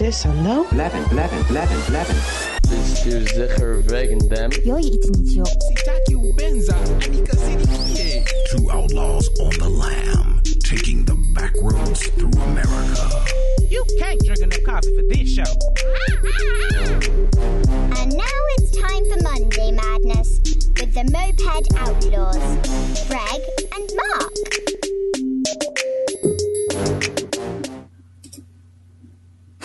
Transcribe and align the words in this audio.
zes 0.00 0.24
en 0.24 0.42
nou? 0.42 0.64
Levin, 0.70 1.02
Levin, 1.14 1.44
Levin, 1.52 1.92
Levin. 1.92 2.16
Bestuur 2.68 3.28
zeker 3.28 3.84
wegen 3.86 4.28
them. 4.28 4.50
Yoyi 4.64 4.90
itinitio. 4.92 5.44
Sitaki 5.44 6.16
Two 8.50 8.70
outlaws 8.70 9.28
on 9.40 9.50
the 9.58 9.68
lam, 9.68 10.40
taking 10.58 11.04
the 11.04 11.14
back 11.34 11.52
roads 11.60 12.10
through 12.16 12.32
America. 12.42 13.04
You 13.68 13.84
can't 13.98 14.20
drink 14.24 14.40
enough 14.40 14.64
coffee 14.64 14.94
for 14.96 15.04
this 15.12 15.34
show. 15.34 15.52
And 18.00 18.12
now 18.16 18.40
it's 18.54 18.70
time 18.86 19.04
for 19.10 19.20
Monday 19.22 19.70
Madness 19.72 20.40
with 20.80 20.94
the 20.94 21.04
Moped 21.12 21.72
Outlaws, 21.76 22.42
Greg 23.08 23.40
and 23.76 23.90
Mark. 24.00 24.32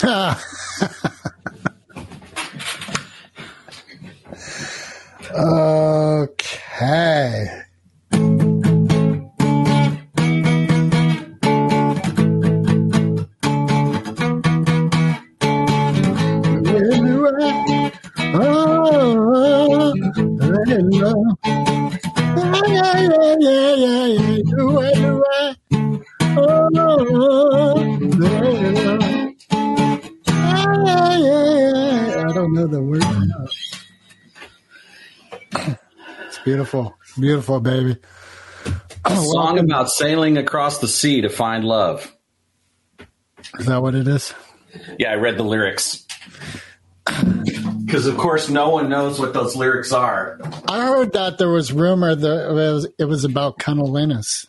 Okay. 0.05 0.13
I 0.13 0.13
don't 0.13 0.43
know 0.43 0.43
the 0.79 0.83
word. 0.83 1.05
It's 1.05 1.14
beautiful. 37.19 37.59
Beautiful, 37.59 37.59
baby. 37.59 37.97
A 39.05 39.15
song 39.15 39.59
about 39.59 39.89
sailing 39.89 40.37
across 40.37 40.79
the 40.79 40.87
sea 40.87 41.21
to 41.21 41.29
find 41.29 41.63
love. 41.63 42.15
Is 43.59 43.67
that 43.67 43.81
what 43.81 43.93
it 43.93 44.07
is? 44.07 44.33
Yeah, 44.97 45.11
I 45.11 45.15
read 45.15 45.37
the 45.37 45.43
lyrics. 45.43 46.05
Because, 47.85 48.07
of 48.07 48.17
course, 48.17 48.49
no 48.49 48.69
one 48.69 48.89
knows 48.89 49.19
what 49.19 49.33
those 49.33 49.55
lyrics 49.55 49.91
are. 49.91 50.39
I 50.67 50.85
heard 50.87 51.13
that 51.13 51.37
there 51.37 51.51
was 51.51 51.71
rumor 51.71 52.15
that 52.15 52.49
it 52.49 52.53
was, 52.53 52.87
it 52.97 53.05
was 53.05 53.23
about 53.23 53.59
cunnilingus. 53.59 54.47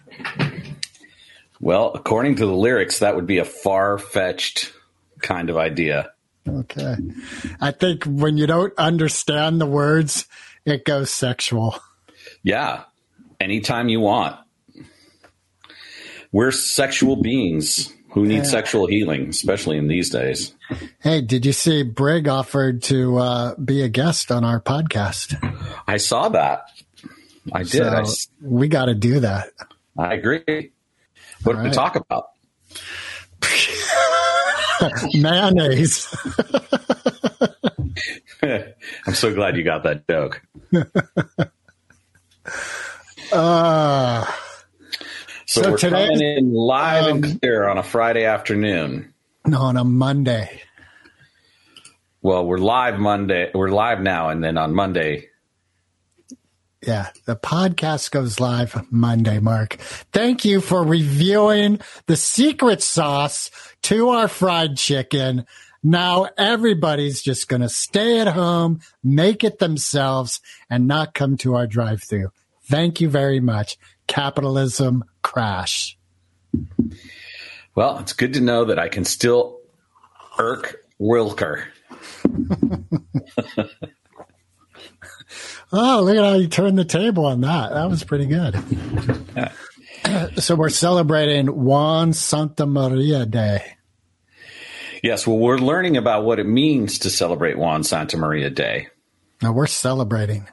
Well, 1.61 1.93
according 1.95 2.37
to 2.37 2.47
the 2.47 2.55
lyrics, 2.55 3.01
that 3.01 3.15
would 3.15 3.27
be 3.27 3.39
a 3.39 3.45
far 3.45 3.99
fetched 3.99 4.73
kind 5.21 5.51
of 5.51 5.59
idea. 5.59 6.13
Okay. 6.49 6.97
I 7.61 7.73
think 7.73 8.05
when 8.05 8.39
you 8.39 8.47
don't 8.47 8.73
understand 8.79 9.61
the 9.61 9.67
words, 9.67 10.27
it 10.65 10.85
goes 10.85 11.11
sexual. 11.11 11.79
Yeah, 12.47 12.85
anytime 13.41 13.89
you 13.89 13.99
want. 13.99 14.37
We're 16.31 16.53
sexual 16.53 17.17
beings 17.17 17.93
who 18.13 18.25
need 18.25 18.37
Yeah. 18.37 18.43
sexual 18.45 18.87
healing, 18.87 19.31
especially 19.31 19.79
in 19.79 19.89
these 19.89 20.11
days. 20.11 20.55
Hey, 21.01 21.23
did 21.23 21.45
you 21.45 21.53
see 21.53 21.83
Brig 21.83 22.29
offered 22.29 22.85
to 22.85 23.19
uh, 23.19 23.55
be 23.57 23.83
a 23.83 23.89
guest 23.89 24.31
on 24.31 24.45
our 24.45 24.61
podcast? 24.61 25.35
I 25.89 25.97
saw 25.97 26.29
that. 26.29 26.69
I 27.53 27.65
did. 27.65 27.73
So 27.73 27.83
s- 28.03 28.29
we 28.41 28.69
got 28.69 28.85
to 28.87 28.95
do 28.95 29.19
that. 29.21 29.49
I 29.99 30.15
agree. 30.15 30.71
What 31.43 31.57
right. 31.57 31.73
talk 31.73 31.97
about? 31.97 32.29
Mayonnaise. 35.15 36.15
I'm 38.43 39.15
so 39.15 39.35
glad 39.35 39.57
you 39.57 39.65
got 39.65 39.83
that 39.83 40.07
joke. 40.09 40.43
Uh, 43.33 44.25
So, 45.49 45.63
So 45.63 45.71
we're 45.71 45.77
today- 45.79 46.07
coming 46.09 46.21
in 46.23 46.53
live 46.55 47.05
um, 47.05 47.23
and 47.25 47.41
clear 47.41 47.69
on 47.69 47.79
a 47.79 47.83
Friday 47.83 48.25
afternoon. 48.25 49.15
no, 49.47 49.61
on 49.63 49.77
a 49.77 49.85
Monday. 49.85 50.61
Well, 52.21 52.45
we're 52.45 52.59
live 52.59 52.99
Monday. 52.99 53.51
We're 53.55 53.69
live 53.71 54.01
now, 54.01 54.31
and 54.31 54.43
then 54.43 54.59
on 54.59 54.75
Monday. 54.75 55.29
Yeah, 56.85 57.11
the 57.27 57.37
podcast 57.37 58.11
goes 58.11 58.41
live 58.41 58.85
Monday, 58.91 59.39
Mark. 59.39 59.75
Thank 60.13 60.45
you 60.45 60.61
for 60.61 60.83
reviewing 60.83 61.79
the 62.07 62.17
secret 62.17 62.83
sauce 62.83 63.51
to 63.85 64.09
our 64.11 64.27
fried 64.29 64.77
chicken. 64.77 65.47
Now 65.89 66.27
everybody's 66.37 67.23
just 67.23 67.47
going 67.47 67.63
to 67.63 67.69
stay 67.69 68.19
at 68.19 68.27
home, 68.27 68.81
make 69.05 69.45
it 69.45 69.61
themselves, 69.61 70.41
and 70.69 70.89
not 70.89 71.15
come 71.15 71.37
to 71.39 71.55
our 71.55 71.69
drive 71.69 72.03
through. 72.03 72.31
Thank 72.65 73.01
you 73.01 73.09
very 73.09 73.39
much. 73.39 73.79
Capitalism 74.09 75.05
crash. 75.23 75.97
Well, 77.77 78.01
it's 78.01 78.15
good 78.15 78.35
to 78.35 78.41
know 78.41 78.65
that 78.65 78.81
I 78.81 78.89
can 78.89 79.05
still 79.05 79.61
irk 80.39 80.85
Wilker. 81.01 81.67
Oh, 85.73 86.03
look 86.05 86.17
at 86.17 86.25
how 86.25 86.35
you 86.35 86.47
turned 86.47 86.79
the 86.79 86.85
table 86.85 87.27
on 87.27 87.41
that. 87.41 87.73
That 87.73 87.91
was 87.91 88.05
pretty 88.05 88.27
good. 88.27 88.57
so 90.41 90.55
we're 90.55 90.69
celebrating 90.69 91.49
Juan 91.49 92.13
Santamaría 92.13 93.29
Day. 93.29 93.76
Yes, 95.07 95.25
well, 95.25 95.39
we're 95.39 95.59
learning 95.59 95.97
about 95.97 96.25
what 96.25 96.41
it 96.41 96.49
means 96.49 96.99
to 96.99 97.11
celebrate 97.11 97.57
Juan 97.57 97.83
Santamaría 97.83 98.53
Day. 98.53 98.89
Now 99.41 99.53
we're 99.53 99.69
celebrating. 99.69 100.49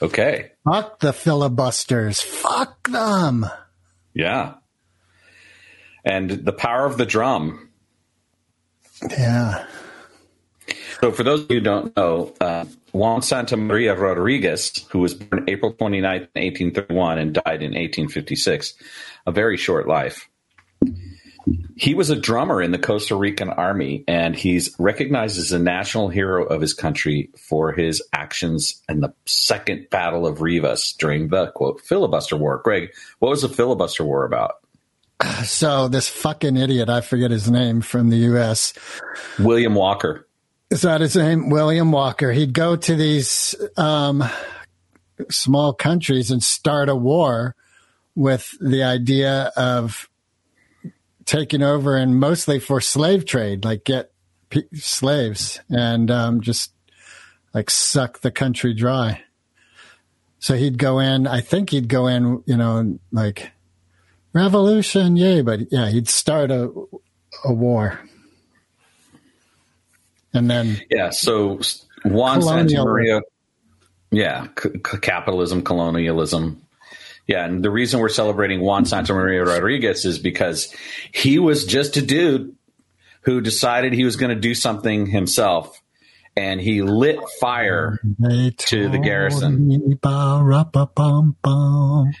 Okay. 0.00 0.52
Fuck 0.62 1.00
the 1.00 1.12
filibusters. 1.12 2.20
Fuck 2.20 2.88
them. 2.88 3.44
Yeah. 4.14 4.54
And 6.04 6.30
the 6.30 6.52
power 6.52 6.86
of 6.86 6.98
the 6.98 7.04
drum. 7.04 7.70
Yeah. 9.10 9.66
So, 11.00 11.10
for 11.10 11.24
those 11.24 11.40
of 11.40 11.50
you 11.50 11.56
who 11.56 11.64
don't 11.64 11.96
know, 11.96 12.32
uh, 12.40 12.66
Juan 12.92 13.22
Santamaría 13.22 13.98
Rodriguez, 13.98 14.86
who 14.92 15.00
was 15.00 15.14
born 15.14 15.46
April 15.48 15.72
29th, 15.72 16.28
1831, 16.36 17.18
and 17.18 17.34
died 17.34 17.60
in 17.60 17.72
1856, 17.72 18.74
a 19.26 19.32
very 19.32 19.56
short 19.56 19.88
life. 19.88 20.28
He 21.76 21.94
was 21.94 22.10
a 22.10 22.16
drummer 22.16 22.62
in 22.62 22.70
the 22.70 22.78
Costa 22.78 23.16
Rican 23.16 23.48
army, 23.48 24.04
and 24.06 24.36
he's 24.36 24.74
recognized 24.78 25.38
as 25.38 25.52
a 25.52 25.58
national 25.58 26.08
hero 26.08 26.44
of 26.44 26.60
his 26.60 26.74
country 26.74 27.30
for 27.36 27.72
his 27.72 28.02
actions 28.12 28.80
in 28.88 29.00
the 29.00 29.12
Second 29.26 29.88
Battle 29.90 30.26
of 30.26 30.40
Rivas 30.40 30.92
during 30.98 31.28
the 31.28 31.50
quote 31.52 31.80
filibuster 31.80 32.36
war. 32.36 32.60
Greg, 32.62 32.92
what 33.18 33.30
was 33.30 33.42
the 33.42 33.48
filibuster 33.48 34.04
war 34.04 34.24
about? 34.24 34.56
So 35.44 35.88
this 35.88 36.08
fucking 36.08 36.56
idiot, 36.56 36.88
I 36.88 37.00
forget 37.00 37.30
his 37.30 37.50
name 37.50 37.80
from 37.80 38.10
the 38.10 38.16
U.S. 38.18 38.72
William 39.38 39.74
Walker. 39.74 40.26
Is 40.70 40.82
that 40.82 41.00
his 41.00 41.16
name? 41.16 41.50
William 41.50 41.92
Walker. 41.92 42.32
He'd 42.32 42.54
go 42.54 42.76
to 42.76 42.96
these 42.96 43.54
um, 43.76 44.24
small 45.30 45.74
countries 45.74 46.30
and 46.30 46.42
start 46.42 46.88
a 46.88 46.96
war 46.96 47.54
with 48.14 48.56
the 48.60 48.82
idea 48.82 49.52
of 49.56 50.08
taking 51.24 51.62
over 51.62 51.96
and 51.96 52.18
mostly 52.18 52.58
for 52.58 52.80
slave 52.80 53.24
trade, 53.24 53.64
like 53.64 53.84
get 53.84 54.12
p- 54.50 54.68
slaves 54.74 55.60
and 55.70 56.10
um, 56.10 56.40
just 56.40 56.72
like 57.54 57.70
suck 57.70 58.20
the 58.20 58.30
country 58.30 58.74
dry. 58.74 59.22
So 60.38 60.54
he'd 60.54 60.78
go 60.78 60.98
in, 60.98 61.26
I 61.26 61.40
think 61.40 61.70
he'd 61.70 61.88
go 61.88 62.06
in, 62.06 62.42
you 62.46 62.56
know, 62.56 62.98
like 63.12 63.52
revolution, 64.32 65.16
yay, 65.16 65.42
but 65.42 65.70
yeah, 65.70 65.88
he'd 65.88 66.08
start 66.08 66.50
a, 66.50 66.70
a 67.44 67.52
war. 67.52 68.00
And 70.34 70.50
then 70.50 70.80
Yeah, 70.90 71.10
so 71.10 71.60
Juan 72.04 72.40
Santamaría. 72.40 73.20
Yeah, 74.10 74.46
c- 74.60 74.70
capitalism, 75.00 75.62
colonialism. 75.62 76.61
Yeah, 77.26 77.44
and 77.44 77.62
the 77.64 77.70
reason 77.70 78.00
we're 78.00 78.08
celebrating 78.08 78.60
Juan 78.60 78.84
Santamaría 78.84 79.46
Rodriguez 79.46 80.04
is 80.04 80.18
because 80.18 80.74
he 81.12 81.38
was 81.38 81.64
just 81.64 81.96
a 81.96 82.02
dude 82.02 82.56
who 83.22 83.40
decided 83.40 83.92
he 83.92 84.04
was 84.04 84.16
going 84.16 84.34
to 84.34 84.40
do 84.40 84.54
something 84.54 85.06
himself, 85.06 85.80
and 86.36 86.60
he 86.60 86.82
lit 86.82 87.20
fire 87.40 88.00
They 88.18 88.50
to 88.50 88.88
the 88.88 88.98
garrison. 88.98 89.98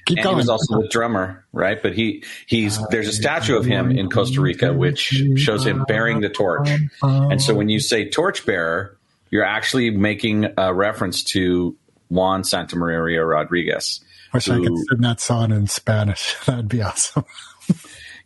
Keep 0.06 0.18
And 0.18 0.24
going. 0.24 0.34
he 0.36 0.38
was 0.38 0.48
also 0.48 0.80
a 0.82 0.88
drummer, 0.88 1.44
right? 1.52 1.82
But 1.82 1.94
he 1.94 2.22
he's 2.46 2.78
there's 2.88 3.08
a 3.08 3.12
statue 3.12 3.56
of 3.56 3.64
him 3.64 3.90
in 3.90 4.08
Costa 4.10 4.40
Rica 4.40 4.72
which 4.72 5.00
shows 5.36 5.66
him 5.66 5.84
bearing 5.88 6.20
the 6.20 6.28
torch. 6.28 6.68
And 7.02 7.42
so 7.42 7.54
when 7.54 7.68
you 7.68 7.80
say 7.80 8.08
torchbearer, 8.08 8.96
you're 9.30 9.44
actually 9.44 9.90
making 9.90 10.46
a 10.56 10.72
reference 10.72 11.24
to 11.24 11.76
Juan 12.08 12.42
Santamaría 12.42 13.28
Rodriguez. 13.28 14.00
Wish 14.34 14.48
I 14.48 14.56
could 14.58 14.68
who- 14.68 14.84
sing 14.88 15.00
that 15.00 15.20
song 15.20 15.52
in 15.52 15.66
Spanish. 15.66 16.36
That'd 16.46 16.68
be 16.68 16.82
awesome. 16.82 17.24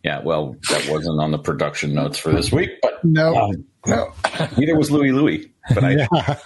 Yeah, 0.03 0.21
well, 0.23 0.55
that 0.69 0.87
wasn't 0.89 1.19
on 1.19 1.31
the 1.31 1.39
production 1.39 1.93
notes 1.93 2.17
for 2.17 2.31
this 2.31 2.51
week, 2.51 2.69
but 2.81 3.03
No. 3.03 3.35
um, 3.35 3.65
neither 4.57 4.75
was 4.77 4.89
Louie 4.91 5.11
Louie. 5.11 5.51
But 5.73 5.83
I, 5.83 5.91
Yeah. 6.11 6.39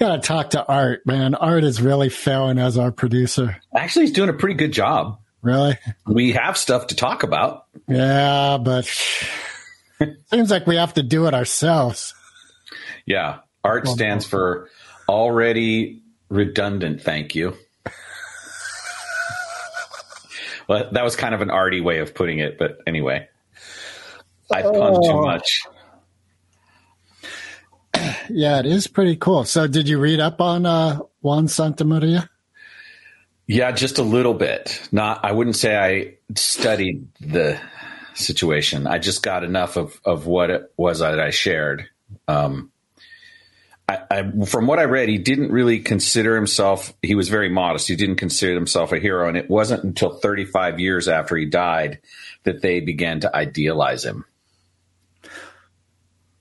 Gotta 0.00 0.20
talk 0.20 0.50
to 0.50 0.66
Art, 0.66 1.02
man. 1.06 1.36
Art 1.36 1.62
is 1.62 1.80
really 1.80 2.08
failing 2.08 2.58
as 2.58 2.76
our 2.78 2.90
producer. 2.90 3.56
actually, 3.76 4.06
he's 4.06 4.14
doing 4.14 4.28
a 4.28 4.32
pretty 4.32 4.56
good 4.56 4.72
job. 4.72 5.20
Really? 5.40 5.78
We 6.06 6.32
have 6.32 6.56
stuff 6.56 6.88
to 6.88 6.96
talk 6.96 7.22
about. 7.22 7.66
Yeah, 7.86 8.58
but 8.60 8.86
seems 10.30 10.50
like 10.50 10.66
we 10.66 10.76
have 10.76 10.94
to 10.94 11.02
do 11.04 11.26
it 11.26 11.34
ourselves. 11.34 12.12
Yeah. 13.06 13.38
Art 13.62 13.86
stands 13.86 14.26
for 14.26 14.68
already 15.08 16.02
redundant. 16.28 17.02
Thank 17.02 17.34
you. 17.36 17.54
Well, 20.68 20.88
that 20.92 21.04
was 21.04 21.16
kind 21.16 21.34
of 21.34 21.40
an 21.40 21.50
arty 21.50 21.80
way 21.80 21.98
of 21.98 22.14
putting 22.14 22.38
it, 22.38 22.58
but 22.58 22.78
anyway, 22.86 23.28
I 24.50 24.62
pun 24.62 25.02
too 25.02 25.20
much. 25.20 25.62
Yeah, 28.28 28.58
it 28.58 28.66
is 28.66 28.86
pretty 28.86 29.16
cool. 29.16 29.44
So, 29.44 29.66
did 29.66 29.86
you 29.86 29.98
read 29.98 30.18
up 30.18 30.40
on 30.40 30.66
uh, 30.66 30.98
Juan 31.20 31.46
Santamaría? 31.46 32.28
Yeah, 33.46 33.70
just 33.72 33.98
a 33.98 34.02
little 34.02 34.34
bit. 34.34 34.88
Not, 34.90 35.24
I 35.24 35.32
wouldn't 35.32 35.56
say 35.56 35.76
I 35.76 36.14
studied 36.34 37.06
the 37.20 37.60
situation. 38.14 38.86
I 38.86 38.98
just 38.98 39.22
got 39.22 39.44
enough 39.44 39.76
of, 39.76 40.00
of 40.04 40.26
what 40.26 40.50
it 40.50 40.72
was 40.76 41.00
that 41.00 41.20
I 41.20 41.30
shared. 41.30 41.86
Um, 42.26 42.72
I, 43.88 43.98
I, 44.10 44.44
from 44.46 44.66
what 44.66 44.78
I 44.78 44.84
read, 44.84 45.08
he 45.08 45.18
didn't 45.18 45.52
really 45.52 45.80
consider 45.80 46.34
himself, 46.36 46.94
he 47.02 47.14
was 47.14 47.28
very 47.28 47.50
modest. 47.50 47.88
He 47.88 47.96
didn't 47.96 48.16
consider 48.16 48.54
himself 48.54 48.92
a 48.92 48.98
hero. 48.98 49.28
And 49.28 49.36
it 49.36 49.50
wasn't 49.50 49.84
until 49.84 50.10
35 50.10 50.80
years 50.80 51.06
after 51.06 51.36
he 51.36 51.44
died 51.44 52.00
that 52.44 52.62
they 52.62 52.80
began 52.80 53.20
to 53.20 53.36
idealize 53.36 54.04
him. 54.04 54.24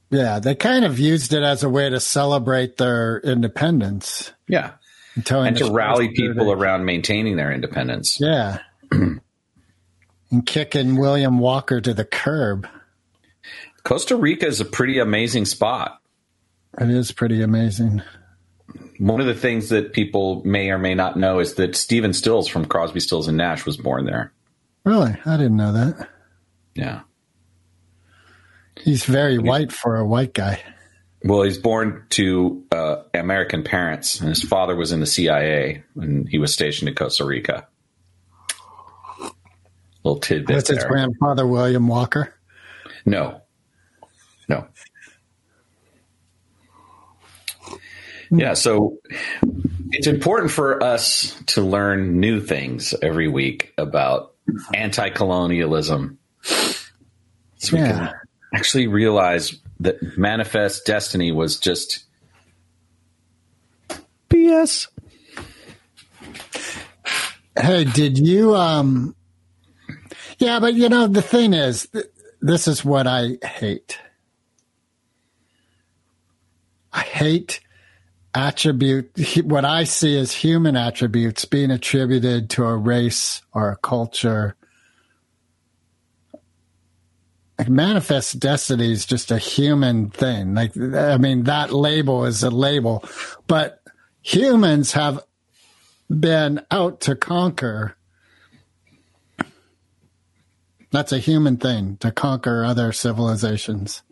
Yeah, 0.09 0.39
they 0.39 0.53
kind 0.53 0.85
of 0.85 0.99
used 0.99 1.33
it 1.33 1.43
as 1.43 1.63
a 1.63 1.69
way 1.69 1.89
to 1.89 1.99
celebrate 1.99 2.77
their 2.77 3.19
independence. 3.19 4.31
Yeah. 4.47 4.73
And 5.15 5.57
to 5.57 5.71
rally 5.71 6.09
people 6.09 6.51
around 6.51 6.85
maintaining 6.85 7.35
their 7.35 7.51
independence. 7.51 8.19
Yeah. 8.19 8.59
and 8.91 9.21
kicking 10.45 10.97
William 10.97 11.39
Walker 11.39 11.81
to 11.81 11.93
the 11.93 12.05
curb. 12.05 12.67
Costa 13.83 14.15
Rica 14.15 14.47
is 14.47 14.61
a 14.61 14.65
pretty 14.65 14.99
amazing 14.99 15.45
spot. 15.45 15.99
It 16.79 16.89
is 16.89 17.11
pretty 17.11 17.41
amazing. 17.41 18.01
One 18.97 19.19
of 19.19 19.27
the 19.27 19.35
things 19.35 19.69
that 19.69 19.93
people 19.93 20.41
may 20.45 20.71
or 20.71 20.77
may 20.77 20.95
not 20.95 21.17
know 21.17 21.39
is 21.39 21.55
that 21.55 21.75
Stephen 21.75 22.13
Stills 22.13 22.47
from 22.47 22.65
Crosby, 22.65 22.99
Stills 22.99 23.27
and 23.27 23.37
Nash 23.37 23.65
was 23.65 23.77
born 23.77 24.05
there. 24.05 24.31
Really? 24.83 25.15
I 25.25 25.37
didn't 25.37 25.57
know 25.57 25.73
that. 25.73 26.09
Yeah. 26.75 27.01
He's 28.79 29.05
very 29.05 29.37
white 29.37 29.71
for 29.71 29.97
a 29.97 30.05
white 30.05 30.33
guy. 30.33 30.61
Well, 31.23 31.43
he's 31.43 31.57
born 31.57 32.05
to 32.11 32.65
uh, 32.71 33.03
American 33.13 33.63
parents, 33.63 34.19
and 34.19 34.27
his 34.29 34.43
father 34.43 34.75
was 34.75 34.91
in 34.91 34.99
the 34.99 35.05
CIA, 35.05 35.83
and 35.95 36.27
he 36.27 36.37
was 36.37 36.51
stationed 36.51 36.89
in 36.89 36.95
Costa 36.95 37.23
Rica. 37.23 37.67
Little 40.03 40.19
tidbit 40.19 40.53
That's 40.53 40.69
his 40.69 40.83
grandfather, 40.83 41.47
William 41.47 41.87
Walker. 41.87 42.33
No, 43.05 43.21
no. 43.21 43.42
Yeah, 48.35 48.53
so 48.53 48.97
it's 49.91 50.07
important 50.07 50.51
for 50.51 50.81
us 50.83 51.39
to 51.47 51.61
learn 51.61 52.19
new 52.19 52.41
things 52.41 52.93
every 53.01 53.27
week 53.27 53.73
about 53.77 54.33
anti-colonialism, 54.73 56.17
so 56.41 57.71
we 57.71 57.79
Yeah. 57.79 57.87
can 57.91 58.13
actually 58.55 58.87
realize 58.87 59.55
that 59.81 60.17
manifest 60.17 60.85
destiny 60.85 61.31
was 61.31 61.59
just 61.59 62.05
BS. 64.29 64.87
Hey, 67.59 67.83
did 67.83 68.17
you? 68.17 68.55
um 68.55 69.15
Yeah, 70.39 70.59
but 70.59 70.73
you 70.73 70.89
know 70.89 71.07
the 71.07 71.21
thing 71.21 71.53
is, 71.53 71.87
th- 71.93 72.05
this 72.41 72.67
is 72.67 72.83
what 72.83 73.05
I 73.07 73.37
hate. 73.43 73.99
I 76.91 77.01
hate 77.01 77.59
attribute 78.35 79.11
what 79.43 79.65
I 79.65 79.83
see 79.83 80.17
as 80.17 80.31
human 80.31 80.75
attributes 80.75 81.45
being 81.45 81.71
attributed 81.71 82.49
to 82.51 82.65
a 82.65 82.75
race 82.75 83.41
or 83.53 83.71
a 83.71 83.75
culture. 83.77 84.55
Like 87.59 87.69
manifest 87.69 88.39
destiny 88.39 88.91
is 88.91 89.05
just 89.05 89.29
a 89.31 89.37
human 89.37 90.09
thing. 90.09 90.55
Like 90.55 90.75
I 90.77 91.17
mean, 91.17 91.43
that 91.43 91.71
label 91.71 92.25
is 92.25 92.43
a 92.43 92.49
label, 92.49 93.03
but 93.47 93.79
humans 94.21 94.93
have 94.93 95.23
been 96.09 96.65
out 96.71 97.01
to 97.01 97.15
conquer. 97.15 97.95
That's 100.91 101.11
a 101.11 101.19
human 101.19 101.57
thing 101.57 101.97
to 101.97 102.11
conquer 102.11 102.63
other 102.63 102.91
civilizations. 102.91 104.03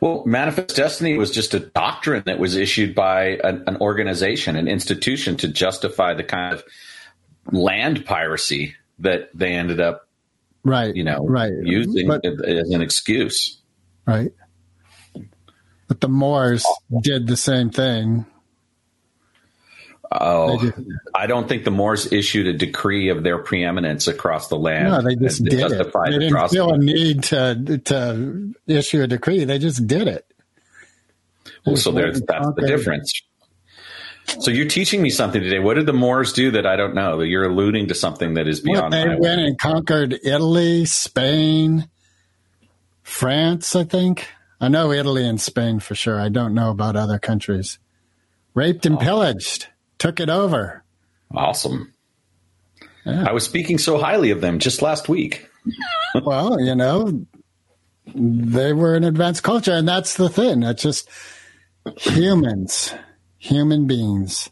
Well, 0.00 0.22
manifest 0.26 0.76
destiny 0.76 1.16
was 1.18 1.30
just 1.30 1.52
a 1.54 1.58
doctrine 1.60 2.22
that 2.26 2.38
was 2.38 2.56
issued 2.56 2.94
by 2.94 3.38
an, 3.42 3.64
an 3.66 3.76
organization, 3.78 4.56
an 4.56 4.68
institution 4.68 5.36
to 5.38 5.48
justify 5.48 6.14
the 6.14 6.22
kind 6.24 6.54
of 6.54 6.64
land 7.52 8.04
piracy 8.06 8.74
that 9.00 9.28
they 9.34 9.52
ended 9.54 9.80
up, 9.80 10.08
Right. 10.64 10.94
you 10.94 11.04
know, 11.04 11.26
right. 11.26 11.52
using 11.62 12.08
But, 12.08 12.24
as 12.24 12.70
an 12.70 12.80
excuse. 12.80 13.58
right. 14.06 14.32
But 15.88 16.00
the 16.00 16.08
Moors 16.08 16.64
did 17.02 17.26
the 17.28 17.36
same 17.36 17.70
thing. 17.70 18.26
Oh, 20.12 20.72
I 21.14 21.26
don't 21.26 21.48
think 21.48 21.64
the 21.64 21.70
Moors 21.70 22.12
issued 22.12 22.46
a 22.46 22.52
decree 22.52 23.08
of 23.08 23.22
their 23.22 23.38
preeminence 23.38 24.06
across 24.06 24.48
the 24.48 24.56
land. 24.56 24.88
No, 24.88 25.02
they 25.02 25.16
just 25.16 25.42
did 25.44 25.54
it. 25.72 25.92
They 25.92 26.18
didn't 26.18 26.48
feel 26.48 26.72
a 26.72 26.78
need 26.78 27.24
to 27.24 27.80
to 27.86 28.54
issue 28.66 29.02
a 29.02 29.06
decree. 29.06 29.44
They 29.44 29.58
just 29.58 29.86
did 29.86 30.06
it. 30.08 30.26
Well, 31.64 31.76
so 31.76 31.90
there's 31.90 32.20
that's 32.22 32.46
the 32.56 32.66
difference. 32.66 33.12
So 34.40 34.50
you're 34.50 34.68
teaching 34.68 35.02
me 35.02 35.10
something 35.10 35.40
today. 35.42 35.58
What 35.58 35.74
did 35.74 35.86
the 35.86 35.92
Moors 35.92 36.32
do 36.32 36.52
that 36.52 36.66
I 36.66 36.76
don't 36.76 36.94
know? 36.94 37.18
That 37.18 37.26
you're 37.28 37.44
alluding 37.48 37.88
to 37.88 37.94
something 37.94 38.34
that 38.34 38.46
is 38.48 38.60
beyond 38.60 38.92
they 38.92 39.04
my 39.06 39.16
went 39.16 39.40
and 39.40 39.58
conquered 39.58 40.18
Italy, 40.24 40.84
Spain, 40.84 41.88
France, 43.02 43.74
I 43.76 43.84
think. 43.84 44.28
I 44.60 44.68
know 44.68 44.90
Italy 44.92 45.26
and 45.26 45.40
Spain 45.40 45.80
for 45.80 45.94
sure. 45.94 46.20
I 46.20 46.28
don't 46.28 46.54
know 46.54 46.70
about 46.70 46.96
other 46.96 47.18
countries. 47.18 47.78
Raped 48.54 48.86
Oh. 48.86 48.90
and 48.90 49.00
pillaged, 49.00 49.68
took 49.98 50.20
it 50.20 50.28
over. 50.28 50.84
Awesome. 51.34 51.92
Yeah. 53.04 53.28
I 53.28 53.32
was 53.32 53.44
speaking 53.44 53.78
so 53.78 53.98
highly 53.98 54.30
of 54.30 54.40
them 54.40 54.58
just 54.58 54.82
last 54.82 55.08
week. 55.08 55.48
well, 56.22 56.60
you 56.60 56.74
know, 56.74 57.26
they 58.14 58.72
were 58.72 58.94
an 58.94 59.04
advanced 59.04 59.42
culture, 59.42 59.72
and 59.72 59.86
that's 59.86 60.16
the 60.16 60.28
thing. 60.28 60.62
It's 60.62 60.82
just 60.82 61.08
humans, 61.98 62.94
human 63.38 63.86
beings, 63.86 64.50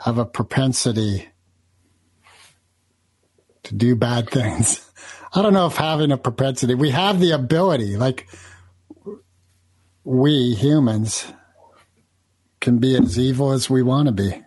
have 0.00 0.18
a 0.18 0.24
propensity 0.24 1.28
to 3.62 3.74
do 3.74 3.94
bad 3.94 4.30
things. 4.30 4.90
I 5.32 5.42
don't 5.42 5.52
know 5.52 5.66
if 5.66 5.76
having 5.76 6.10
a 6.10 6.16
propensity, 6.16 6.74
we 6.74 6.90
have 6.90 7.20
the 7.20 7.32
ability, 7.32 7.96
like 7.96 8.28
we 10.02 10.54
humans 10.54 11.24
can 12.60 12.78
be 12.78 12.96
as 12.96 13.18
evil 13.18 13.52
as 13.52 13.70
we 13.70 13.82
want 13.82 14.06
to 14.06 14.12
be. 14.12 14.42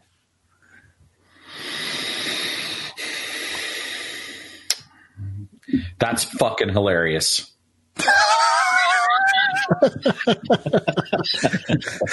That's 5.99 6.23
fucking 6.23 6.69
hilarious. 6.69 7.51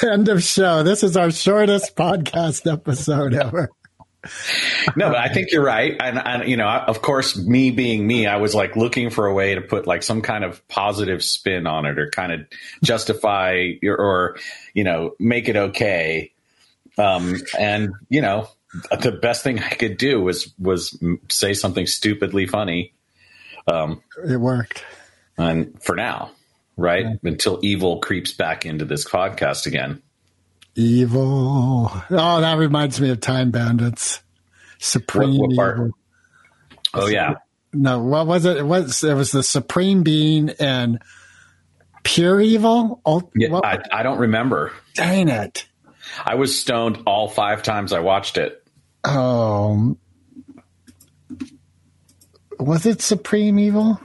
End 0.03 0.29
of 0.29 0.43
show. 0.43 0.83
This 0.83 1.03
is 1.03 1.17
our 1.17 1.31
shortest 1.31 1.97
podcast 1.97 2.71
episode 2.71 3.35
ever. 3.35 3.71
No, 4.97 5.09
but 5.09 5.17
I 5.17 5.29
think 5.29 5.51
you're 5.51 5.65
right. 5.65 5.97
And, 5.99 6.19
and 6.19 6.49
you 6.49 6.57
know, 6.57 6.69
of 6.69 7.01
course, 7.03 7.37
me 7.37 7.71
being 7.71 8.07
me, 8.07 8.27
I 8.27 8.37
was 8.37 8.55
like 8.55 8.77
looking 8.77 9.11
for 9.11 9.27
a 9.27 9.33
way 9.33 9.55
to 9.55 9.61
put 9.61 9.87
like 9.87 10.03
some 10.03 10.21
kind 10.21 10.45
of 10.45 10.67
positive 10.69 11.23
spin 11.25 11.67
on 11.67 11.87
it, 11.87 11.99
or 11.99 12.11
kind 12.11 12.33
of 12.33 12.41
justify 12.83 13.73
your, 13.81 13.97
or 13.97 14.37
you 14.75 14.85
know, 14.85 15.15
make 15.19 15.49
it 15.49 15.57
okay. 15.57 16.33
Um, 16.99 17.37
and 17.59 17.93
you 18.09 18.21
know, 18.21 18.49
the 19.01 19.13
best 19.13 19.43
thing 19.43 19.59
I 19.59 19.71
could 19.71 19.97
do 19.97 20.21
was 20.21 20.53
was 20.59 20.99
say 21.29 21.55
something 21.55 21.87
stupidly 21.87 22.47
funny. 22.47 22.93
Um, 23.67 24.03
It 24.29 24.37
worked. 24.37 24.85
and 25.39 25.83
for 25.83 25.97
now, 25.97 26.33
right 26.77 27.07
until 27.23 27.59
evil 27.63 28.01
creeps 28.01 28.33
back 28.33 28.67
into 28.67 28.85
this 28.85 29.07
podcast 29.07 29.67
again. 29.67 30.03
Evil. 30.77 31.91
Oh, 32.11 32.41
that 32.41 32.59
reminds 32.59 33.01
me 33.01 33.11
of 33.11 33.21
Time 33.21 33.51
Bandits. 33.51 34.23
Supreme 34.79 35.37
What- 35.39 35.51
what? 35.57 35.75
Evil. 35.75 35.91
Oh 36.95 37.07
yeah, 37.07 37.35
No, 37.73 38.01
what 38.01 38.27
was 38.27 38.45
it? 38.47 38.57
It 38.57 38.67
was 38.67 39.05
it 39.05 39.15
was 39.15 39.31
the 39.31 39.43
Supreme 39.45 40.03
Being 40.03 40.51
and 40.59 41.01
Pure 42.03 42.41
evil? 42.41 43.01
Ult- 43.07 43.31
Yeah, 43.37 43.61
I, 43.63 43.79
I 43.93 44.03
don't 44.03 44.19
remember. 44.19 44.73
dang 44.95 45.29
it. 45.29 45.67
I 46.25 46.35
was 46.35 46.59
stoned 46.59 47.03
all 47.07 47.29
five 47.29 47.63
times 47.63 47.93
I 47.93 48.01
watched 48.01 48.39
it. 48.39 48.65
Oh. 49.05 49.97
Was 52.59 52.87
it 52.87 53.01
Supreme 53.01 53.59
Evil? 53.59 54.01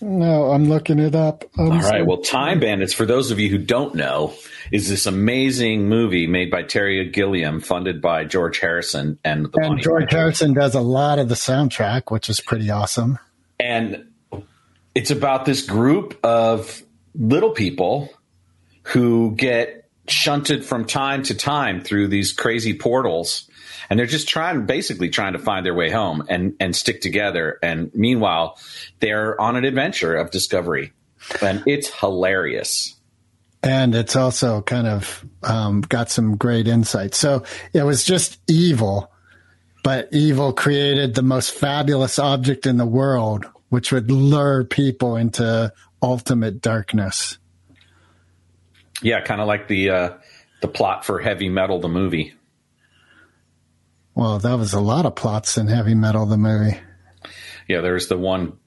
No, 0.00 0.50
I'm 0.50 0.68
looking 0.68 0.98
it 0.98 1.14
up. 1.14 1.44
I'm 1.58 1.66
All 1.66 1.70
right. 1.72 1.82
sorry. 1.84 2.02
Well, 2.02 2.18
Time 2.18 2.60
Bandits, 2.60 2.94
for 2.94 3.04
those 3.04 3.30
of 3.30 3.38
you 3.38 3.50
who 3.50 3.58
don't 3.58 3.94
know, 3.94 4.34
is 4.72 4.88
this 4.88 5.06
amazing 5.06 5.88
movie 5.88 6.26
made 6.26 6.50
by 6.50 6.62
Terry 6.62 7.06
Gilliam, 7.10 7.60
funded 7.60 8.00
by 8.00 8.24
George 8.24 8.58
Harrison 8.60 9.18
and 9.24 9.46
the 9.46 9.60
and 9.60 9.80
George 9.80 10.04
Python. 10.04 10.18
Harrison 10.18 10.54
does 10.54 10.74
a 10.74 10.80
lot 10.80 11.18
of 11.18 11.28
the 11.28 11.34
soundtrack, 11.34 12.10
which 12.10 12.30
is 12.30 12.40
pretty 12.40 12.70
awesome. 12.70 13.18
And 13.58 14.06
it's 14.94 15.10
about 15.10 15.44
this 15.44 15.62
group 15.62 16.18
of 16.24 16.82
little 17.14 17.50
people 17.50 18.10
who 18.84 19.34
get 19.36 19.88
shunted 20.08 20.64
from 20.64 20.86
time 20.86 21.22
to 21.24 21.34
time 21.34 21.82
through 21.82 22.08
these 22.08 22.32
crazy 22.32 22.74
portals. 22.74 23.49
And 23.90 23.98
they're 23.98 24.06
just 24.06 24.28
trying, 24.28 24.66
basically 24.66 25.08
trying 25.08 25.32
to 25.32 25.40
find 25.40 25.66
their 25.66 25.74
way 25.74 25.90
home 25.90 26.24
and, 26.28 26.54
and 26.60 26.74
stick 26.76 27.00
together. 27.00 27.58
And 27.60 27.90
meanwhile, 27.92 28.56
they're 29.00 29.38
on 29.40 29.56
an 29.56 29.64
adventure 29.64 30.14
of 30.14 30.30
discovery. 30.30 30.92
And 31.42 31.64
it's 31.66 31.88
hilarious. 31.88 32.94
And 33.62 33.94
it's 33.94 34.16
also 34.16 34.62
kind 34.62 34.86
of 34.86 35.24
um, 35.42 35.80
got 35.82 36.08
some 36.08 36.36
great 36.36 36.68
insight. 36.68 37.14
So 37.14 37.42
it 37.74 37.82
was 37.82 38.04
just 38.04 38.38
evil, 38.48 39.12
but 39.82 40.08
evil 40.12 40.52
created 40.52 41.14
the 41.14 41.22
most 41.22 41.50
fabulous 41.50 42.18
object 42.18 42.66
in 42.66 42.76
the 42.78 42.86
world, 42.86 43.44
which 43.68 43.92
would 43.92 44.10
lure 44.10 44.64
people 44.64 45.16
into 45.16 45.72
ultimate 46.00 46.62
darkness. 46.62 47.38
Yeah, 49.02 49.20
kind 49.20 49.40
of 49.40 49.46
like 49.46 49.68
the 49.68 49.90
uh, 49.90 50.10
the 50.60 50.68
plot 50.68 51.04
for 51.04 51.18
Heavy 51.18 51.48
Metal, 51.48 51.80
the 51.80 51.88
movie. 51.88 52.34
Well, 54.20 54.38
that 54.38 54.58
was 54.58 54.74
a 54.74 54.80
lot 54.80 55.06
of 55.06 55.14
plots 55.14 55.56
in 55.56 55.66
Heavy 55.66 55.94
Metal, 55.94 56.26
the 56.26 56.36
movie. 56.36 56.76
Yeah, 57.66 57.80
there's 57.80 58.08
the 58.08 58.18
one 58.18 58.58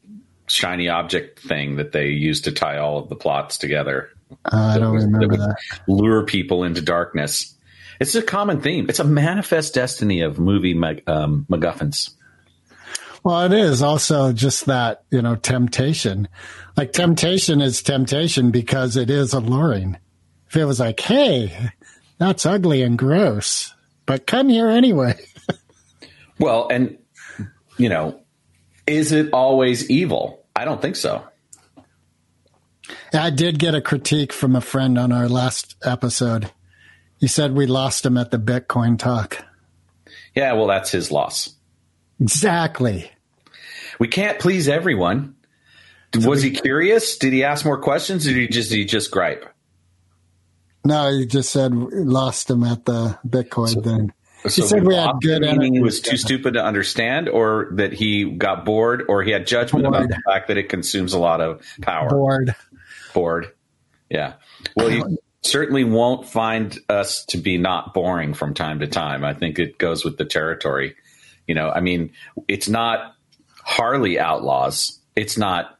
shiny 0.47 0.89
object 0.89 1.41
thing 1.41 1.75
that 1.75 1.91
they 1.91 2.07
used 2.07 2.45
to 2.45 2.51
tie 2.51 2.79
all 2.79 2.97
of 2.97 3.07
the 3.07 3.15
plots 3.15 3.59
together. 3.59 4.09
Uh, 4.31 4.57
I 4.57 4.79
don't 4.79 4.97
that 4.97 5.05
remember 5.05 5.37
that. 5.37 5.57
lure 5.87 6.25
people 6.25 6.63
into 6.63 6.81
darkness. 6.81 7.55
It's 7.99 8.15
a 8.15 8.23
common 8.23 8.61
theme. 8.61 8.89
It's 8.89 8.97
a 8.97 9.03
manifest 9.03 9.75
destiny 9.75 10.21
of 10.21 10.39
movie 10.39 10.73
um, 11.05 11.45
MacGuffins. 11.47 12.15
Well, 13.23 13.45
it 13.45 13.53
is 13.53 13.83
also 13.83 14.33
just 14.33 14.65
that, 14.65 15.03
you 15.11 15.21
know, 15.21 15.35
temptation. 15.35 16.29
Like 16.75 16.93
temptation 16.93 17.61
is 17.61 17.83
temptation 17.83 18.49
because 18.49 18.97
it 18.97 19.11
is 19.11 19.33
alluring. 19.33 19.97
If 20.49 20.57
it 20.57 20.65
was 20.65 20.79
like, 20.79 20.99
hey, 20.99 21.69
that's 22.17 22.47
ugly 22.47 22.81
and 22.81 22.97
gross, 22.97 23.75
but 24.07 24.25
come 24.25 24.49
here 24.49 24.69
anyway. 24.69 25.13
Well, 26.39 26.67
and 26.69 26.97
you 27.77 27.89
know, 27.89 28.21
is 28.87 29.11
it 29.11 29.31
always 29.33 29.89
evil? 29.89 30.45
I 30.55 30.65
don't 30.65 30.81
think 30.81 30.95
so. 30.95 31.23
I 33.13 33.29
did 33.29 33.59
get 33.59 33.75
a 33.75 33.81
critique 33.81 34.33
from 34.33 34.55
a 34.55 34.61
friend 34.61 34.97
on 34.97 35.11
our 35.11 35.29
last 35.29 35.75
episode. 35.83 36.51
He 37.19 37.27
said 37.27 37.53
we 37.53 37.65
lost 37.65 38.05
him 38.05 38.17
at 38.17 38.31
the 38.31 38.39
Bitcoin 38.39 38.97
talk. 38.97 39.45
Yeah, 40.35 40.53
well, 40.53 40.67
that's 40.67 40.91
his 40.91 41.11
loss. 41.11 41.55
Exactly. 42.19 43.11
We 43.99 44.07
can't 44.07 44.39
please 44.39 44.67
everyone. 44.67 45.35
Was 46.15 46.41
he 46.41 46.51
curious? 46.51 47.17
Did 47.17 47.33
he 47.33 47.43
ask 47.43 47.65
more 47.65 47.81
questions? 47.81 48.27
Or 48.27 48.31
did 48.31 48.39
he 48.39 48.47
just 48.47 48.69
did 48.69 48.77
he 48.77 48.85
just 48.85 49.11
gripe? 49.11 49.45
No, 50.85 51.11
he 51.11 51.25
just 51.25 51.51
said 51.51 51.73
lost 51.73 52.49
him 52.49 52.63
at 52.63 52.85
the 52.85 53.17
Bitcoin 53.25 53.83
thing. 53.83 54.13
He 54.43 54.49
So 54.49 54.65
said 54.65 54.85
we 54.85 54.95
had 54.95 55.13
good 55.21 55.41
meaning 55.41 55.73
he 55.73 55.79
was 55.79 56.01
too 56.01 56.17
stupid 56.17 56.55
to 56.55 56.63
understand, 56.63 57.29
or 57.29 57.69
that 57.73 57.93
he 57.93 58.29
got 58.29 58.65
bored, 58.65 59.03
or 59.07 59.23
he 59.23 59.31
had 59.31 59.47
judgment 59.47 59.85
about 59.87 60.09
the 60.09 60.21
fact 60.25 60.49
that 60.49 60.57
it 60.57 60.69
consumes 60.69 61.13
a 61.13 61.19
lot 61.19 61.39
of 61.41 61.65
power. 61.81 62.09
bored. 62.09 62.55
Bored. 63.13 63.51
Yeah. 64.09 64.33
Well, 64.75 64.89
you 64.89 65.17
certainly 65.41 65.83
won't 65.83 66.27
find 66.27 66.77
us 66.89 67.25
to 67.25 67.37
be 67.37 67.57
not 67.57 67.93
boring 67.93 68.33
from 68.33 68.53
time 68.53 68.79
to 68.79 68.87
time. 68.87 69.23
I 69.23 69.33
think 69.33 69.59
it 69.59 69.77
goes 69.77 70.03
with 70.03 70.17
the 70.17 70.25
territory. 70.25 70.95
You 71.47 71.55
know, 71.55 71.69
I 71.69 71.79
mean, 71.79 72.11
it's 72.47 72.69
not 72.69 73.15
Harley 73.63 74.19
Outlaws. 74.19 74.99
It's 75.15 75.37
not, 75.37 75.77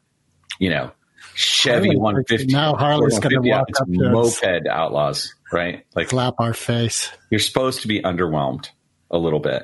you 0.59 0.69
know, 0.69 0.91
Chevy 1.35 1.87
Harley- 1.87 1.97
150. 1.97 2.53
now 2.53 2.75
Harley's 2.75 3.19
gonna 3.19 3.41
walk 3.41 3.65
It's 3.69 3.81
up 3.81 3.87
to 3.87 4.05
us. 4.07 4.41
moped 4.43 4.67
outlaws, 4.67 5.33
right? 5.51 5.85
Like 5.95 6.09
Slap 6.09 6.35
our 6.39 6.53
face. 6.53 7.09
you're 7.29 7.39
supposed 7.39 7.81
to 7.81 7.87
be 7.87 8.01
underwhelmed 8.01 8.69
a 9.11 9.17
little 9.17 9.39
bit. 9.39 9.63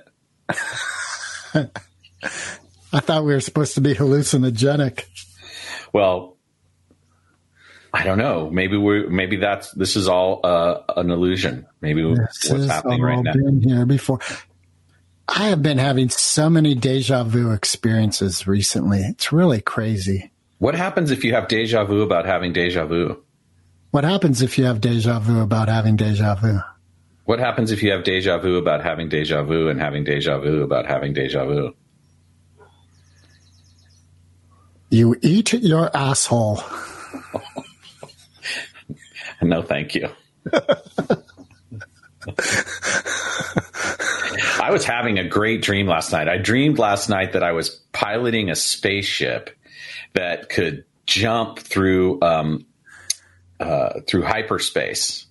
I 2.92 3.00
thought 3.02 3.24
we 3.24 3.34
were 3.34 3.40
supposed 3.40 3.76
to 3.76 3.82
be 3.82 3.94
hallucinogenic. 3.94 5.04
Well, 5.94 6.38
I 7.94 8.04
don't 8.04 8.18
know. 8.18 8.50
Maybe 8.50 8.78
we 8.78 9.08
maybe 9.08 9.38
that's 9.38 9.72
this 9.72 9.96
is 9.96 10.08
all 10.08 10.42
uh, 10.44 10.82
an 10.98 11.10
illusion. 11.12 11.66
Maybe 11.82 12.04
This 12.04 12.50
what's 12.52 12.66
happening 12.66 13.02
right 13.02 13.24
now. 13.24 13.34
been 13.34 13.62
here 13.62 13.86
before. 13.86 14.20
I 15.28 15.50
have 15.50 15.62
been 15.62 15.78
having 15.78 16.10
so 16.10 16.50
many 16.50 16.74
deja 16.76 17.24
vu 17.24 17.52
experiences 17.52 18.48
recently. 18.48 19.00
It's 19.02 19.32
really 19.32 19.62
crazy. 19.62 20.32
What 20.60 20.76
happens 20.76 21.10
if 21.10 21.24
you 21.24 21.34
have 21.34 21.48
deja 21.48 21.86
vu 21.86 22.02
about 22.02 22.26
having 22.26 22.54
deja 22.54 22.86
vu? 22.86 23.24
What 23.92 24.04
happens 24.04 24.42
if 24.42 24.58
you 24.58 24.66
have 24.66 24.82
deja 24.82 25.20
vu 25.20 25.42
about 25.42 25.70
having 25.70 25.96
deja 25.96 26.36
vu? 26.36 26.60
What 27.24 27.40
happens 27.40 27.72
if 27.72 27.82
you 27.82 27.92
have 27.92 28.04
deja 28.04 28.38
vu 28.40 28.58
about 28.58 28.84
having 28.84 29.08
deja 29.08 29.42
vu 29.44 29.70
and 29.70 29.80
having 29.80 30.04
deja 30.04 30.38
vu 30.38 30.62
about 30.62 30.86
having 30.86 31.14
deja 31.14 31.46
vu? 31.46 31.74
You 34.90 35.16
eat 35.22 35.54
your 35.54 35.90
asshole. 35.96 36.62
No, 39.42 39.62
thank 39.62 39.96
you. 39.96 40.10
I 44.62 44.70
was 44.72 44.84
having 44.84 45.18
a 45.18 45.24
great 45.28 45.62
dream 45.62 45.88
last 45.88 46.12
night. 46.12 46.28
I 46.28 46.38
dreamed 46.38 46.78
last 46.78 47.08
night 47.10 47.32
that 47.34 47.44
I 47.44 47.54
was 47.54 47.70
piloting 47.94 48.50
a 48.50 48.56
spaceship 48.56 49.50
that 50.14 50.50
could 50.50 50.86
jump 51.06 51.60
through 51.60 52.22
um, 52.22 52.66
uh, 53.60 54.02
through 54.08 54.24
hyperspace, 54.24 55.26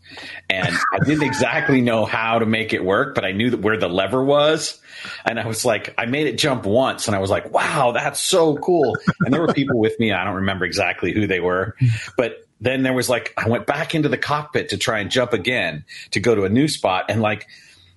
and 0.50 0.68
I 0.92 0.98
didn't 1.04 1.24
exactly 1.24 1.80
know 1.80 2.04
how 2.04 2.38
to 2.38 2.46
make 2.46 2.72
it 2.72 2.84
work, 2.84 3.14
but 3.14 3.24
I 3.24 3.32
knew 3.32 3.50
that 3.50 3.60
where 3.60 3.78
the 3.78 3.88
lever 3.88 4.22
was, 4.22 4.80
and 5.24 5.38
I 5.38 5.46
was 5.46 5.64
like, 5.64 5.94
I 5.96 6.06
made 6.06 6.26
it 6.26 6.38
jump 6.38 6.66
once, 6.66 7.06
and 7.06 7.16
I 7.16 7.20
was 7.20 7.30
like, 7.30 7.52
wow, 7.52 7.92
that's 7.92 8.20
so 8.20 8.56
cool. 8.56 8.96
And 9.20 9.32
there 9.32 9.40
were 9.40 9.52
people 9.52 9.78
with 9.78 9.98
me. 9.98 10.12
I 10.12 10.24
don't 10.24 10.36
remember 10.36 10.64
exactly 10.64 11.12
who 11.12 11.26
they 11.26 11.40
were, 11.40 11.74
but 12.16 12.46
then 12.60 12.82
there 12.82 12.92
was 12.92 13.08
like 13.08 13.32
I 13.36 13.48
went 13.48 13.66
back 13.66 13.94
into 13.94 14.08
the 14.08 14.18
cockpit 14.18 14.70
to 14.70 14.78
try 14.78 14.98
and 14.98 15.10
jump 15.10 15.32
again 15.32 15.84
to 16.10 16.20
go 16.20 16.34
to 16.34 16.44
a 16.44 16.48
new 16.48 16.68
spot, 16.68 17.06
and 17.08 17.22
like 17.22 17.46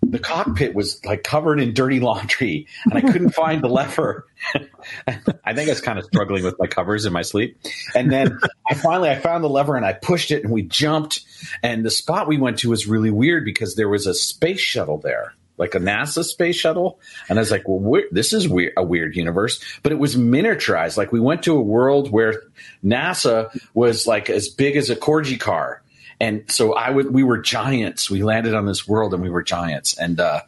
the 0.04 0.20
cockpit 0.20 0.74
was 0.74 1.04
like 1.06 1.24
covered 1.24 1.60
in 1.60 1.74
dirty 1.74 2.00
laundry 2.00 2.68
and 2.86 2.94
I 2.94 3.02
couldn't 3.02 3.32
find 3.32 3.62
the 3.62 3.70
lever. 3.70 4.28
I 5.08 5.54
think 5.54 5.70
I 5.70 5.72
was 5.72 5.82
kind 5.82 6.00
of 6.00 6.06
struggling 6.06 6.44
with 6.44 6.56
my 6.60 6.68
covers 6.68 7.06
in 7.06 7.14
my 7.14 7.22
sleep. 7.22 7.58
And 7.96 8.12
then 8.12 8.40
I 8.70 8.74
finally 8.74 9.10
I 9.10 9.20
found 9.20 9.44
the 9.44 9.50
lever 9.50 9.76
and 9.76 9.86
I 9.86 9.94
pushed 9.94 10.32
it 10.32 10.44
and 10.44 10.52
we 10.52 10.64
jumped. 10.64 11.22
And 11.62 11.86
the 11.86 11.92
spot 11.92 12.28
we 12.28 12.38
went 12.38 12.60
to 12.60 12.70
was 12.70 12.88
really 12.88 13.12
weird 13.12 13.46
because 13.46 13.76
there 13.76 13.90
was 13.90 14.08
a 14.08 14.14
space 14.14 14.60
shuttle 14.60 14.98
there. 14.98 15.34
Like 15.58 15.76
a 15.76 15.80
NASA 15.80 16.24
space 16.24 16.56
shuttle, 16.56 17.00
and 17.30 17.38
I 17.38 17.42
was 17.42 17.52
like, 17.52 17.68
"Well, 17.68 18.02
this 18.10 18.34
is 18.34 18.48
a 18.48 18.84
weird 18.84 19.16
universe." 19.16 19.64
But 19.84 19.92
it 19.92 20.00
was 20.00 20.16
miniaturized. 20.16 20.98
Like 20.98 21.12
we 21.12 21.20
went 21.20 21.44
to 21.44 21.56
a 21.56 21.62
world 21.62 22.10
where 22.10 22.42
NASA 22.84 23.56
was 23.76 24.08
like 24.08 24.32
as 24.32 24.50
big 24.50 24.76
as 24.76 24.90
a 24.90 24.96
corgi 24.96 25.40
car, 25.40 25.81
and 26.22 26.50
so 26.52 26.76
I 26.76 26.92
would 26.92 27.12
we 27.12 27.24
were 27.24 27.40
giants. 27.40 28.10
We 28.10 28.22
landed 28.22 28.54
on 28.54 28.68
this 28.68 28.88
world 28.88 29.16
and 29.16 29.24
we 29.24 29.30
were 29.32 29.42
giants, 29.42 29.98
and 29.98 30.20
uh, 30.20 30.42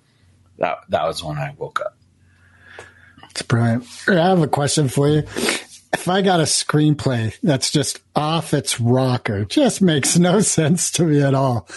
that 0.59 0.77
that 0.89 1.03
was 1.05 1.23
when 1.23 1.37
I 1.37 1.55
woke 1.57 1.81
up. 1.81 1.97
It's 3.31 3.41
brilliant. 3.41 3.85
I 4.07 4.13
have 4.13 4.43
a 4.43 4.47
question 4.47 4.87
for 4.87 5.09
you. 5.09 5.23
If 5.93 6.07
I 6.07 6.21
got 6.21 6.39
a 6.39 6.43
screenplay 6.43 7.35
that's 7.41 7.71
just 7.71 7.99
off 8.15 8.53
its 8.53 8.79
rocker, 8.79 9.45
just 9.45 9.81
makes 9.81 10.17
no 10.17 10.39
sense 10.41 10.91
to 10.91 11.05
me 11.05 11.23
at 11.23 11.33
all, 11.33 11.67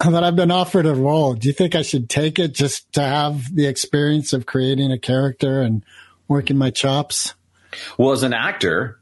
that 0.00 0.24
I've 0.24 0.36
been 0.36 0.50
offered 0.50 0.86
a 0.86 0.94
role, 0.94 1.34
do 1.34 1.48
you 1.48 1.54
think 1.54 1.74
I 1.74 1.82
should 1.82 2.08
take 2.08 2.38
it 2.38 2.54
just 2.54 2.90
to 2.94 3.02
have 3.02 3.54
the 3.54 3.66
experience 3.66 4.32
of 4.32 4.46
creating 4.46 4.92
a 4.92 4.98
character 4.98 5.60
and 5.60 5.84
working 6.26 6.56
my 6.56 6.70
chops? 6.70 7.34
Well, 7.98 8.12
as 8.12 8.22
an 8.22 8.32
actor, 8.32 8.98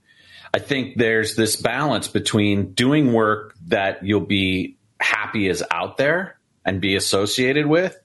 I 0.55 0.61
think 0.61 0.97
there's 0.97 1.35
this 1.35 1.57
balance 1.57 2.07
between 2.07 2.75
doing 2.75 3.13
work 3.13 3.57
that 3.67 4.07
you'll 4.07 4.21
be 4.21 4.77
happy 5.01 5.49
is 5.49 5.65
out 5.69 5.97
there 5.97 6.39
and 6.65 6.81
be 6.81 6.95
associated 6.95 7.67
with 7.67 7.99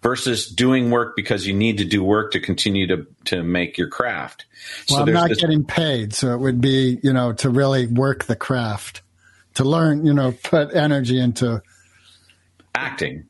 versus 0.00 0.46
doing 0.48 0.92
work 0.92 1.16
because 1.16 1.44
you 1.44 1.54
need 1.54 1.78
to 1.78 1.84
do 1.84 2.04
work 2.04 2.30
to 2.32 2.40
continue 2.40 2.86
to 2.86 3.08
to 3.24 3.42
make 3.42 3.78
your 3.78 3.88
craft. 3.88 4.46
Well, 4.88 5.02
I'm 5.02 5.12
not 5.12 5.30
this- 5.30 5.40
getting 5.40 5.64
paid, 5.64 6.14
so 6.14 6.32
it 6.32 6.38
would 6.38 6.60
be, 6.60 7.00
you 7.02 7.12
know, 7.12 7.32
to 7.32 7.50
really 7.50 7.88
work 7.88 8.24
the 8.26 8.36
craft. 8.36 9.02
to 9.54 9.64
learn, 9.64 10.06
you 10.06 10.14
know, 10.14 10.30
put 10.44 10.72
energy 10.72 11.18
into 11.18 11.60
Acting. 12.76 13.24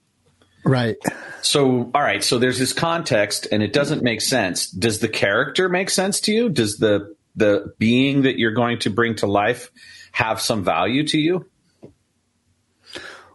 right. 0.63 0.97
So, 1.41 1.91
all 1.95 2.03
right. 2.03 2.23
So 2.23 2.39
there's 2.39 2.59
this 2.59 2.75
context, 2.75 3.49
and 3.51 3.63
it 3.63 3.73
doesn't 3.73 4.03
make 4.03 4.21
sense. 4.21 4.71
Does 4.71 4.99
the 4.99 5.09
character 5.09 5.71
make 5.71 5.89
sense 5.89 6.21
to 6.23 6.33
you? 6.35 6.51
Does 6.51 6.77
the 6.77 7.17
the 7.37 7.73
being 7.79 8.23
that 8.23 8.39
you're 8.39 8.53
going 8.53 8.79
to 8.81 8.91
bring 8.91 9.15
to 9.17 9.27
life 9.27 9.71
have 10.13 10.41
some 10.41 10.65
value 10.65 11.07
to 11.09 11.19
you? 11.19 11.47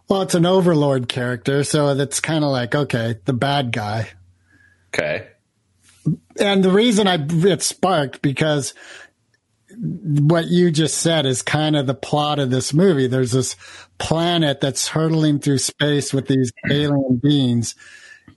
Well, 0.10 0.22
it's 0.22 0.36
an 0.36 0.46
overlord 0.46 1.08
character, 1.08 1.64
so 1.64 1.96
that's 1.96 2.20
kind 2.20 2.44
of 2.44 2.52
like 2.52 2.76
okay, 2.76 3.16
the 3.26 3.34
bad 3.34 3.72
guy. 3.72 4.10
Okay. 4.94 5.28
And 6.40 6.64
the 6.64 6.72
reason 6.72 7.08
I 7.08 7.18
it 7.20 7.64
sparked 7.64 8.22
because 8.22 8.74
what 9.78 10.48
you 10.48 10.72
just 10.72 10.98
said 10.98 11.26
is 11.26 11.42
kind 11.42 11.76
of 11.76 11.88
the 11.88 11.94
plot 11.94 12.40
of 12.40 12.50
this 12.50 12.74
movie. 12.74 13.08
There's 13.08 13.32
this 13.32 13.56
planet 13.98 14.62
that's 14.62 14.90
hurtling 14.90 15.40
through 15.40 15.60
space 15.60 16.14
with 16.14 16.28
these 16.28 16.52
alien 16.70 17.20
beings, 17.22 17.76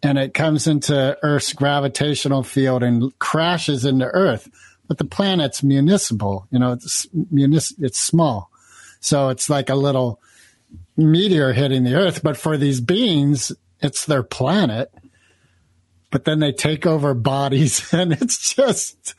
and 0.03 0.19
it 0.19 0.35
comes 0.35 0.67
into 0.67 1.19
Earth's 1.23 1.53
gravitational 1.53 2.43
field 2.43 2.83
and 2.83 3.17
crashes 3.19 3.85
into 3.85 4.07
Earth. 4.07 4.49
But 4.88 4.99
the 4.99 5.05
planet's 5.05 5.62
municipal, 5.62 6.47
you 6.50 6.59
know, 6.59 6.73
it's 6.73 7.07
munis- 7.12 7.75
it's 7.78 8.00
small, 8.00 8.50
so 9.00 9.28
it's 9.28 9.50
like 9.50 9.69
a 9.69 9.75
little 9.75 10.21
meteor 10.97 11.52
hitting 11.52 11.85
the 11.85 11.95
Earth. 11.95 12.23
But 12.23 12.37
for 12.37 12.57
these 12.57 12.81
beings, 12.81 13.52
it's 13.81 14.07
their 14.07 14.23
planet 14.23 14.93
but 16.11 16.25
then 16.25 16.38
they 16.38 16.52
take 16.52 16.87
over 16.87 17.12
bodies 17.14 17.93
and 17.93 18.12
it's 18.12 18.55
just 18.55 19.14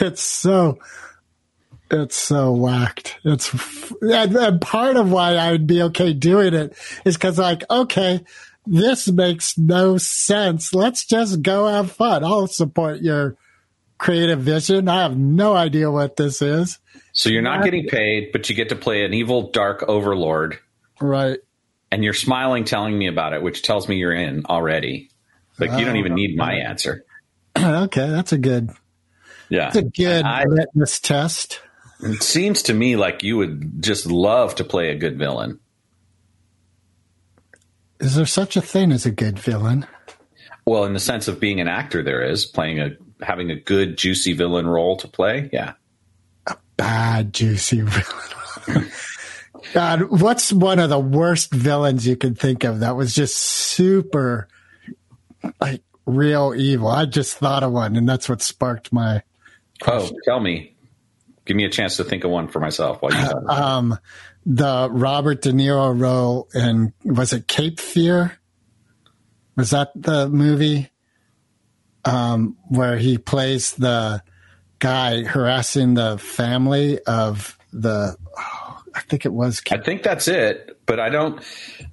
it's 0.00 0.22
so 0.22 0.78
it's 1.90 2.16
so 2.16 2.52
whacked. 2.52 3.18
It's 3.24 3.52
and, 4.02 4.36
and 4.36 4.60
part 4.60 4.96
of 4.96 5.10
why 5.10 5.36
i 5.36 5.52
would 5.52 5.66
be 5.66 5.82
okay 5.82 6.12
doing 6.12 6.54
it 6.54 6.76
is 7.04 7.16
because 7.16 7.38
like 7.38 7.64
okay 7.70 8.24
this 8.66 9.08
makes 9.08 9.56
no 9.56 9.96
sense. 9.96 10.74
Let's 10.74 11.06
just 11.06 11.40
go 11.40 11.66
have 11.66 11.90
fun. 11.90 12.22
I'll 12.22 12.46
support 12.46 13.00
your 13.00 13.36
creative 13.98 14.40
vision 14.40 14.88
i 14.88 15.02
have 15.02 15.16
no 15.18 15.54
idea 15.54 15.90
what 15.90 16.16
this 16.16 16.40
is 16.40 16.78
So 17.12 17.30
you're 17.30 17.42
not 17.42 17.64
getting 17.64 17.86
paid, 17.88 18.30
but 18.32 18.48
you 18.48 18.54
get 18.54 18.68
to 18.68 18.76
play 18.76 19.04
an 19.04 19.12
evil, 19.12 19.50
dark 19.50 19.84
overlord, 19.88 20.58
right 21.00 21.38
and 21.90 22.04
you're 22.04 22.12
smiling, 22.14 22.64
telling 22.64 22.96
me 22.96 23.08
about 23.08 23.32
it, 23.32 23.42
which 23.42 23.62
tells 23.62 23.88
me 23.88 23.96
you're 23.96 24.12
in 24.12 24.44
already. 24.46 25.10
Like 25.58 25.78
you 25.78 25.84
don't 25.86 25.96
even 25.96 26.14
need 26.14 26.36
my 26.36 26.60
uh, 26.60 26.68
answer. 26.68 27.04
okay 27.58 28.08
that's 28.10 28.32
a 28.32 28.38
good 28.38 28.70
Yeah. 29.48 29.64
that's 29.64 29.76
a 29.76 29.82
good 29.82 30.24
I- 30.24 30.44
litmus 30.44 31.00
test 31.00 31.60
It 32.00 32.22
seems 32.22 32.62
to 32.64 32.74
me 32.74 32.94
like 32.96 33.24
you 33.24 33.36
would 33.38 33.82
just 33.82 34.06
love 34.06 34.54
to 34.56 34.64
play 34.64 34.90
a 34.90 34.96
good 34.96 35.18
villain. 35.18 35.58
is 38.00 38.14
there 38.14 38.26
such 38.26 38.56
a 38.56 38.60
thing 38.60 38.92
as 38.92 39.06
a 39.06 39.10
good 39.10 39.38
villain 39.38 39.86
Well, 40.64 40.84
in 40.84 40.92
the 40.92 41.00
sense 41.00 41.26
of 41.28 41.40
being 41.40 41.60
an 41.60 41.66
actor, 41.68 42.02
there 42.02 42.22
is 42.22 42.44
playing 42.46 42.78
a 42.80 42.90
having 43.22 43.50
a 43.50 43.56
good 43.56 43.96
juicy 43.96 44.32
villain 44.32 44.66
role 44.66 44.96
to 44.98 45.08
play. 45.08 45.50
Yeah. 45.52 45.74
A 46.46 46.56
bad 46.76 47.32
juicy 47.32 47.80
villain. 48.66 48.90
God, 49.74 50.02
what's 50.20 50.52
one 50.52 50.78
of 50.78 50.88
the 50.88 50.98
worst 50.98 51.52
villains 51.52 52.06
you 52.06 52.16
could 52.16 52.38
think 52.38 52.64
of 52.64 52.80
that 52.80 52.96
was 52.96 53.14
just 53.14 53.36
super 53.36 54.48
like 55.60 55.82
real 56.06 56.54
evil? 56.56 56.88
I 56.88 57.06
just 57.06 57.36
thought 57.36 57.62
of 57.62 57.72
one, 57.72 57.96
and 57.96 58.08
that's 58.08 58.28
what 58.28 58.40
sparked 58.40 58.92
my 58.92 59.22
Oh, 59.86 60.10
tell 60.24 60.40
me. 60.40 60.74
Give 61.44 61.56
me 61.56 61.64
a 61.64 61.70
chance 61.70 61.96
to 61.96 62.04
think 62.04 62.24
of 62.24 62.30
one 62.30 62.48
for 62.48 62.60
myself 62.60 63.00
while 63.00 63.12
you 63.12 63.48
um 63.48 63.98
the 64.44 64.88
Robert 64.90 65.42
De 65.42 65.52
Niro 65.52 65.98
role 65.98 66.48
in 66.54 66.92
was 67.04 67.32
it 67.32 67.48
Cape 67.48 67.80
Fear? 67.80 68.38
Was 69.56 69.70
that 69.70 69.90
the 69.94 70.28
movie? 70.28 70.90
Um, 72.04 72.56
where 72.68 72.96
he 72.96 73.18
plays 73.18 73.72
the 73.72 74.22
guy 74.78 75.24
harassing 75.24 75.94
the 75.94 76.18
family 76.18 77.00
of 77.04 77.58
the 77.72 78.16
oh, 78.38 78.82
I 78.94 79.00
think 79.00 79.26
it 79.26 79.32
was 79.32 79.62
I 79.70 79.78
think 79.78 80.02
that's 80.02 80.28
it, 80.28 80.80
but 80.86 81.00
I 81.00 81.08
don't. 81.08 81.42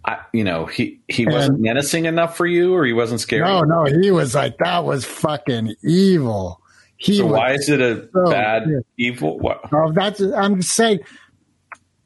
I, 0.06 0.20
you 0.32 0.44
know, 0.44 0.66
he 0.66 1.02
he 1.08 1.26
wasn't 1.26 1.60
menacing 1.60 2.06
enough 2.06 2.38
for 2.38 2.46
you, 2.46 2.74
or 2.74 2.86
he 2.86 2.94
wasn't 2.94 3.20
scary. 3.20 3.44
No, 3.44 3.62
no, 3.62 3.86
he 3.86 4.12
was 4.12 4.36
like 4.36 4.58
that 4.60 4.86
was 4.86 5.06
fucking 5.06 5.76
evil. 5.84 6.62
He 6.98 7.18
So 7.18 7.26
why 7.28 7.54
is 7.54 7.70
it 7.70 7.82
a 7.82 8.08
so 8.14 8.32
bad 8.32 8.66
good. 8.66 8.86
evil? 8.98 9.38
What? 9.38 9.62
Oh, 9.74 9.92
that's 9.92 10.22
I'm 10.22 10.62
saying 10.62 11.00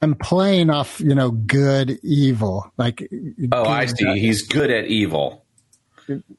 I'm 0.01 0.15
playing 0.15 0.69
off, 0.69 0.99
you 0.99 1.13
know, 1.13 1.31
good 1.31 1.99
evil. 2.03 2.71
Like 2.77 3.07
Oh, 3.51 3.65
I 3.65 3.85
see. 3.85 4.19
He's 4.19 4.47
good 4.47 4.71
at 4.71 4.85
evil, 4.85 5.45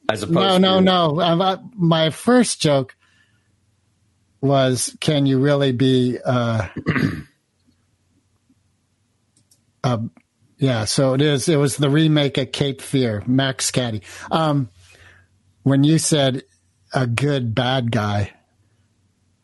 as 0.08 0.22
opposed. 0.22 0.36
no, 0.36 0.58
no, 0.58 0.78
to, 0.78 1.16
no. 1.16 1.70
My 1.76 2.10
first 2.10 2.60
joke 2.60 2.96
was, 4.40 4.96
can 5.00 5.26
you 5.26 5.38
really 5.38 5.72
be? 5.72 6.18
Uh, 6.24 6.68
uh, 9.84 9.98
yeah, 10.58 10.84
so 10.84 11.14
it 11.14 11.22
is. 11.22 11.48
It 11.48 11.56
was 11.56 11.76
the 11.76 11.90
remake 11.90 12.38
of 12.38 12.52
Cape 12.52 12.82
Fear, 12.82 13.24
Max 13.26 13.70
Cady. 13.70 14.02
Um, 14.30 14.68
when 15.62 15.84
you 15.84 15.98
said 15.98 16.42
a 16.92 17.06
good 17.06 17.54
bad 17.54 17.90
guy, 17.90 18.32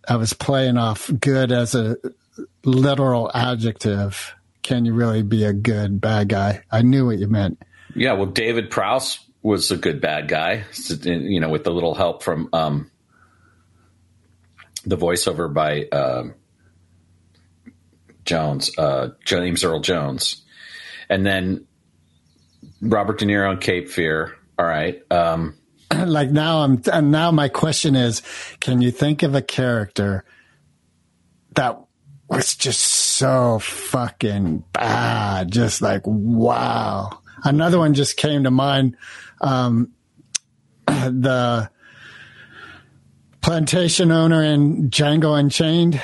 I 0.09 0.17
was 0.17 0.33
playing 0.33 0.77
off 0.77 1.11
good 1.21 1.53
as 1.53 1.75
a 1.75 1.97
literal 2.65 3.31
adjective. 3.35 4.35
Can 4.63 4.85
you 4.85 4.95
really 4.95 5.23
be 5.23 5.45
a 5.45 5.53
good 5.53 6.01
bad 6.01 6.29
guy? 6.29 6.63
I 6.71 6.83
knew 6.83 7.07
what 7.07 7.19
you 7.19 7.29
meant. 7.29 7.63
Yeah, 7.95 8.13
well, 8.13 8.27
David 8.27 8.71
Prowse 8.71 9.26
was 9.47 9.71
a 9.71 9.77
good 9.77 10.01
bad 10.01 10.27
guy. 10.27 10.65
You 11.05 11.41
know, 11.41 11.49
with 11.49 11.67
a 11.69 11.71
little 11.71 11.95
help 11.95 12.25
from 12.25 12.49
um, 12.53 12.91
the 14.85 14.97
voiceover 14.97 15.53
by 15.53 15.85
um 15.85 16.35
Jones, 18.25 18.77
uh, 18.77 19.11
James 19.25 19.63
Earl 19.63 19.81
Jones, 19.81 20.45
and 21.09 21.25
then 21.25 21.67
Robert 22.83 23.21
De 23.21 23.25
Niro 23.25 23.53
in 23.53 23.59
Cape 23.59 23.89
Fear. 23.89 24.37
All 24.59 24.67
right. 24.67 25.01
Um, 25.13 25.57
like 25.95 26.31
now 26.31 26.63
I'm 26.63 26.83
and 26.93 27.13
now 27.13 27.31
my 27.31 27.49
question 27.49 27.95
is 27.95 28.23
can 28.59 28.83
you 28.83 28.91
think 28.91 29.23
of 29.23 29.37
a 29.37 29.43
character 29.43 30.25
that 31.55 31.81
was 32.29 32.57
just 32.57 32.81
so 32.81 33.61
fucking 33.61 34.65
bad 34.73 35.53
just 35.53 35.81
like 35.81 36.03
wow 36.05 37.21
another 37.47 37.79
one 37.79 37.95
just 37.95 38.17
came 38.17 38.45
to 38.45 38.51
mind 38.51 38.97
um 39.41 39.93
the 40.87 41.71
plantation 43.41 44.11
owner 44.11 44.43
in 44.43 44.91
Django 44.91 45.39
Unchained 45.39 46.01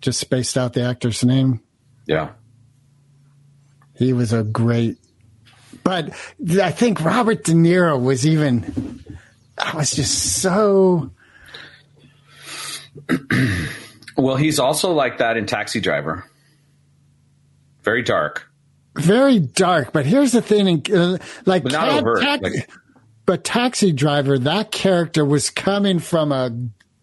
just 0.00 0.20
spaced 0.20 0.56
out 0.56 0.72
the 0.72 0.82
actor's 0.82 1.24
name 1.24 1.60
yeah. 2.06 2.30
he 3.94 4.12
was 4.12 4.32
a 4.32 4.42
great 4.42 4.98
but 5.82 6.10
I 6.60 6.70
think 6.70 7.00
Robert 7.02 7.44
De 7.44 7.52
Niro 7.52 8.02
was 8.02 8.26
even 8.26 9.04
I 9.58 9.76
was 9.76 9.90
just 9.92 10.40
so 10.40 11.10
Well, 14.16 14.36
he's 14.36 14.58
also 14.58 14.92
like 14.92 15.18
that 15.18 15.36
in 15.36 15.46
Taxi 15.46 15.80
Driver. 15.80 16.24
Very 17.82 18.02
dark. 18.02 18.48
Very 18.96 19.38
dark. 19.38 19.92
But 19.92 20.06
here's 20.06 20.32
the 20.32 20.42
thing: 20.42 20.82
uh, 20.92 21.18
like, 21.46 21.62
But 21.64 21.72
not 21.72 21.88
Ta- 21.88 21.98
overt, 21.98 22.20
Tax- 22.22 22.42
like- 22.42 22.70
but 23.26 23.44
Taxi 23.44 23.92
Driver, 23.92 24.38
that 24.38 24.70
character 24.70 25.24
was 25.24 25.50
coming 25.50 25.98
from 25.98 26.30
a 26.32 26.50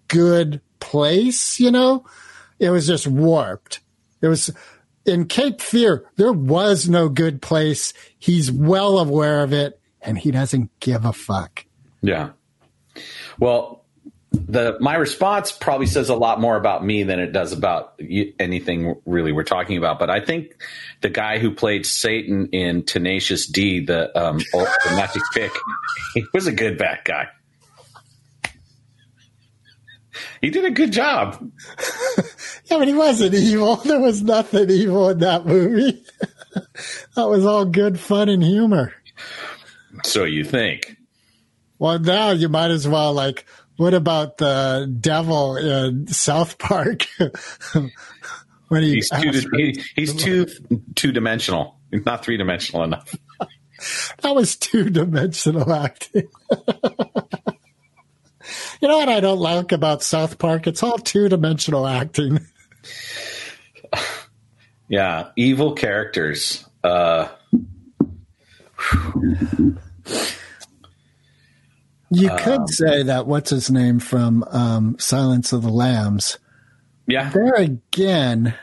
good 0.07 0.61
place. 0.79 1.59
You 1.59 1.71
know, 1.71 2.05
it 2.59 2.69
was 2.69 2.87
just 2.87 3.07
warped. 3.07 3.79
It 4.21 4.27
was 4.27 4.51
in 5.05 5.25
Cape 5.25 5.59
Fear. 5.61 6.05
There 6.17 6.31
was 6.31 6.87
no 6.87 7.09
good 7.09 7.41
place. 7.41 7.93
He's 8.19 8.51
well 8.51 8.99
aware 8.99 9.43
of 9.43 9.51
it, 9.51 9.79
and 10.01 10.17
he 10.17 10.29
doesn't 10.31 10.69
give 10.79 11.05
a 11.05 11.13
fuck. 11.13 11.65
Yeah. 12.01 12.31
Well, 13.39 13.80
the 14.31 14.77
my 14.79 14.95
response 14.95 15.51
probably 15.51 15.87
says 15.87 16.09
a 16.09 16.15
lot 16.15 16.39
more 16.39 16.55
about 16.55 16.85
me 16.85 17.03
than 17.03 17.19
it 17.19 17.33
does 17.33 17.51
about 17.51 17.93
you, 17.99 18.33
anything 18.39 18.95
really 19.05 19.31
we're 19.31 19.43
talking 19.43 19.77
about. 19.77 19.99
But 19.99 20.09
I 20.09 20.21
think 20.21 20.55
the 21.01 21.09
guy 21.09 21.37
who 21.37 21.51
played 21.51 21.85
Satan 21.85 22.47
in 22.53 22.83
Tenacious 22.83 23.45
D, 23.45 23.83
the 23.85 24.17
um, 24.17 24.39
old, 24.53 24.67
the 24.85 24.91
magic 24.91 25.21
pick, 25.33 25.51
he 26.13 26.25
was 26.33 26.47
a 26.47 26.51
good 26.53 26.77
bad 26.77 26.99
guy. 27.03 27.27
He 30.41 30.49
did 30.49 30.65
a 30.65 30.71
good 30.71 30.91
job. 30.91 31.51
Yeah, 32.65 32.77
but 32.77 32.87
he 32.87 32.93
wasn't 32.93 33.35
evil. 33.35 33.75
There 33.85 33.99
was 33.99 34.23
nothing 34.23 34.69
evil 34.69 35.09
in 35.09 35.19
that 35.19 35.45
movie. 35.45 36.05
that 37.15 37.27
was 37.27 37.45
all 37.45 37.65
good 37.65 37.99
fun 37.99 38.29
and 38.29 38.41
humor. 38.41 38.93
So 40.05 40.23
you 40.23 40.45
think? 40.45 40.95
Well, 41.79 41.99
now 41.99 42.31
you 42.31 42.47
might 42.47 42.71
as 42.71 42.87
well 42.87 43.11
like. 43.11 43.45
What 43.81 43.95
about 43.95 44.37
the 44.37 44.95
devil 45.01 45.57
in 45.57 46.05
South 46.05 46.59
Park? 46.59 47.07
when 48.67 48.83
he 48.83 48.93
He's 48.93 49.09
two. 49.09 49.15
asked- 49.29 49.47
He, 49.55 49.83
he's 49.95 50.13
too 50.13 50.45
two 50.93 51.11
dimensional. 51.11 51.79
He's 51.89 52.05
not 52.05 52.23
three 52.23 52.37
dimensional 52.37 52.83
enough. 52.83 53.15
that 54.21 54.35
was 54.35 54.55
two 54.55 54.91
dimensional 54.91 55.73
acting. 55.73 56.27
you 58.81 58.87
know 58.87 58.99
what 58.99 59.09
I 59.09 59.19
don't 59.19 59.39
like 59.39 59.71
about 59.71 60.03
South 60.03 60.37
Park? 60.37 60.67
It's 60.67 60.83
all 60.83 60.99
two 60.99 61.27
dimensional 61.27 61.87
acting. 61.87 62.39
Yeah, 64.89 65.29
evil 65.35 65.73
characters. 65.73 66.63
Uh, 66.83 67.29
You 72.11 72.29
uh, 72.29 72.37
could 72.37 72.69
say 72.69 73.03
that 73.03 73.25
what's 73.25 73.49
his 73.49 73.71
name 73.71 73.99
from 73.99 74.43
um, 74.51 74.97
Silence 74.99 75.53
of 75.53 75.63
the 75.63 75.69
Lambs. 75.69 76.37
yeah, 77.07 77.29
There 77.29 77.53
again, 77.53 78.53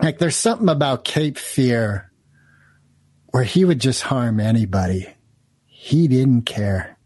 like 0.00 0.18
there's 0.18 0.36
something 0.36 0.68
about 0.68 1.04
Cape 1.04 1.36
Fear 1.36 2.12
where 3.32 3.42
he 3.42 3.64
would 3.64 3.80
just 3.80 4.02
harm 4.02 4.38
anybody. 4.38 5.08
He 5.66 6.06
didn't 6.06 6.42
care. 6.42 6.96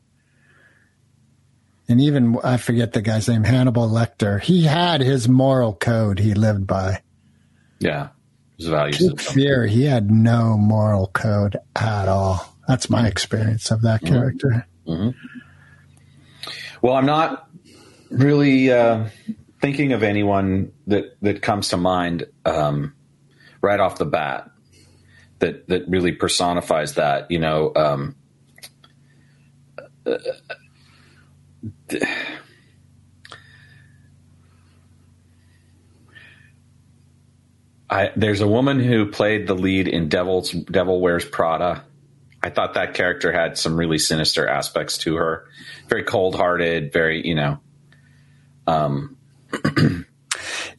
And 1.89 2.01
even 2.03 2.39
I 2.45 2.59
forget 2.59 2.93
the 2.93 3.03
guy's 3.03 3.27
name, 3.27 3.43
Hannibal 3.43 3.89
Lecter. 3.89 4.41
He 4.41 4.65
had 4.65 5.01
his 5.01 5.29
moral 5.29 5.75
code 5.75 6.19
he 6.19 6.35
lived 6.35 6.67
by. 6.67 7.03
yeah. 7.81 8.11
His 8.59 8.69
values. 8.69 8.99
Cape 8.99 9.19
Fear, 9.19 9.67
he 9.67 9.85
had 9.85 10.11
no 10.11 10.59
moral 10.59 11.07
code 11.07 11.57
at 11.75 12.09
all. 12.09 12.55
That's 12.69 12.91
my 12.91 13.05
mm. 13.05 13.09
experience 13.09 13.71
of 13.71 13.81
that 13.83 14.03
mm. 14.03 14.09
character. 14.09 14.67
Well, 16.83 16.95
I'm 16.95 17.07
not 17.07 17.49
really 18.11 18.71
uh, 18.73 19.09
thinking 19.61 19.93
of 19.93 20.03
anyone 20.03 20.73
that 20.87 21.17
that 21.23 21.43
comes 21.43 21.69
to 21.69 21.77
mind 21.77 22.27
um, 22.45 22.95
right 23.61 23.79
off 23.79 23.99
the 23.99 24.07
bat 24.07 24.51
that 25.41 25.69
that 25.69 25.89
really 25.89 26.13
personifies 26.13 26.95
that. 26.95 27.31
You 27.31 27.39
know, 27.41 27.73
um, 27.75 28.17
uh, 37.91 38.07
there's 38.17 38.41
a 38.41 38.49
woman 38.49 38.81
who 38.81 39.07
played 39.07 39.47
the 39.47 39.55
lead 39.55 39.89
in 39.89 40.09
Devil's 40.09 40.53
Devil 40.53 41.01
Wears 41.01 41.25
Prada. 41.25 41.85
I 42.43 42.51
thought 42.51 42.75
that 42.75 42.95
character 42.95 43.33
had 43.33 43.59
some 43.59 43.77
really 43.77 43.99
sinister 43.99 44.49
aspects 44.49 44.99
to 44.99 45.17
her. 45.17 45.47
Very 45.89 46.05
cold 46.05 46.35
hearted, 46.35 46.93
very, 46.93 47.27
you 47.27 47.35
know. 47.35 47.61
Um, 48.67 49.17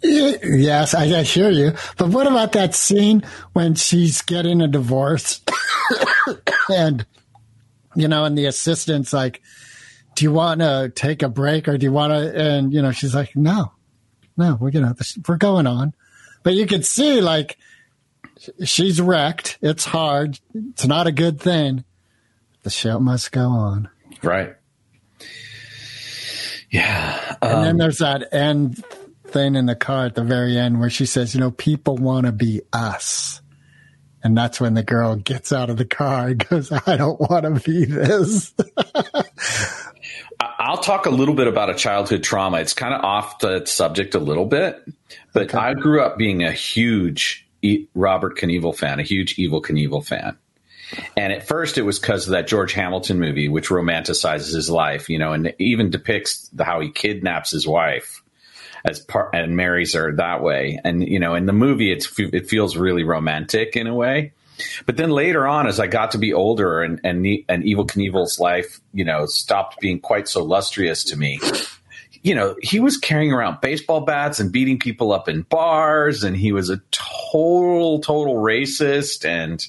Yes, 0.03 0.95
I, 0.95 1.03
I 1.03 1.23
hear 1.23 1.49
you. 1.49 1.73
But 1.97 2.09
what 2.09 2.27
about 2.27 2.53
that 2.53 2.73
scene 2.73 3.23
when 3.53 3.75
she's 3.75 4.21
getting 4.21 4.61
a 4.61 4.67
divorce 4.67 5.41
and, 6.69 7.05
you 7.95 8.07
know, 8.07 8.25
and 8.25 8.37
the 8.37 8.45
assistant's 8.45 9.13
like, 9.13 9.41
do 10.15 10.25
you 10.25 10.31
want 10.31 10.61
to 10.61 10.91
take 10.95 11.21
a 11.21 11.29
break 11.29 11.67
or 11.67 11.77
do 11.77 11.85
you 11.85 11.91
want 11.91 12.13
to, 12.13 12.39
and, 12.39 12.73
you 12.73 12.81
know, 12.81 12.91
she's 12.91 13.13
like, 13.13 13.35
no, 13.35 13.71
no, 14.37 14.57
we're 14.59 14.71
going 14.71 14.93
to, 14.93 15.21
we're 15.27 15.37
going 15.37 15.67
on. 15.67 15.93
But 16.43 16.55
you 16.55 16.65
could 16.65 16.85
see 16.85 17.21
like 17.21 17.57
she's 18.65 18.99
wrecked. 19.01 19.57
It's 19.61 19.85
hard. 19.85 20.39
It's 20.53 20.85
not 20.87 21.07
a 21.07 21.11
good 21.11 21.39
thing. 21.39 21.83
The 22.63 22.69
show 22.69 22.99
must 22.99 23.31
go 23.31 23.47
on. 23.49 23.89
right. 24.23 24.55
Yeah. 26.69 27.35
And 27.41 27.53
Um, 27.53 27.63
then 27.63 27.77
there's 27.77 27.97
that 27.97 28.33
end 28.33 28.83
thing 29.27 29.55
in 29.55 29.65
the 29.65 29.75
car 29.75 30.05
at 30.05 30.15
the 30.15 30.23
very 30.23 30.57
end 30.57 30.79
where 30.79 30.89
she 30.89 31.05
says, 31.05 31.33
you 31.33 31.39
know, 31.41 31.51
people 31.51 31.97
want 31.97 32.25
to 32.27 32.31
be 32.31 32.61
us. 32.71 33.41
And 34.23 34.37
that's 34.37 34.61
when 34.61 34.75
the 34.75 34.83
girl 34.83 35.15
gets 35.15 35.51
out 35.51 35.69
of 35.69 35.77
the 35.77 35.85
car 35.85 36.27
and 36.27 36.47
goes, 36.47 36.71
I 36.85 36.95
don't 36.95 37.19
want 37.19 37.43
to 37.43 37.59
be 37.71 37.85
this. 37.85 38.53
I'll 40.39 40.77
talk 40.77 41.05
a 41.07 41.09
little 41.09 41.33
bit 41.35 41.47
about 41.47 41.69
a 41.69 41.75
childhood 41.75 42.23
trauma. 42.23 42.59
It's 42.59 42.73
kind 42.73 42.93
of 42.93 43.03
off 43.03 43.39
the 43.39 43.65
subject 43.65 44.15
a 44.15 44.19
little 44.19 44.45
bit, 44.45 44.79
but 45.33 45.53
I 45.55 45.73
grew 45.73 46.01
up 46.01 46.17
being 46.17 46.43
a 46.43 46.51
huge 46.51 47.47
Robert 47.93 48.37
Knievel 48.37 48.75
fan, 48.75 48.99
a 48.99 49.03
huge 49.03 49.35
Evel 49.37 49.61
Knievel 49.61 50.05
fan. 50.05 50.37
And 51.15 51.31
at 51.31 51.47
first, 51.47 51.77
it 51.77 51.83
was 51.83 51.99
because 51.99 52.27
of 52.27 52.31
that 52.31 52.47
George 52.47 52.73
Hamilton 52.73 53.19
movie, 53.19 53.47
which 53.47 53.69
romanticizes 53.69 54.53
his 54.53 54.69
life, 54.69 55.09
you 55.09 55.19
know, 55.19 55.33
and 55.33 55.53
even 55.57 55.89
depicts 55.89 56.49
the, 56.49 56.65
how 56.65 56.81
he 56.81 56.91
kidnaps 56.91 57.51
his 57.51 57.65
wife 57.65 58.21
as 58.83 58.99
part 58.99 59.33
and 59.33 59.55
marries 59.55 59.93
her 59.93 60.15
that 60.15 60.41
way. 60.41 60.79
And 60.83 61.07
you 61.07 61.19
know, 61.19 61.35
in 61.35 61.45
the 61.45 61.53
movie, 61.53 61.91
it's 61.91 62.11
it 62.17 62.49
feels 62.49 62.75
really 62.75 63.03
romantic 63.03 63.75
in 63.75 63.87
a 63.87 63.93
way. 63.93 64.33
But 64.85 64.97
then 64.97 65.09
later 65.09 65.47
on, 65.47 65.67
as 65.67 65.79
I 65.79 65.87
got 65.87 66.11
to 66.11 66.17
be 66.17 66.33
older 66.33 66.81
and 66.81 66.99
and, 67.03 67.25
and 67.47 67.63
Evel 67.63 67.87
Knievel's 67.87 68.39
life, 68.39 68.79
you 68.93 69.05
know, 69.05 69.25
stopped 69.25 69.79
being 69.79 69.99
quite 69.99 70.27
so 70.27 70.43
lustrous 70.43 71.03
to 71.05 71.15
me. 71.15 71.39
You 72.23 72.35
know, 72.35 72.55
he 72.61 72.79
was 72.79 72.97
carrying 72.97 73.33
around 73.33 73.61
baseball 73.61 74.01
bats 74.01 74.39
and 74.39 74.51
beating 74.51 74.77
people 74.77 75.11
up 75.11 75.27
in 75.27 75.41
bars, 75.41 76.23
and 76.23 76.37
he 76.37 76.51
was 76.51 76.69
a 76.69 76.77
total, 76.91 77.20
total 77.31 78.35
racist, 78.35 79.25
and 79.25 79.65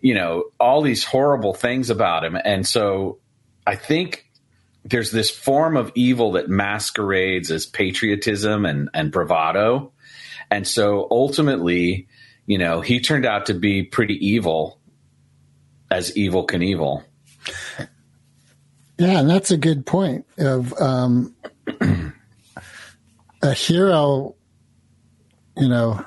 you 0.00 0.14
know, 0.14 0.44
all 0.60 0.82
these 0.82 1.04
horrible 1.04 1.54
things 1.54 1.90
about 1.90 2.24
him. 2.24 2.36
And 2.44 2.66
so, 2.66 3.18
I 3.66 3.74
think 3.74 4.28
there's 4.84 5.10
this 5.10 5.30
form 5.30 5.76
of 5.76 5.92
evil 5.94 6.32
that 6.32 6.48
masquerades 6.48 7.50
as 7.50 7.66
patriotism 7.66 8.64
and, 8.64 8.88
and 8.94 9.12
bravado. 9.12 9.92
And 10.50 10.66
so 10.66 11.06
ultimately, 11.10 12.08
you 12.46 12.58
know, 12.58 12.80
he 12.80 13.00
turned 13.00 13.26
out 13.26 13.46
to 13.46 13.54
be 13.54 13.82
pretty 13.82 14.14
evil 14.26 14.80
as 15.90 16.16
evil 16.16 16.44
can 16.44 16.62
evil. 16.62 17.04
yeah. 18.98 19.20
And 19.20 19.28
that's 19.28 19.50
a 19.50 19.58
good 19.58 19.84
point 19.84 20.26
of, 20.38 20.72
um, 20.80 21.34
a 23.42 23.52
hero, 23.52 24.34
you 25.56 25.68
know, 25.68 26.04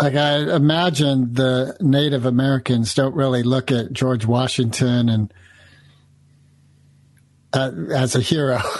like 0.00 0.14
I 0.14 0.54
imagine 0.54 1.32
the 1.32 1.76
Native 1.80 2.26
Americans 2.26 2.94
don't 2.94 3.14
really 3.14 3.42
look 3.42 3.70
at 3.70 3.92
George 3.92 4.26
Washington 4.26 5.08
and 5.08 5.34
uh, 7.52 7.72
as 7.94 8.14
a 8.14 8.20
hero. 8.20 8.60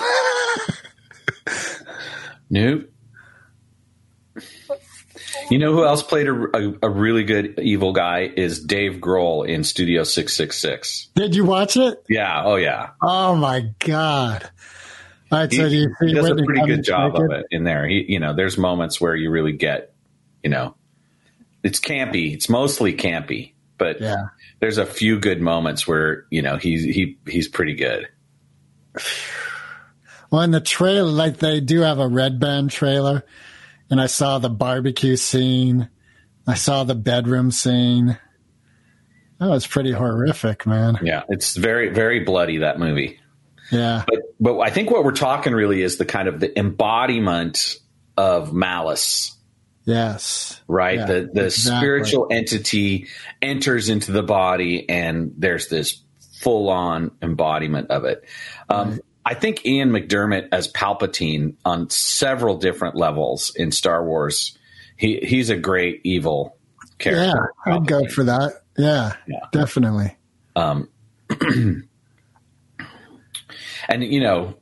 Nope. 2.51 2.91
You 5.51 5.59
know 5.59 5.73
who 5.73 5.85
else 5.85 6.03
played 6.03 6.27
a, 6.29 6.33
a, 6.33 6.75
a 6.83 6.91
really 6.91 7.25
good 7.25 7.59
evil 7.61 7.93
guy 7.93 8.31
is 8.37 8.65
Dave 8.65 9.01
Grohl 9.01 9.47
in 9.47 9.65
Studio 9.65 10.03
666. 10.03 11.09
Did 11.15 11.35
you 11.35 11.45
watch 11.45 11.77
it? 11.77 12.03
Yeah. 12.09 12.43
Oh, 12.45 12.57
yeah. 12.57 12.91
Oh 13.01 13.37
my 13.37 13.73
god! 13.79 14.51
All 15.31 15.39
right, 15.41 15.51
He, 15.51 15.57
so 15.57 15.69
do 15.69 15.77
you 15.77 15.95
he 16.01 16.15
does 16.15 16.31
a 16.31 16.35
pretty 16.37 16.67
good 16.67 16.83
job 16.83 17.15
of 17.17 17.31
it 17.31 17.47
in 17.51 17.65
there. 17.65 17.87
He, 17.87 18.05
you 18.09 18.21
know, 18.21 18.35
there's 18.35 18.59
moments 18.59 19.01
where 19.01 19.15
you 19.15 19.31
really 19.31 19.53
get, 19.53 19.95
you 20.43 20.51
know, 20.51 20.77
it's 21.67 21.81
campy. 21.81 22.33
It's 22.33 22.49
mostly 22.49 22.95
campy, 22.95 23.53
but 23.77 24.01
Yeah. 24.01 24.27
there's 24.61 24.79
a 24.79 24.87
few 24.87 25.19
good 25.19 25.41
moments 25.41 25.87
where 25.87 26.25
you 26.31 26.41
know 26.43 26.57
he's 26.57 26.83
he 26.85 27.19
he's 27.29 27.49
pretty 27.49 27.75
good. 27.75 28.09
Well, 30.31 30.43
in 30.43 30.51
the 30.51 30.61
trailer, 30.61 31.03
like 31.11 31.39
they 31.39 31.61
do 31.61 31.81
have 31.81 31.99
a 31.99 32.09
red 32.09 32.41
band 32.41 32.71
trailer, 32.71 33.23
and 33.91 34.01
I 34.01 34.07
saw 34.07 34.39
the 34.39 34.51
barbecue 34.51 35.17
scene. 35.17 35.89
I 36.47 36.55
saw 36.55 36.85
the 36.85 36.95
bedroom 36.95 37.51
scene. 37.51 38.19
That 39.39 39.49
was 39.49 39.67
pretty 39.67 39.93
horrific, 39.93 40.67
man. 40.67 40.99
Yeah, 41.03 41.23
it's 41.29 41.57
very 41.57 41.91
very 41.91 42.21
bloody 42.21 42.59
that 42.59 42.79
movie. 42.79 43.21
Yeah, 43.71 44.05
But 44.07 44.21
but 44.41 44.61
I 44.61 44.71
think 44.71 44.91
what 44.91 45.05
we're 45.05 45.11
talking 45.13 45.53
really 45.53 45.83
is 45.83 45.97
the 45.99 46.05
kind 46.05 46.29
of 46.29 46.39
the 46.41 46.57
embodiment 46.59 47.77
of 48.17 48.53
malice, 48.53 49.36
yes, 49.87 50.61
right? 50.68 50.99
Yeah, 50.99 51.07
the 51.07 51.31
the 51.33 51.44
exactly. 51.46 51.79
spiritual 51.79 52.27
entity 52.31 53.07
enters 53.40 53.88
into 53.88 54.12
the 54.12 54.22
body, 54.22 54.87
and 54.88 55.33
there's 55.38 55.68
this 55.68 56.03
full 56.40 56.68
on 56.68 57.11
embodiment 57.22 57.90
of 57.90 58.05
it. 58.05 58.22
Um, 58.68 59.01
I 59.25 59.35
think 59.35 59.64
Ian 59.66 59.90
McDiarmid 59.90 60.49
as 60.53 60.70
Palpatine 60.70 61.55
on 61.64 61.88
several 61.90 62.59
different 62.59 62.94
levels 62.96 63.53
in 63.57 63.72
Star 63.72 64.05
Wars, 64.05 64.57
he 64.96 65.18
he's 65.18 65.49
a 65.51 65.57
great 65.57 66.03
evil 66.05 66.57
character. 66.99 67.53
yeah. 67.66 67.75
I'd 67.75 67.87
go 67.87 68.07
for 68.07 68.25
that. 68.25 68.62
Yeah, 68.79 69.14
Yeah. 69.27 69.40
definitely. 69.53 70.16
Um, 70.55 70.88
and 73.88 74.05
you 74.05 74.20
know, 74.20 74.55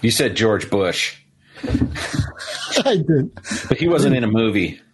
you 0.00 0.10
said 0.10 0.34
George 0.34 0.70
Bush, 0.70 1.21
I 2.84 2.96
did. 2.96 3.34
but 3.68 3.78
he 3.78 3.88
wasn't 3.88 4.16
in 4.16 4.24
a 4.24 4.28
movie. 4.28 4.80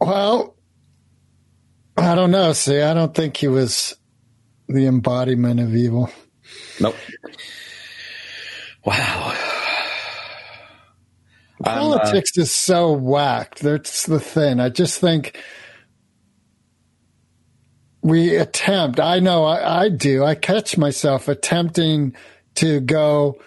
Well, 0.00 0.56
I 1.96 2.14
don't 2.14 2.30
know. 2.30 2.52
See, 2.52 2.80
I 2.80 2.92
don't 2.92 3.14
think 3.14 3.38
he 3.38 3.48
was 3.48 3.96
the 4.68 4.86
embodiment 4.86 5.60
of 5.60 5.74
evil. 5.74 6.10
Nope. 6.78 6.96
Wow. 8.84 9.34
Uh, 11.64 11.78
Politics 11.78 12.36
is 12.36 12.54
so 12.54 12.92
whacked. 12.92 13.60
That's 13.60 14.04
the 14.04 14.20
thing. 14.20 14.60
I 14.60 14.68
just 14.68 15.00
think 15.00 15.40
we 18.02 18.36
attempt. 18.36 19.00
I 19.00 19.20
know 19.20 19.44
I, 19.44 19.84
I 19.84 19.88
do. 19.88 20.22
I 20.22 20.34
catch 20.34 20.76
myself 20.76 21.28
attempting 21.28 22.14
to 22.56 22.80
go 22.80 23.38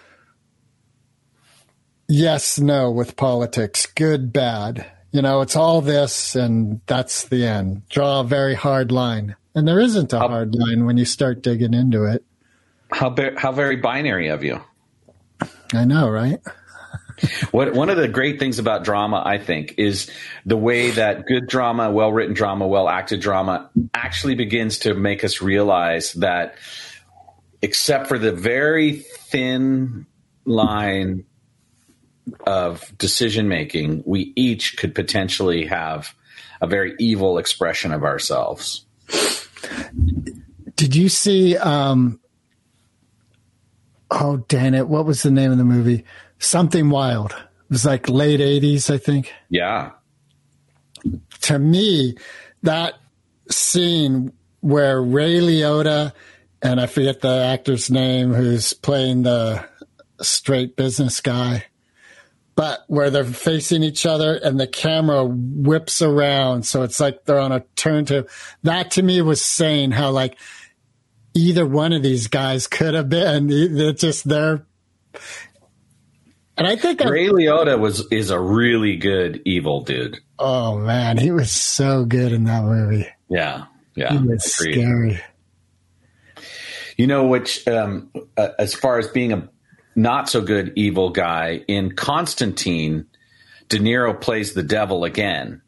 yes, 2.08 2.60
no 2.60 2.92
with 2.92 3.16
politics, 3.16 3.86
good, 3.86 4.32
bad. 4.34 4.86
You 5.12 5.22
know, 5.22 5.42
it's 5.42 5.56
all 5.56 5.82
this 5.82 6.36
and 6.36 6.82
that's 6.86 7.26
the 7.26 7.46
end. 7.46 7.88
Draw 7.90 8.22
a 8.22 8.24
very 8.24 8.56
hard 8.56 8.92
line. 8.92 9.36
And 9.56 9.68
there 9.68 9.80
isn't 9.80 10.14
a 10.14 10.20
hard 10.20 10.54
line 10.54 10.86
when 10.86 10.98
you 10.98 11.06
start 11.06 11.42
digging 11.42 11.74
into 11.74 12.04
it. 12.06 12.24
how 12.92 13.16
how 13.38 13.52
very 13.52 13.78
binary 13.78 14.28
of 14.28 14.44
you. 14.44 14.62
I 15.74 15.86
know, 15.86 16.10
right? 16.10 16.40
What 17.50 17.74
one 17.74 17.90
of 17.90 17.98
the 17.98 18.08
great 18.08 18.38
things 18.38 18.60
about 18.60 18.84
drama, 18.84 19.24
I 19.26 19.40
think, 19.40 19.74
is 19.80 20.08
the 20.46 20.56
way 20.56 20.92
that 20.92 21.26
good 21.26 21.48
drama, 21.48 21.90
well 21.90 22.12
written 22.12 22.36
drama, 22.36 22.68
well 22.68 22.88
acted 22.88 23.22
drama 23.22 23.72
actually 23.92 24.36
begins 24.36 24.78
to 24.80 24.94
make 24.94 25.24
us 25.24 25.42
realize 25.42 26.14
that 26.14 26.58
except 27.64 28.06
for 28.06 28.20
the 28.20 28.32
very 28.32 28.98
thin 28.98 30.06
line 30.46 31.26
of 32.46 32.96
decision 32.98 33.48
making, 33.48 34.04
we 34.06 34.34
each 34.36 34.78
could 34.78 34.96
potentially 34.96 35.66
have 35.66 36.14
a 36.62 36.68
very 36.68 36.96
evil 37.00 37.38
expression 37.38 37.92
of 37.92 38.04
ourselves. 38.04 38.86
Did 40.76 40.96
you 40.96 41.10
see 41.10 41.58
um 41.58 42.20
oh 44.12 44.38
dang 44.48 44.74
it, 44.74 44.88
what 44.88 45.06
was 45.06 45.24
the 45.24 45.32
name 45.32 45.52
of 45.52 45.58
the 45.58 45.64
movie? 45.64 46.04
Something 46.40 46.90
Wild. 46.90 47.32
It 47.32 47.72
was 47.72 47.86
like 47.86 48.10
late 48.10 48.42
eighties, 48.42 48.90
I 48.90 48.98
think. 48.98 49.34
Yeah. 49.50 49.92
To 51.42 51.60
me, 51.60 52.16
that 52.64 52.96
scene 53.50 54.34
where 54.62 55.02
Ray 55.02 55.36
Liotta 55.36 56.14
and 56.62 56.82
I 56.82 56.88
forget 56.88 57.22
the 57.22 57.30
actor's 57.30 57.90
name 57.92 58.34
who's 58.34 58.74
playing 58.74 59.24
the 59.24 59.66
straight 60.22 60.76
business 60.76 61.22
guy, 61.22 61.66
but 62.58 62.84
where 62.88 63.12
they're 63.12 63.24
facing 63.24 63.84
each 63.84 64.08
other 64.08 64.34
and 64.34 64.60
the 64.60 64.66
camera 64.66 65.24
whips 65.24 66.02
around. 66.02 66.64
So 66.64 66.82
it's 66.82 67.00
like 67.00 67.24
they're 67.24 67.40
on 67.40 67.52
a 67.52 67.64
turn 67.76 68.06
to 68.06 68.26
that 68.64 68.92
to 68.92 69.04
me 69.04 69.22
was 69.22 69.46
saying 69.46 69.92
how 69.92 70.10
like 70.10 70.40
either 71.36 71.68
one 71.68 71.94
of 71.94 72.02
these 72.02 72.28
guys 72.28 72.66
could 72.66 72.96
have 72.96 73.10
been. 73.10 73.50
It's 73.52 74.02
just 74.02 74.28
they're, 74.28 74.66
and 76.58 76.66
I 76.66 76.76
think, 76.76 77.06
I, 77.06 77.10
Ray 77.10 77.28
Liotta 77.28 77.80
was 77.80 78.08
is 78.12 78.32
a 78.32 78.40
really 78.40 78.98
good 78.98 79.44
evil 79.46 79.82
dude. 79.82 80.20
oh 80.40 80.80
man, 80.80 81.18
he 81.18 81.30
was 81.30 81.52
so 81.52 82.06
good 82.06 82.32
in 82.32 82.46
that 82.46 82.64
movie. 82.64 83.08
Yeah. 83.30 83.66
Yeah. 83.96 84.14
He 84.14 84.28
was 84.28 84.60
agreed. 84.60 84.74
scary. 84.74 85.22
You 86.98 87.06
know, 87.06 87.28
which 87.28 87.68
um, 87.68 88.10
uh, 88.36 88.50
as 88.58 88.74
far 88.74 88.98
as 88.98 89.08
being 89.10 89.32
a 89.32 89.48
not 89.98 90.30
so 90.30 90.42
good 90.42 90.72
evil 90.76 91.10
guy 91.10 91.64
in 91.68 91.96
Constantine, 91.96 93.08
De 93.68 93.80
Niro 93.80 94.20
plays 94.20 94.54
the 94.54 94.64
devil 94.64 95.04
again, 95.04 95.62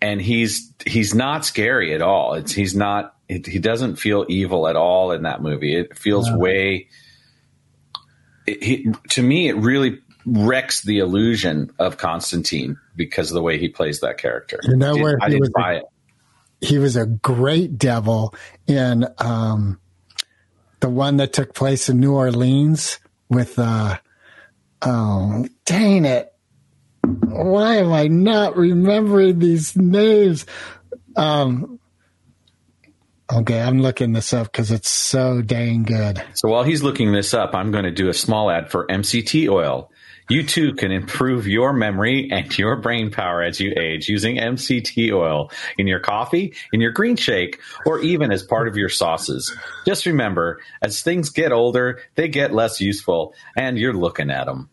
and 0.00 0.20
he's 0.20 0.72
he's 0.86 1.14
not 1.14 1.44
scary 1.44 1.94
at 1.94 2.00
all. 2.00 2.34
It's 2.34 2.52
he's 2.52 2.74
not 2.74 3.14
it, 3.28 3.46
he 3.46 3.58
doesn't 3.58 3.96
feel 3.96 4.24
evil 4.28 4.66
at 4.66 4.76
all 4.76 5.12
in 5.12 5.22
that 5.22 5.42
movie. 5.42 5.76
It 5.76 5.96
feels 5.96 6.32
way. 6.32 6.88
It, 8.46 8.62
he, 8.62 8.86
to 9.10 9.22
me, 9.22 9.48
it 9.48 9.56
really 9.56 9.98
wrecks 10.24 10.80
the 10.82 10.98
illusion 10.98 11.70
of 11.78 11.98
Constantine 11.98 12.78
because 12.96 13.30
of 13.30 13.34
the 13.34 13.42
way 13.42 13.58
he 13.58 13.68
plays 13.68 14.00
that 14.00 14.16
character. 14.16 14.58
You 14.64 14.76
know 14.76 14.96
where 14.96 15.18
I 15.20 15.26
he 15.26 15.32
didn't 15.32 15.40
was 15.40 15.50
buy 15.50 15.74
it. 15.74 15.84
he 16.62 16.78
was 16.78 16.96
a 16.96 17.06
great 17.06 17.76
devil 17.76 18.34
in 18.66 19.06
um, 19.18 19.78
the 20.80 20.88
one 20.88 21.18
that 21.18 21.34
took 21.34 21.54
place 21.54 21.90
in 21.90 22.00
New 22.00 22.14
Orleans 22.14 22.98
with 23.30 23.58
uh 23.58 23.96
oh 24.82 25.46
dang 25.64 26.04
it. 26.04 26.34
Why 27.02 27.76
am 27.76 27.92
I 27.92 28.08
not 28.08 28.56
remembering 28.56 29.38
these 29.38 29.74
names? 29.76 30.44
Um 31.16 31.78
okay 33.32 33.62
I'm 33.62 33.80
looking 33.80 34.12
this 34.12 34.34
up 34.34 34.52
because 34.52 34.70
it's 34.70 34.90
so 34.90 35.40
dang 35.40 35.84
good. 35.84 36.22
So 36.34 36.48
while 36.48 36.64
he's 36.64 36.82
looking 36.82 37.12
this 37.12 37.32
up, 37.32 37.54
I'm 37.54 37.70
going 37.70 37.84
to 37.84 37.90
do 37.90 38.08
a 38.08 38.14
small 38.14 38.50
ad 38.50 38.70
for 38.70 38.86
MCT 38.88 39.48
oil. 39.48 39.90
You 40.30 40.44
too 40.44 40.74
can 40.74 40.92
improve 40.92 41.48
your 41.48 41.72
memory 41.72 42.28
and 42.30 42.56
your 42.56 42.76
brain 42.76 43.10
power 43.10 43.42
as 43.42 43.58
you 43.58 43.74
age 43.76 44.08
using 44.08 44.36
MCT 44.36 45.12
oil 45.12 45.50
in 45.76 45.88
your 45.88 45.98
coffee, 45.98 46.54
in 46.72 46.80
your 46.80 46.92
green 46.92 47.16
shake, 47.16 47.58
or 47.84 48.00
even 48.00 48.30
as 48.30 48.44
part 48.44 48.68
of 48.68 48.76
your 48.76 48.88
sauces. 48.88 49.52
Just 49.84 50.06
remember, 50.06 50.60
as 50.82 51.02
things 51.02 51.30
get 51.30 51.50
older, 51.50 52.00
they 52.14 52.28
get 52.28 52.54
less 52.54 52.80
useful, 52.80 53.34
and 53.56 53.76
you're 53.76 53.92
looking 53.92 54.30
at 54.30 54.46
them. 54.46 54.70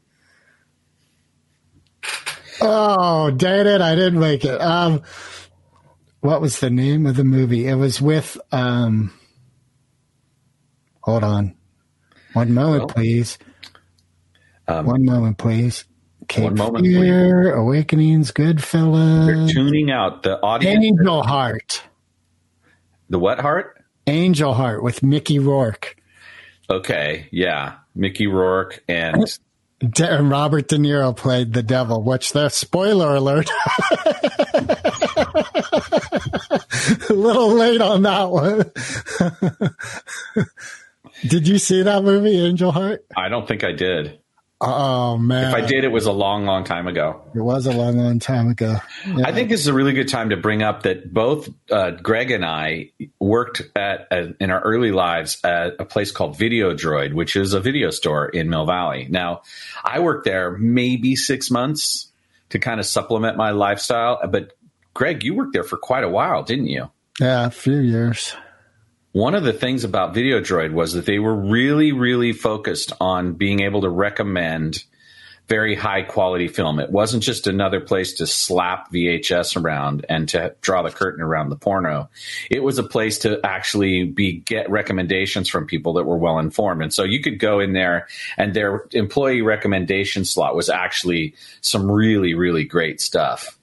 oh 2.62 3.32
dang 3.32 3.65
it. 3.65 3.82
I 3.82 3.96
didn't 3.96 4.20
make 4.20 4.46
it. 4.46 4.62
Um 4.62 5.02
what 6.20 6.39
was 6.39 6.60
the 6.60 6.70
name 6.70 7.08
of 7.08 7.15
the 7.15 7.24
movie? 7.24 7.65
It 7.67 7.76
was 7.76 8.00
with 8.00 8.38
um 8.52 9.12
hold 11.02 11.24
on. 11.24 11.56
One 12.34 12.54
moment 12.54 12.86
Well, 12.86 12.88
please 12.89 13.39
Um, 14.68 14.86
One 14.86 15.06
moment, 15.06 15.38
please. 15.38 15.86
Cape 16.28 16.44
One 16.44 16.56
moment, 16.56 16.86
Fear, 16.86 17.54
Awakenings, 17.54 18.32
good 18.32 18.62
fellow. 18.62 19.26
They're 19.26 19.48
tuning 19.48 19.90
out 19.90 20.24
the 20.24 20.38
audience. 20.42 20.84
Angel 20.84 21.24
Heart. 21.24 21.84
The 23.10 23.18
what 23.20 23.40
heart? 23.40 23.82
Angel 24.08 24.54
Heart 24.54 24.84
with 24.84 25.02
Mickey 25.02 25.40
Rourke. 25.40 25.96
Okay, 26.70 27.30
yeah. 27.32 27.76
Mickey 27.96 28.28
Rourke 28.28 28.84
and 28.90 29.24
De- 29.80 30.22
Robert 30.22 30.68
De 30.68 30.76
Niro 30.78 31.16
played 31.16 31.54
the 31.54 31.64
devil, 31.64 32.04
which 32.04 32.34
the 32.34 32.50
spoiler 32.50 33.16
alert. 33.16 33.50
A 37.10 37.14
little 37.14 37.54
late 37.54 37.80
on 37.82 38.02
that 38.04 38.30
one. 38.30 38.72
Did 41.28 41.48
you 41.48 41.58
see 41.58 41.84
that 41.84 42.04
movie, 42.04 42.38
Angel 42.40 42.72
Heart? 42.72 43.06
I 43.16 43.30
don't 43.30 43.48
think 43.48 43.64
I 43.64 43.72
did. 43.72 44.20
Oh 44.60 45.17
man. 45.20 45.50
If 45.50 45.54
I 45.54 45.62
did, 45.62 45.84
it 45.84 45.91
was 45.91 46.08
a 46.08 46.12
long, 46.12 46.46
long 46.46 46.63
time 46.63 46.88
ago. 46.88 47.22
It 47.36 47.41
was 47.41 47.67
a 47.67 47.72
long, 47.72 47.98
long 47.98 48.17
time 48.17 48.50
ago. 48.50 48.78
I 49.24 49.32
think 49.32 49.50
this 49.50 49.62
is 49.62 49.67
a 49.67 49.74
really 49.74 49.93
good 49.93 50.08
time 50.08 50.32
to 50.32 50.38
bring 50.38 50.63
up 50.63 50.84
that 50.84 51.13
both 51.13 51.48
uh, 51.70 51.91
Greg 51.91 52.32
and 52.32 52.43
I 52.43 52.91
worked 53.20 53.62
at, 53.76 54.08
at 54.10 54.36
in 54.39 54.50
our 54.50 54.60
early 54.62 54.91
lives 54.91 55.38
at 55.43 55.76
a 55.78 55.86
place 55.86 56.12
called 56.12 56.39
Video 56.39 56.74
Droid, 56.74 57.13
which 57.13 57.36
is 57.36 57.54
a 57.54 57.60
video 57.60 57.91
store 57.91 58.28
in 58.28 58.50
Mill 58.50 58.65
Valley. 58.65 59.08
Now, 59.10 59.43
I 59.84 60.00
worked 60.00 60.26
there 60.26 60.58
maybe 60.58 61.15
six 61.15 61.52
months 61.52 62.12
to 62.50 62.58
kind 62.58 62.80
of 62.80 62.88
supplement 62.88 63.38
my 63.38 63.52
lifestyle, 63.52 64.20
but 64.28 64.54
Greg, 64.96 65.24
you 65.24 65.36
worked 65.36 65.54
there 65.54 65.63
for 65.63 65.78
quite 65.78 66.04
a 66.04 66.10
while, 66.10 66.41
didn't 66.41 66.67
you? 66.67 66.89
Yeah, 67.20 67.46
a 67.46 67.52
few 67.52 67.78
years. 67.78 68.36
One 69.18 69.34
of 69.34 69.44
the 69.44 69.52
things 69.52 69.84
about 69.84 70.14
Video 70.14 70.40
Droid 70.42 70.74
was 70.74 70.94
that 70.94 71.08
they 71.08 71.18
were 71.18 71.34
really, 71.34 71.92
really 71.92 72.34
focused 72.34 72.94
on 73.02 73.34
being 73.34 73.62
able 73.62 73.82
to 73.82 73.90
recommend 73.90 74.84
very 75.48 75.74
high 75.74 76.04
quality 76.04 76.48
film. 76.48 76.80
It 76.80 76.92
wasn't 76.92 77.24
just 77.24 77.48
another 77.48 77.80
place 77.80 78.14
to 78.18 78.28
slap 78.28 78.92
VHS 78.92 79.60
around 79.60 80.06
and 80.08 80.30
to 80.30 80.54
draw 80.62 80.84
the 80.84 80.92
curtain 80.92 81.24
around 81.24 81.50
the 81.50 81.56
porno. 81.56 82.12
It 82.52 82.62
was 82.62 82.78
a 82.78 82.84
place 82.84 83.18
to 83.20 83.44
actually 83.44 84.04
be 84.04 84.34
get 84.34 84.70
recommendations 84.70 85.50
from 85.50 85.66
people 85.66 85.94
that 85.94 86.04
were 86.04 86.20
well 86.20 86.38
informed. 86.38 86.84
And 86.84 86.94
so 86.94 87.04
you 87.04 87.20
could 87.20 87.40
go 87.40 87.60
in 87.60 87.74
there 87.74 88.08
and 88.38 88.54
their 88.54 88.86
employee 88.92 89.42
recommendation 89.42 90.26
slot 90.26 90.56
was 90.56 90.70
actually 90.70 91.34
some 91.62 91.92
really, 91.92 92.36
really 92.36 92.66
great 92.66 93.02
stuff. 93.02 93.58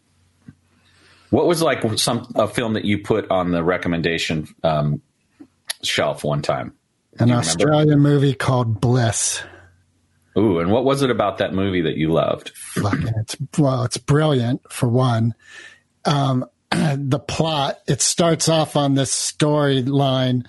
What 1.31 1.47
was 1.47 1.62
like 1.62 1.85
some 1.97 2.33
a 2.35 2.49
film 2.49 2.73
that 2.73 2.85
you 2.85 2.99
put 2.99 3.31
on 3.31 3.53
the 3.53 3.62
recommendation 3.62 4.53
um, 4.64 5.01
shelf 5.87 6.25
one 6.25 6.42
time? 6.42 6.75
An? 7.18 7.31
Australian 7.31 8.01
movie 8.01 8.35
called 8.35 8.81
Bliss. 8.81 9.42
Ooh, 10.37 10.59
and 10.59 10.70
what 10.70 10.85
was 10.85 11.03
it 11.03 11.11
about 11.11 11.38
that 11.38 11.55
movie 11.55 11.83
that 11.83 11.97
you 11.97 12.12
loved? 12.12 12.53
it's 12.77 13.37
well 13.59 13.85
it's 13.85 13.97
brilliant 13.97 14.61
for 14.70 14.88
one 14.88 15.35
um 16.05 16.44
the 16.70 17.20
plot 17.20 17.79
it 17.87 18.01
starts 18.01 18.49
off 18.49 18.77
on 18.77 18.94
this 18.94 19.12
storyline 19.12 20.47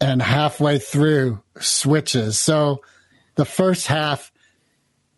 and 0.00 0.22
halfway 0.22 0.78
through 0.78 1.42
switches 1.58 2.38
so 2.38 2.82
the 3.34 3.44
first 3.44 3.86
half 3.86 4.30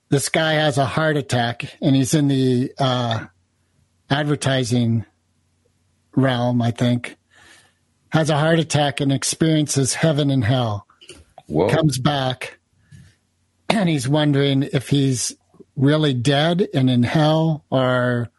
this 0.09 0.29
guy 0.29 0.55
has 0.55 0.79
a 0.79 0.87
heart 0.87 1.17
attack 1.17 1.77
and 1.83 1.95
he's 1.95 2.15
in 2.15 2.29
the 2.29 2.73
uh 2.79 3.27
advertising 4.09 5.05
realm 6.15 6.63
i 6.63 6.71
think 6.71 7.17
has 8.11 8.31
a 8.31 8.39
heart 8.39 8.59
attack 8.59 9.01
and 9.01 9.13
experiences 9.13 9.95
heaven 9.95 10.31
and 10.31 10.45
hell 10.45 10.87
Whoa. 11.47 11.69
comes 11.69 11.99
back 11.99 12.59
and 13.69 13.89
he's 13.89 14.09
wondering 14.09 14.63
if 14.63 14.89
he's 14.89 15.37
really 15.77 16.15
dead 16.15 16.69
and 16.73 16.89
in 16.89 17.03
hell 17.03 17.65
or 17.71 18.31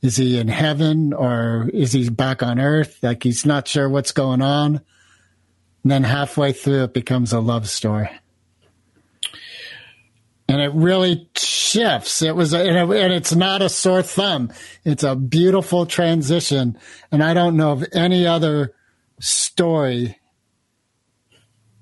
is 0.00 0.16
he 0.16 0.38
in 0.38 0.48
heaven 0.48 1.12
or 1.12 1.70
is 1.72 1.92
he 1.92 2.08
back 2.08 2.42
on 2.42 2.58
earth? 2.58 2.98
Like 3.02 3.22
he's 3.22 3.46
not 3.46 3.68
sure 3.68 3.88
what's 3.88 4.12
going 4.12 4.42
on. 4.42 4.80
And 5.82 5.92
then 5.92 6.04
halfway 6.04 6.52
through 6.52 6.84
it 6.84 6.94
becomes 6.94 7.32
a 7.32 7.40
love 7.40 7.68
story. 7.68 8.10
And 10.48 10.60
it 10.60 10.72
really 10.74 11.28
shifts. 11.36 12.20
It 12.20 12.36
was 12.36 12.52
a, 12.52 12.58
and, 12.58 12.92
it, 12.92 13.02
and 13.02 13.12
it's 13.12 13.34
not 13.34 13.62
a 13.62 13.68
sore 13.68 14.02
thumb. 14.02 14.52
It's 14.84 15.04
a 15.04 15.16
beautiful 15.16 15.86
transition. 15.86 16.78
And 17.10 17.22
i 17.22 17.32
don't 17.32 17.56
know 17.56 17.72
of 17.72 17.84
any 17.92 18.26
other 18.26 18.74
story 19.22 20.18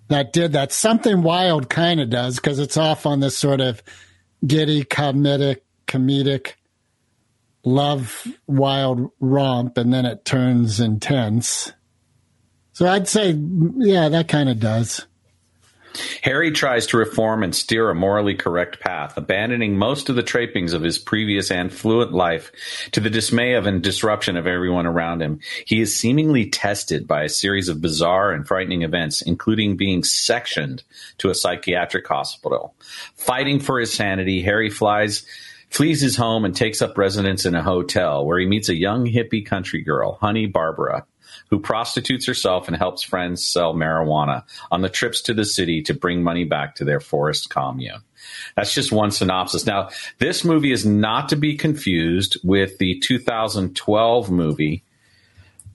that 0.09 0.33
did 0.33 0.53
that. 0.53 0.73
Something 0.73 1.23
wild 1.23 1.71
kind 1.71 2.01
of 2.01 2.11
does 2.11 2.37
because 2.37 2.59
it's 2.59 2.77
off 2.77 3.07
on 3.07 3.21
this 3.21 3.39
sort 3.39 3.61
of 3.61 3.83
giddy, 4.47 4.85
comedic, 4.85 5.59
comedic, 5.87 6.53
love 7.65 8.27
wild 8.47 9.11
romp, 9.21 9.79
and 9.79 9.93
then 9.93 10.05
it 10.05 10.25
turns 10.25 10.81
intense. 10.81 11.73
So 12.73 12.87
I'd 12.87 13.09
say, 13.09 13.39
yeah, 13.77 14.09
that 14.09 14.29
kind 14.29 14.49
of 14.49 14.61
does. 14.61 15.07
Harry 16.23 16.51
tries 16.51 16.87
to 16.87 16.97
reform 16.97 17.43
and 17.43 17.55
steer 17.55 17.91
a 17.91 17.95
morally 17.95 18.35
correct 18.35 18.81
path, 18.81 19.17
abandoning 19.17 19.77
most 19.77 20.09
of 20.09 20.17
the 20.17 20.23
trappings 20.23 20.73
of 20.73 20.83
his 20.83 20.99
previous 20.99 21.51
affluent 21.51 22.13
life 22.13 22.53
to 22.93 23.01
the 23.01 23.11
dismay 23.11 23.55
of 23.55 23.67
and 23.67 23.83
disruption 23.83 24.37
of 24.37 24.47
everyone 24.47 24.87
around 24.87 25.23
him. 25.23 25.41
He 25.67 25.81
is 25.81 25.97
seemingly 25.97 26.49
tested 26.49 27.07
by 27.07 27.25
a 27.25 27.29
series 27.29 27.69
of 27.69 27.81
bizarre 27.81 28.33
and 28.33 28.47
frightening 28.47 28.83
events, 28.83 29.23
including 29.23 29.77
being 29.77 30.05
sectioned 30.05 30.83
to 31.19 31.31
a 31.31 31.35
psychiatric 31.35 32.07
hospital. 32.07 32.75
Fighting 33.17 33.61
for 33.61 33.81
his 33.81 33.93
sanity, 33.93 34.43
Harry 34.43 34.71
flies 34.71 35.25
flees 35.71 36.01
his 36.01 36.17
home 36.17 36.45
and 36.45 36.55
takes 36.55 36.83
up 36.83 36.99
residence 36.99 37.47
in 37.47 37.55
a 37.55 37.63
hotel 37.63 38.27
where 38.27 38.39
he 38.39 38.47
meets 38.47 38.69
a 38.69 38.75
young 38.75 39.07
hippie 39.07 39.47
country 39.47 39.81
girl, 39.83 40.19
Honey 40.21 40.47
Barbara, 40.47 41.07
who 41.51 41.59
prostitutes 41.59 42.27
herself 42.27 42.69
and 42.69 42.77
helps 42.77 43.03
friends 43.03 43.45
sell 43.45 43.75
marijuana 43.75 44.45
on 44.71 44.83
the 44.83 44.89
trips 44.89 45.21
to 45.23 45.35
the 45.35 45.45
city 45.45 45.83
to 45.83 45.93
bring 45.93 46.23
money 46.23 46.45
back 46.45 46.77
to 46.77 46.85
their 46.85 47.01
forest 47.01 47.51
commune. 47.51 48.03
That's 48.57 48.73
just 48.73 48.93
one 48.93 49.11
synopsis. 49.11 49.67
Now, 49.67 49.91
this 50.19 50.45
movie 50.45 50.73
is 50.73 50.87
not 50.87 51.31
to 51.31 51.37
be 51.37 51.57
confused 51.57 52.39
with 52.45 52.79
the 52.79 53.01
2012 53.01 54.31
movie 54.31 54.85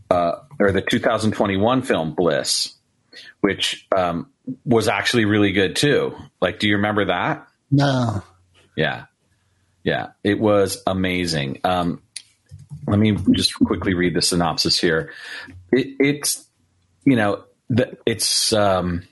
uh, 0.09 0.35
or 0.59 0.71
the 0.71 0.81
2021 0.81 1.81
film 1.81 2.15
Bliss, 2.15 2.73
which 3.41 3.87
um, 3.95 4.29
was 4.63 4.87
actually 4.87 5.25
really 5.25 5.51
good 5.51 5.75
too. 5.75 6.15
Like, 6.41 6.59
do 6.59 6.67
you 6.67 6.75
remember 6.75 7.05
that? 7.05 7.47
No. 7.69 8.23
Yeah. 8.77 9.05
Yeah. 9.83 10.09
It 10.23 10.39
was 10.39 10.81
amazing. 10.87 11.59
Um, 11.63 12.01
let 12.87 12.99
me 12.99 13.17
just 13.31 13.53
quickly 13.55 13.93
read 13.93 14.13
the 14.13 14.21
synopsis 14.21 14.79
here. 14.79 15.11
It, 15.71 15.95
it's, 15.99 16.45
you 17.03 17.15
know, 17.15 17.43
the, 17.69 17.97
it's 18.05 18.53
um, 18.53 19.03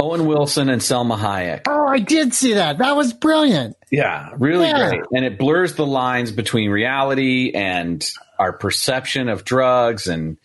Owen 0.00 0.26
Wilson 0.26 0.68
and 0.68 0.80
Salma 0.82 1.16
Hayek. 1.16 1.62
Oh, 1.68 1.86
I 1.86 1.98
did 2.00 2.34
see 2.34 2.54
that. 2.54 2.78
That 2.78 2.96
was 2.96 3.12
brilliant. 3.12 3.76
Yeah, 3.90 4.30
really 4.38 4.66
Yeah. 4.66 4.88
great. 4.90 5.02
And 5.14 5.24
it 5.24 5.38
blurs 5.38 5.74
the 5.74 5.86
lines 5.86 6.32
between 6.32 6.70
reality 6.70 7.52
and 7.54 8.04
our 8.38 8.52
perception 8.52 9.28
of 9.28 9.44
drugs 9.44 10.08
and 10.08 10.36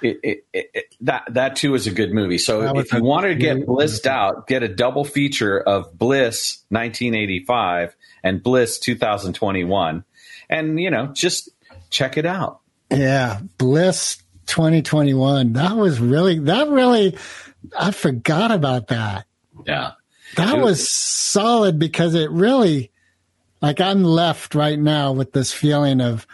it, 0.00 0.20
it, 0.22 0.44
it, 0.52 0.84
that 1.02 1.22
that 1.30 1.56
too 1.56 1.74
is 1.74 1.86
a 1.86 1.90
good 1.90 2.12
movie. 2.12 2.36
So 2.36 2.76
if 2.78 2.92
you 2.92 3.02
want 3.02 3.24
to 3.24 3.34
get 3.34 3.64
blissed 3.64 4.06
out, 4.06 4.46
get 4.46 4.62
a 4.62 4.68
double 4.68 5.04
feature 5.04 5.58
of 5.58 5.96
Bliss 5.96 6.62
1985 6.68 7.96
and 8.24 8.42
Bliss 8.42 8.80
2021 8.80 10.02
and 10.50 10.80
you 10.80 10.90
know, 10.90 11.06
just 11.08 11.50
check 11.90 12.16
it 12.16 12.26
out. 12.26 12.60
Yeah. 12.90 13.40
Bliss 13.58 14.18
2021. 14.46 15.52
That 15.52 15.76
was 15.76 16.00
really, 16.00 16.38
that 16.40 16.68
really, 16.68 17.16
I 17.78 17.92
forgot 17.92 18.50
about 18.50 18.88
that. 18.88 19.26
Yeah. 19.66 19.92
That 20.36 20.58
It 20.58 20.60
was 20.60 20.90
solid 20.90 21.78
because 21.78 22.14
it 22.14 22.30
really, 22.30 22.90
like, 23.62 23.80
I'm 23.80 24.02
left 24.02 24.54
right 24.54 24.78
now 24.78 25.12
with 25.12 25.32
this 25.32 25.52
feeling 25.52 26.00
of 26.00 26.26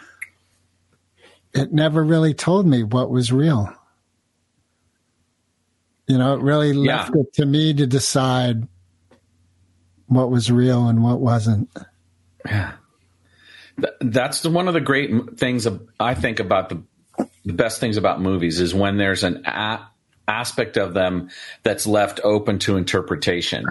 it 1.53 1.71
never 1.71 2.03
really 2.03 2.33
told 2.33 2.65
me 2.65 2.83
what 2.83 3.09
was 3.11 3.31
real. 3.31 3.73
You 6.07 6.17
know, 6.17 6.33
it 6.35 6.41
really 6.41 6.71
Yeah. 6.71 6.97
left 6.97 7.15
it 7.15 7.33
to 7.35 7.45
me 7.45 7.73
to 7.73 7.87
decide 7.87 8.67
what 10.11 10.29
was 10.29 10.51
real 10.51 10.87
and 10.87 11.01
what 11.01 11.21
wasn't. 11.21 11.69
Yeah. 12.45 12.73
that's 14.01 14.41
the, 14.41 14.49
one 14.49 14.67
of 14.67 14.73
the 14.73 14.81
great 14.81 15.37
things 15.37 15.67
I 15.99 16.15
think 16.15 16.39
about 16.39 16.69
the 16.69 16.83
the 17.45 17.53
best 17.53 17.79
things 17.79 17.97
about 17.97 18.21
movies 18.21 18.59
is 18.59 18.73
when 18.73 18.97
there's 18.97 19.23
an 19.23 19.43
a- 19.45 19.87
aspect 20.27 20.77
of 20.77 20.93
them 20.93 21.29
that's 21.63 21.87
left 21.87 22.19
open 22.23 22.59
to 22.59 22.77
interpretation. 22.77 23.65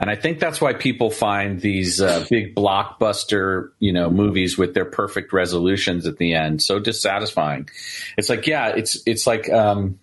And 0.00 0.10
I 0.10 0.14
think 0.14 0.40
that's 0.40 0.60
why 0.60 0.72
people 0.72 1.10
find 1.10 1.60
these 1.60 2.00
uh, 2.00 2.24
big 2.30 2.54
blockbuster, 2.54 3.70
you 3.78 3.92
know, 3.92 4.10
movies 4.10 4.56
with 4.56 4.74
their 4.74 4.84
perfect 4.84 5.32
resolutions 5.32 6.06
at 6.06 6.18
the 6.18 6.34
end 6.34 6.62
so 6.62 6.78
dissatisfying. 6.78 7.68
It's 8.16 8.28
like, 8.28 8.46
yeah, 8.46 8.68
it's 8.68 9.02
it's 9.06 9.26
like 9.26 9.50
um 9.50 9.98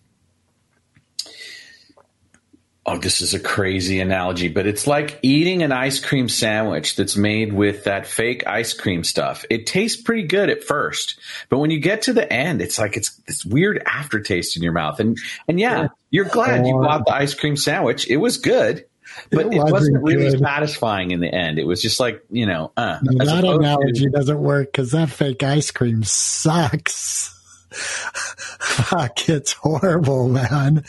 Oh, 2.91 2.97
this 2.97 3.21
is 3.21 3.34
a 3.36 3.39
crazy 3.39 3.99
analogy, 3.99 4.47
but 4.47 4.65
it's 4.65 4.88
like 4.88 5.19
eating 5.21 5.62
an 5.62 5.71
ice 5.71 6.04
cream 6.04 6.28
sandwich 6.28 6.95
that's 6.95 7.15
made 7.15 7.54
with 7.54 7.84
that 7.84 8.08
fake 8.08 8.47
ice 8.47 8.73
cream 8.73 9.04
stuff. 9.04 9.45
It 9.49 9.67
tastes 9.67 10.02
pretty 10.02 10.23
good 10.23 10.49
at 10.49 10.63
first, 10.63 11.19
but 11.49 11.60
when 11.60 11.69
you 11.69 11.80
get 11.80 12.02
to 12.04 12.13
the 12.13 12.32
end, 12.32 12.62
it's 12.62 12.80
like 12.80 12.97
it's 12.97 13.15
this 13.28 13.45
weird 13.45 13.84
aftertaste 13.86 14.58
in 14.58 14.63
your 14.63 14.71
mouth. 14.73 14.99
And 14.99 15.17
and 15.47 15.60
yeah, 15.60 15.89
you're 16.10 16.25
glad 16.25 16.65
you 16.65 16.73
bought 16.73 17.06
the 17.06 17.13
ice 17.13 17.34
cream 17.36 17.56
sandwich. 17.58 18.10
It 18.10 18.17
was 18.17 18.38
good, 18.38 18.86
but 19.32 19.45
It 19.45 19.54
it, 19.54 19.71
wasn't 19.71 20.02
really 20.04 20.32
good. 20.32 20.39
satisfying 20.39 21.12
in 21.12 21.19
the 21.19 21.34
end. 21.34 21.60
It 21.60 21.67
was 21.67 21.82
just 21.82 21.99
like 21.99 22.23
you 22.32 22.47
know, 22.47 22.71
uh, 22.75 22.97
that 23.04 23.15
opposed 23.21 23.41
to- 23.43 23.52
analogy 23.52 24.10
doesn't 24.10 24.39
work 24.41 24.71
because 24.71 24.91
that 24.91 25.10
fake 25.12 25.43
ice 25.43 25.69
cream 25.69 26.04
sucks. 26.04 27.36
Fuck, 28.60 29.29
it's 29.29 29.53
horrible, 29.53 30.29
man. 30.29 30.84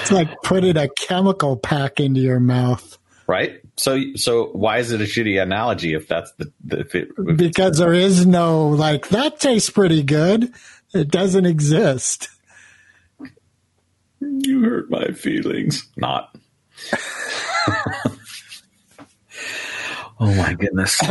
It's 0.00 0.12
like 0.12 0.42
putting 0.42 0.76
a 0.76 0.88
chemical 0.88 1.56
pack 1.56 2.00
into 2.00 2.20
your 2.20 2.40
mouth 2.40 2.98
right? 3.26 3.60
So 3.76 4.00
so 4.14 4.46
why 4.52 4.78
is 4.78 4.92
it 4.92 5.00
a 5.00 5.04
shitty 5.04 5.42
analogy 5.42 5.94
if 5.94 6.08
that's 6.08 6.32
the, 6.32 6.52
if 6.78 6.94
it, 6.94 7.08
if 7.18 7.36
because 7.36 7.78
there 7.78 7.92
is 7.92 8.26
no, 8.26 8.68
like, 8.68 9.08
that 9.08 9.40
tastes 9.40 9.70
pretty 9.70 10.02
good. 10.02 10.52
It 10.94 11.10
doesn't 11.10 11.46
exist. 11.46 12.28
You 14.20 14.62
hurt 14.62 14.90
my 14.90 15.08
feelings. 15.08 15.88
Not. 15.96 16.34
oh 20.18 20.34
my 20.34 20.54
goodness. 20.54 21.00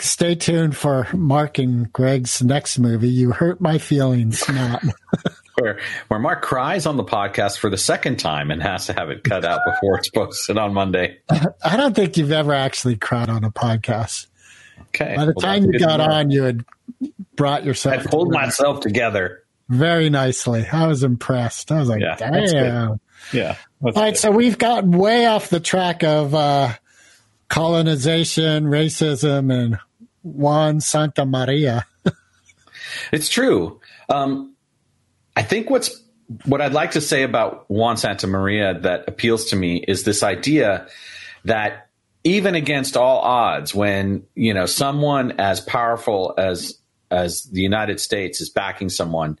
Stay 0.00 0.34
tuned 0.34 0.76
for 0.76 1.06
Mark 1.14 1.58
and 1.58 1.92
Greg's 1.92 2.42
next 2.42 2.78
movie. 2.78 3.08
You 3.08 3.32
hurt 3.32 3.60
my 3.60 3.78
feelings, 3.78 4.46
not. 4.48 4.82
Where 5.58 5.78
where 6.08 6.20
Mark 6.20 6.42
cries 6.42 6.84
on 6.84 6.98
the 6.98 7.04
podcast 7.04 7.56
for 7.58 7.70
the 7.70 7.78
second 7.78 8.18
time 8.18 8.50
and 8.50 8.62
has 8.62 8.84
to 8.86 8.92
have 8.92 9.08
it 9.08 9.24
cut 9.24 9.42
out 9.42 9.60
before 9.64 9.96
it's 9.96 10.10
posted 10.10 10.58
on 10.58 10.74
Monday. 10.74 11.16
I 11.30 11.78
don't 11.78 11.96
think 11.96 12.18
you've 12.18 12.30
ever 12.30 12.52
actually 12.52 12.96
cried 12.96 13.30
on 13.30 13.42
a 13.42 13.50
podcast. 13.50 14.26
Okay. 14.88 15.14
By 15.16 15.24
the 15.24 15.32
well, 15.34 15.42
time 15.42 15.64
you 15.64 15.78
got 15.78 16.00
on, 16.00 16.30
you 16.30 16.42
had 16.42 16.62
brought 17.36 17.64
yourself. 17.64 18.02
I 18.06 18.10
pulled 18.10 18.32
myself 18.34 18.80
together. 18.80 19.44
very 19.70 20.10
nicely. 20.10 20.66
I 20.70 20.86
was 20.88 21.02
impressed. 21.02 21.72
I 21.72 21.78
was 21.80 21.88
like, 21.88 22.02
Yeah, 22.02 22.16
good. 22.18 22.50
damn. 22.52 23.00
Yeah. 23.32 23.56
All 23.82 23.92
right, 23.92 24.14
so 24.16 24.30
we've 24.30 24.58
gotten 24.58 24.90
way 24.90 25.24
off 25.24 25.48
the 25.48 25.58
track 25.60 26.04
of 26.04 26.34
uh, 26.34 26.74
colonization, 27.48 28.64
racism, 28.66 29.50
and 29.50 29.78
Juan 30.26 30.78
Santamaría. 30.78 31.84
It's 33.12 33.28
true. 33.28 33.80
Um, 34.08 34.54
I 35.34 35.42
think 35.42 35.70
what's 35.70 36.02
what 36.44 36.60
I'd 36.60 36.72
like 36.72 36.92
to 36.92 37.00
say 37.00 37.22
about 37.22 37.70
Juan 37.70 37.96
Santamaría 37.96 38.82
that 38.82 39.08
appeals 39.08 39.46
to 39.46 39.56
me 39.56 39.76
is 39.76 40.04
this 40.04 40.22
idea 40.22 40.88
that 41.44 41.88
even 42.24 42.56
against 42.56 42.96
all 42.96 43.18
odds, 43.20 43.74
when 43.74 44.24
you 44.34 44.54
know 44.54 44.66
someone 44.66 45.32
as 45.38 45.60
powerful 45.60 46.34
as 46.36 46.78
as 47.10 47.42
the 47.52 47.60
United 47.60 48.00
States 48.00 48.40
is 48.40 48.50
backing 48.50 48.88
someone, 48.88 49.38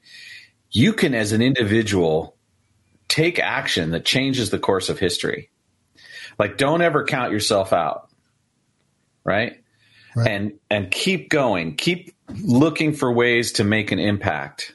you 0.70 0.92
can, 0.92 1.14
as 1.14 1.32
an 1.32 1.42
individual, 1.42 2.36
take 3.08 3.38
action 3.40 3.90
that 3.90 4.04
changes 4.04 4.50
the 4.50 4.58
course 4.58 4.88
of 4.88 4.98
history. 5.00 5.50
Like, 6.38 6.58
don't 6.58 6.82
ever 6.82 7.04
count 7.04 7.32
yourself 7.32 7.72
out, 7.72 8.08
right? 9.24 9.60
Right. 10.16 10.28
And 10.28 10.52
and 10.70 10.90
keep 10.90 11.28
going, 11.28 11.76
keep 11.76 12.10
looking 12.42 12.94
for 12.94 13.12
ways 13.12 13.52
to 13.52 13.64
make 13.64 13.92
an 13.92 13.98
impact. 13.98 14.74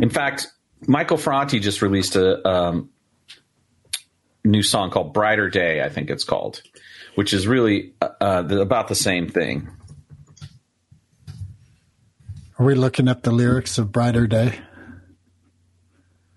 In 0.00 0.08
fact, 0.08 0.46
Michael 0.86 1.18
Franti 1.18 1.60
just 1.60 1.82
released 1.82 2.16
a 2.16 2.48
um, 2.48 2.88
new 4.42 4.62
song 4.62 4.90
called 4.90 5.12
"Brighter 5.12 5.50
Day," 5.50 5.82
I 5.82 5.90
think 5.90 6.08
it's 6.08 6.24
called, 6.24 6.62
which 7.14 7.34
is 7.34 7.46
really 7.46 7.92
uh, 8.00 8.08
uh, 8.22 8.42
the- 8.42 8.62
about 8.62 8.88
the 8.88 8.94
same 8.94 9.28
thing. 9.28 9.68
Are 12.58 12.64
we 12.64 12.74
looking 12.74 13.06
up 13.06 13.22
the 13.22 13.32
lyrics 13.32 13.76
of 13.76 13.92
Brighter 13.92 14.26
Day? 14.26 14.58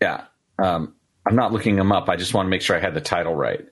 Yeah, 0.01 0.25
um, 0.59 0.95
I'm 1.25 1.35
not 1.37 1.53
looking 1.53 1.77
them 1.77 1.93
up. 1.93 2.09
I 2.09 2.17
just 2.17 2.33
want 2.33 2.45
to 2.47 2.49
make 2.49 2.61
sure 2.61 2.75
I 2.75 2.81
had 2.81 2.93
the 2.93 3.01
title 3.01 3.33
right. 3.33 3.65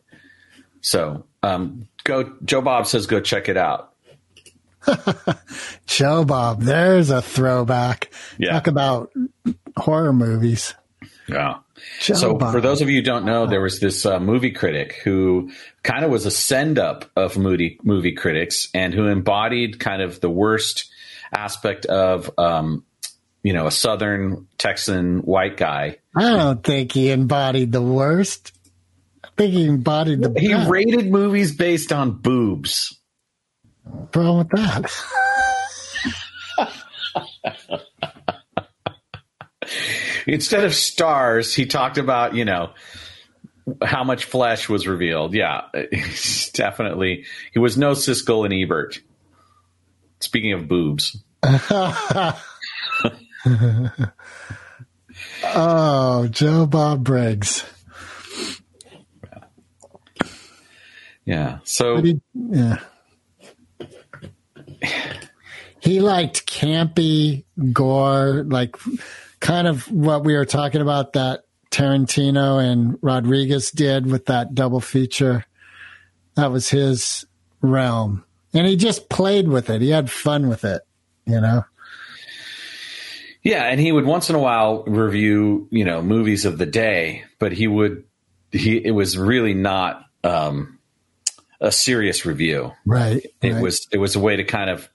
So, 0.79 1.25
um, 1.43 1.87
go. 2.04 2.34
Joe 2.43 2.62
Bob 2.62 2.88
says 2.88 3.08
go 3.08 3.20
check 3.20 3.49
it 3.49 3.58
out. 3.58 3.93
Joe 5.86 6.26
Bob, 6.26 6.62
there's 6.62 7.10
a 7.10 7.22
throwback. 7.22 8.12
Yeah. 8.38 8.54
Talk 8.54 8.68
about 8.68 9.12
horror 9.78 10.14
movies. 10.14 10.74
Yeah. 11.28 11.58
Joe 11.99 12.14
so 12.16 12.34
Bob. 12.36 12.52
for 12.52 12.62
those 12.62 12.82
of 12.82 12.89
you 12.89 12.97
who 12.97 13.02
don't 13.02 13.26
know, 13.26 13.47
there 13.47 13.62
was 13.62 13.80
this 13.80 14.06
uh, 14.06 14.20
movie 14.20 14.52
critic 14.52 14.99
who 15.04 15.52
kind 15.84 16.04
of 16.04 16.12
was 16.12 16.26
a 16.26 16.32
send 16.32 16.78
up 16.78 17.06
of 17.16 17.38
movie 17.38 17.80
movie 17.84 18.14
critics 18.14 18.70
and 18.74 18.93
who 18.93 19.08
embodied 19.08 19.80
kind 19.80 20.02
of 20.02 20.20
the 20.20 20.30
worst 20.30 20.89
aspect 21.34 21.86
of 21.86 22.30
um, 22.38 22.84
you 23.43 23.54
know 23.54 23.68
a 23.68 23.72
Southern 23.72 24.47
Texan 24.58 25.20
white 25.20 25.58
guy. 25.58 25.97
I 26.16 26.30
don't 26.32 26.64
think 26.64 26.91
he 26.91 27.12
embodied 27.12 27.72
the 27.72 27.82
worst. 27.82 28.52
Think 29.41 29.53
he 29.55 29.65
embodied 29.65 30.21
the 30.21 30.39
He 30.39 30.49
best. 30.49 30.69
rated 30.69 31.09
movies 31.09 31.55
based 31.55 31.91
on 31.91 32.11
boobs. 32.11 32.95
Wrong 34.13 34.37
with 34.37 34.49
that? 34.49 34.91
Instead 40.27 40.63
of 40.63 40.75
stars, 40.75 41.53
he 41.55 41.65
talked 41.65 41.97
about 41.97 42.35
you 42.35 42.45
know 42.45 42.71
how 43.81 44.03
much 44.03 44.25
flesh 44.25 44.69
was 44.69 44.87
revealed. 44.87 45.33
Yeah, 45.33 45.61
definitely. 46.53 47.25
He 47.51 47.57
was 47.59 47.77
no 47.77 47.91
Siskel 47.93 48.45
and 48.45 48.53
Ebert. 48.53 48.99
Speaking 50.19 50.53
of 50.53 50.67
boobs. 50.67 51.17
Oh, 55.43 56.27
Joe 56.29 56.65
Bob 56.65 57.03
Briggs. 57.03 57.65
Yeah. 61.32 61.59
So 61.63 62.01
he, 62.01 62.19
yeah. 62.36 62.79
He 65.79 66.01
liked 66.01 66.45
campy 66.45 67.45
gore, 67.71 68.43
like 68.45 68.75
kind 69.39 69.65
of 69.65 69.89
what 69.89 70.25
we 70.25 70.36
were 70.36 70.45
talking 70.45 70.82
about 70.82 71.13
that 71.13 71.45
Tarantino 71.71 72.61
and 72.61 72.99
Rodriguez 73.01 73.71
did 73.71 74.11
with 74.11 74.25
that 74.25 74.53
double 74.53 74.82
feature. 74.82 75.45
That 76.36 76.51
was 76.51 76.69
his 76.69 77.25
realm. 77.61 78.25
And 78.53 78.67
he 78.67 78.75
just 78.75 79.07
played 79.07 79.47
with 79.47 79.69
it. 79.69 79.82
He 79.82 79.89
had 79.89 80.11
fun 80.11 80.49
with 80.49 80.65
it, 80.65 80.82
you 81.25 81.39
know? 81.39 81.63
Yeah, 83.41 83.63
and 83.63 83.79
he 83.79 83.93
would 83.93 84.05
once 84.05 84.29
in 84.29 84.36
a 84.36 84.39
while 84.39 84.84
review, 84.84 85.69
you 85.71 85.86
know, 85.86 86.01
movies 86.01 86.43
of 86.43 86.57
the 86.57 86.65
day, 86.65 87.23
but 87.39 87.53
he 87.53 87.67
would 87.67 88.03
he 88.51 88.86
it 88.86 88.91
was 88.91 89.17
really 89.17 89.53
not 89.53 90.03
um 90.25 90.77
a 91.62 91.72
serious 91.72 92.26
review. 92.26 92.74
Right. 92.86 93.26
It 93.41 93.53
right. 93.53 93.62
was 93.62 93.88
it 93.91 93.97
was 93.99 94.16
a 94.16 94.20
way 94.20 94.36
to 94.36 94.43
kind 94.43 94.70
of 94.70 94.89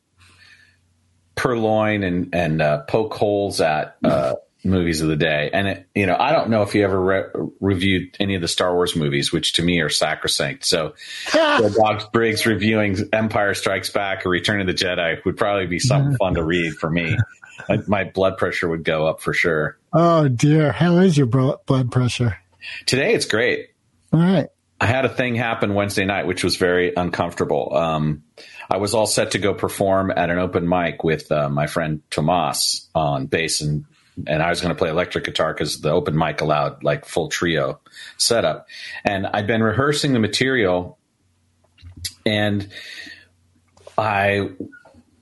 purloin 1.34 2.02
and 2.02 2.34
and 2.34 2.60
uh, 2.62 2.82
poke 2.82 3.14
holes 3.14 3.60
at 3.60 3.96
uh, 4.04 4.34
movies 4.64 5.00
of 5.00 5.08
the 5.08 5.16
day. 5.16 5.50
And 5.52 5.68
it, 5.68 5.86
you 5.94 6.06
know, 6.06 6.16
I 6.18 6.32
don't 6.32 6.50
know 6.50 6.62
if 6.62 6.74
you 6.74 6.82
ever 6.84 7.00
re- 7.00 7.48
reviewed 7.60 8.16
any 8.18 8.34
of 8.34 8.40
the 8.42 8.48
Star 8.48 8.74
Wars 8.74 8.96
movies, 8.96 9.32
which 9.32 9.54
to 9.54 9.62
me 9.62 9.80
are 9.80 9.88
sacrosanct. 9.88 10.66
So, 10.66 10.94
Bob 11.32 12.12
Briggs 12.12 12.46
reviewing 12.46 12.96
Empire 13.12 13.54
Strikes 13.54 13.90
Back 13.90 14.26
or 14.26 14.30
Return 14.30 14.60
of 14.60 14.66
the 14.66 14.74
Jedi 14.74 15.24
would 15.24 15.36
probably 15.36 15.66
be 15.66 15.78
something 15.78 16.16
fun 16.16 16.34
to 16.34 16.42
read 16.44 16.74
for 16.74 16.90
me. 16.90 17.16
My- 17.68 17.82
My 17.86 18.04
blood 18.04 18.36
pressure 18.36 18.68
would 18.68 18.84
go 18.84 19.06
up 19.06 19.20
for 19.20 19.32
sure. 19.32 19.78
Oh, 19.92 20.28
dear. 20.28 20.72
How 20.72 20.98
is 20.98 21.16
your 21.16 21.26
bro- 21.26 21.58
blood 21.66 21.90
pressure? 21.90 22.36
Today, 22.84 23.14
it's 23.14 23.24
great. 23.26 23.70
All 24.12 24.20
right. 24.20 24.48
I 24.80 24.86
had 24.86 25.04
a 25.04 25.08
thing 25.08 25.34
happen 25.34 25.74
Wednesday 25.74 26.04
night, 26.04 26.26
which 26.26 26.44
was 26.44 26.56
very 26.56 26.92
uncomfortable. 26.94 27.74
Um, 27.74 28.24
I 28.68 28.76
was 28.76 28.94
all 28.94 29.06
set 29.06 29.30
to 29.32 29.38
go 29.38 29.54
perform 29.54 30.10
at 30.10 30.28
an 30.28 30.38
open 30.38 30.68
mic 30.68 31.02
with 31.02 31.30
uh, 31.32 31.48
my 31.48 31.66
friend 31.66 32.02
Tomas 32.10 32.88
on 32.94 33.26
bass, 33.26 33.60
and 33.60 33.86
and 34.26 34.42
I 34.42 34.48
was 34.48 34.60
going 34.60 34.74
to 34.74 34.78
play 34.78 34.88
electric 34.88 35.24
guitar 35.24 35.52
because 35.52 35.80
the 35.80 35.90
open 35.90 36.16
mic 36.16 36.40
allowed 36.40 36.82
like 36.82 37.04
full 37.04 37.28
trio 37.28 37.80
setup. 38.16 38.66
And 39.04 39.26
I'd 39.26 39.46
been 39.46 39.62
rehearsing 39.62 40.12
the 40.12 40.18
material, 40.18 40.98
and 42.24 42.68
I 43.96 44.50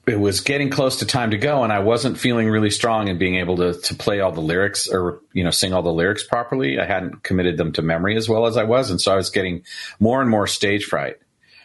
it 0.07 0.21
was 0.21 0.41
getting 0.41 0.71
close 0.71 0.99
to 0.99 1.07
time 1.07 1.31
to 1.31 1.39
go 1.39 1.65
and 1.65 1.73
I 1.73 1.79
wasn't 1.79 2.19
feeling 2.19 2.51
really 2.51 2.71
strong 2.71 3.09
in 3.09 3.19
being 3.19 3.37
able 3.37 3.57
to 3.57 3.75
to 3.75 3.95
play 3.95 4.21
all 4.21 4.33
the 4.33 4.41
lyrics 4.41 4.89
or 4.89 5.21
you 5.33 5.45
know 5.45 5.51
sing 5.51 5.73
all 5.73 5.83
the 5.83 5.93
lyrics 5.93 6.25
properly. 6.25 6.79
I 6.79 6.85
hadn't 6.85 7.23
committed 7.23 7.57
them 7.57 7.73
to 7.73 7.83
memory 7.83 8.17
as 8.17 8.29
well 8.29 8.47
as 8.47 8.57
I 8.57 8.65
was 8.65 8.91
and 8.91 9.01
so 9.01 9.13
I 9.13 9.17
was 9.17 9.31
getting 9.31 9.65
more 9.99 10.21
and 10.21 10.31
more 10.31 10.47
stage 10.47 10.85
fright. 10.85 11.17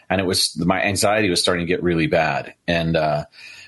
And 0.10 0.20
it 0.20 0.26
was 0.26 0.58
my 0.58 0.82
anxiety 0.82 1.30
was 1.30 1.42
starting 1.42 1.66
to 1.66 1.72
get 1.72 1.84
really 1.84 2.08
bad 2.08 2.54
and 2.68 2.96
uh, 2.96 3.26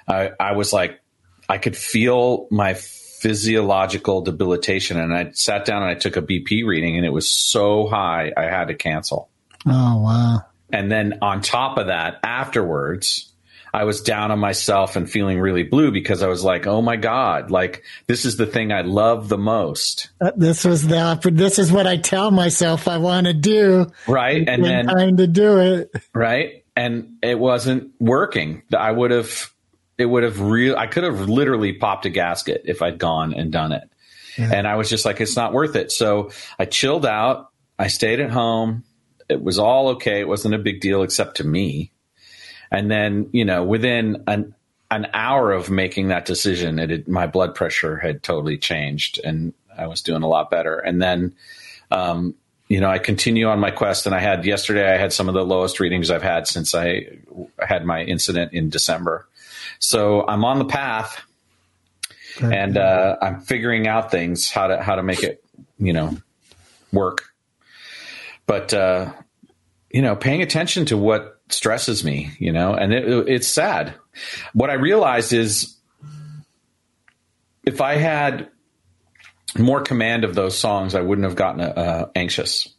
I 0.08 0.32
I 0.40 0.52
was 0.54 0.72
like 0.72 1.02
I 1.50 1.58
could 1.58 1.76
feel 1.76 2.48
my 2.50 2.74
physiological 2.74 4.22
debilitation 4.22 5.00
and 5.00 5.14
I 5.14 5.32
sat 5.34 5.66
down 5.66 5.84
and 5.84 5.92
I 5.92 5.96
took 5.96 6.18
a 6.18 6.22
BP 6.22 6.66
reading 6.66 6.98
and 6.98 7.06
it 7.06 7.12
was 7.12 7.32
so 7.32 7.88
high 7.88 8.32
I 8.36 8.46
had 8.46 8.70
to 8.70 8.74
cancel. 8.74 9.30
Oh, 9.68 10.02
wow. 10.02 10.40
And 10.72 10.92
then 10.92 11.20
on 11.22 11.42
top 11.42 11.78
of 11.78 11.88
that, 11.88 12.20
afterwards, 12.24 13.31
I 13.74 13.86
was 13.86 14.02
down 14.02 14.32
on 14.32 14.40
myself 14.40 14.96
and 14.96 15.10
feeling 15.10 15.40
really 15.40 15.64
blue 15.64 15.92
because 15.92 16.22
I 16.22 16.28
was 16.28 16.44
like, 16.44 16.68
oh 16.68 16.82
my 16.82 16.98
God, 16.98 17.52
like 17.52 17.84
this 18.08 18.26
is 18.26 18.36
the 18.38 18.46
thing 18.46 18.72
I 18.72 18.82
love 18.82 19.30
the 19.30 19.38
most. 19.38 20.10
Uh, 20.20 20.32
This 20.36 20.66
was 20.66 20.88
the 20.88 21.20
this 21.32 21.58
is 21.58 21.72
what 21.72 21.88
I 21.88 21.98
tell 21.98 22.32
myself 22.32 22.88
I 22.88 22.98
want 22.98 23.28
to 23.28 23.34
do. 23.34 23.88
Right. 24.08 24.48
And 24.48 24.64
then, 24.64 24.88
time 24.88 25.18
to 25.18 25.28
do 25.28 25.60
it. 25.60 25.92
right. 26.14 26.66
And 26.76 27.18
it 27.22 27.38
wasn't 27.40 27.92
working. 28.00 28.64
I 28.78 28.92
would 28.92 29.12
have, 29.12 29.52
it 29.98 30.06
would 30.06 30.24
have 30.24 30.40
real, 30.40 30.76
I 30.78 30.88
could 30.88 31.04
have 31.04 31.30
literally 31.30 31.74
popped 31.74 32.06
a 32.06 32.10
gasket 32.10 32.64
if 32.66 32.82
I'd 32.82 32.98
gone 32.98 33.34
and 33.34 33.52
done 33.52 33.72
it. 33.72 33.84
And 34.38 34.66
I 34.66 34.76
was 34.76 34.90
just 34.90 35.06
like, 35.06 35.20
it's 35.20 35.36
not 35.36 35.54
worth 35.54 35.76
it. 35.76 35.92
So 35.92 36.32
I 36.58 36.66
chilled 36.66 37.06
out. 37.06 37.50
I 37.78 37.88
stayed 37.88 38.20
at 38.22 38.32
home. 38.32 38.84
It 39.28 39.42
was 39.42 39.60
all 39.60 39.90
okay. 39.90 40.22
It 40.22 40.28
wasn't 40.28 40.56
a 40.56 40.58
big 40.58 40.80
deal 40.82 41.04
except 41.04 41.38
to 41.38 41.44
me. 41.46 41.91
And 42.72 42.90
then, 42.90 43.30
you 43.34 43.46
know, 43.46 43.64
within 43.64 44.24
an 44.28 44.56
an 44.90 45.08
hour 45.14 45.52
of 45.52 45.70
making 45.70 46.10
that 46.10 46.26
decision, 46.26 46.78
it 46.78 46.90
had, 46.90 47.08
my 47.08 47.26
blood 47.26 47.56
pressure 47.56 47.98
had 47.98 48.24
totally 48.24 48.58
changed, 48.58 49.20
and 49.24 49.54
I 49.78 49.88
was 49.88 50.02
doing 50.02 50.22
a 50.22 50.28
lot 50.28 50.50
better. 50.50 50.78
And 50.78 51.02
then, 51.02 51.34
um, 51.92 52.36
you 52.68 52.82
know, 52.82 52.90
I 52.90 53.00
continue 53.00 53.48
on 53.48 53.60
my 53.60 53.72
quest, 53.72 54.06
and 54.06 54.14
I 54.16 54.20
had 54.20 54.46
yesterday. 54.46 54.94
I 54.94 54.98
had 54.98 55.14
some 55.14 55.28
of 55.30 55.34
the 55.34 55.46
lowest 55.46 55.80
readings 55.80 56.12
I've 56.12 56.24
had 56.24 56.48
since 56.48 56.76
I 56.76 57.20
had 57.60 57.86
my 57.86 58.04
incident 58.04 58.54
in 58.54 58.70
December. 58.70 59.28
So 59.80 60.26
I'm 60.28 60.46
on 60.46 60.60
the 60.60 60.66
path, 60.66 61.22
and 62.42 62.78
uh, 62.78 63.18
I'm 63.22 63.42
figuring 63.42 63.88
out 63.88 64.12
things 64.12 64.50
how 64.50 64.68
to 64.68 64.82
how 64.82 64.96
to 64.96 65.04
make 65.04 65.24
it, 65.24 65.44
you 65.80 65.94
know, 65.94 66.18
work. 66.94 67.34
But 68.46 68.74
uh, 68.74 69.12
you 69.90 70.02
know, 70.02 70.16
paying 70.16 70.42
attention 70.42 70.86
to 70.86 70.98
what 70.98 71.41
stresses 71.54 72.04
me, 72.04 72.32
you 72.40 72.52
know, 72.52 72.74
and 72.74 72.94
it, 72.94 73.30
it's 73.30 73.48
sad. 73.48 73.94
What 74.54 74.70
I 74.70 74.74
realized 74.74 75.34
is 75.34 75.78
if 77.66 77.82
I 77.82 77.96
had 77.96 78.50
more 79.58 79.82
command 79.82 80.24
of 80.24 80.36
those 80.36 80.58
songs, 80.58 80.96
I 80.96 81.02
wouldn't 81.02 81.26
have 81.26 81.36
gotten 81.36 81.62
uh, 81.62 82.08
anxious. 82.16 82.70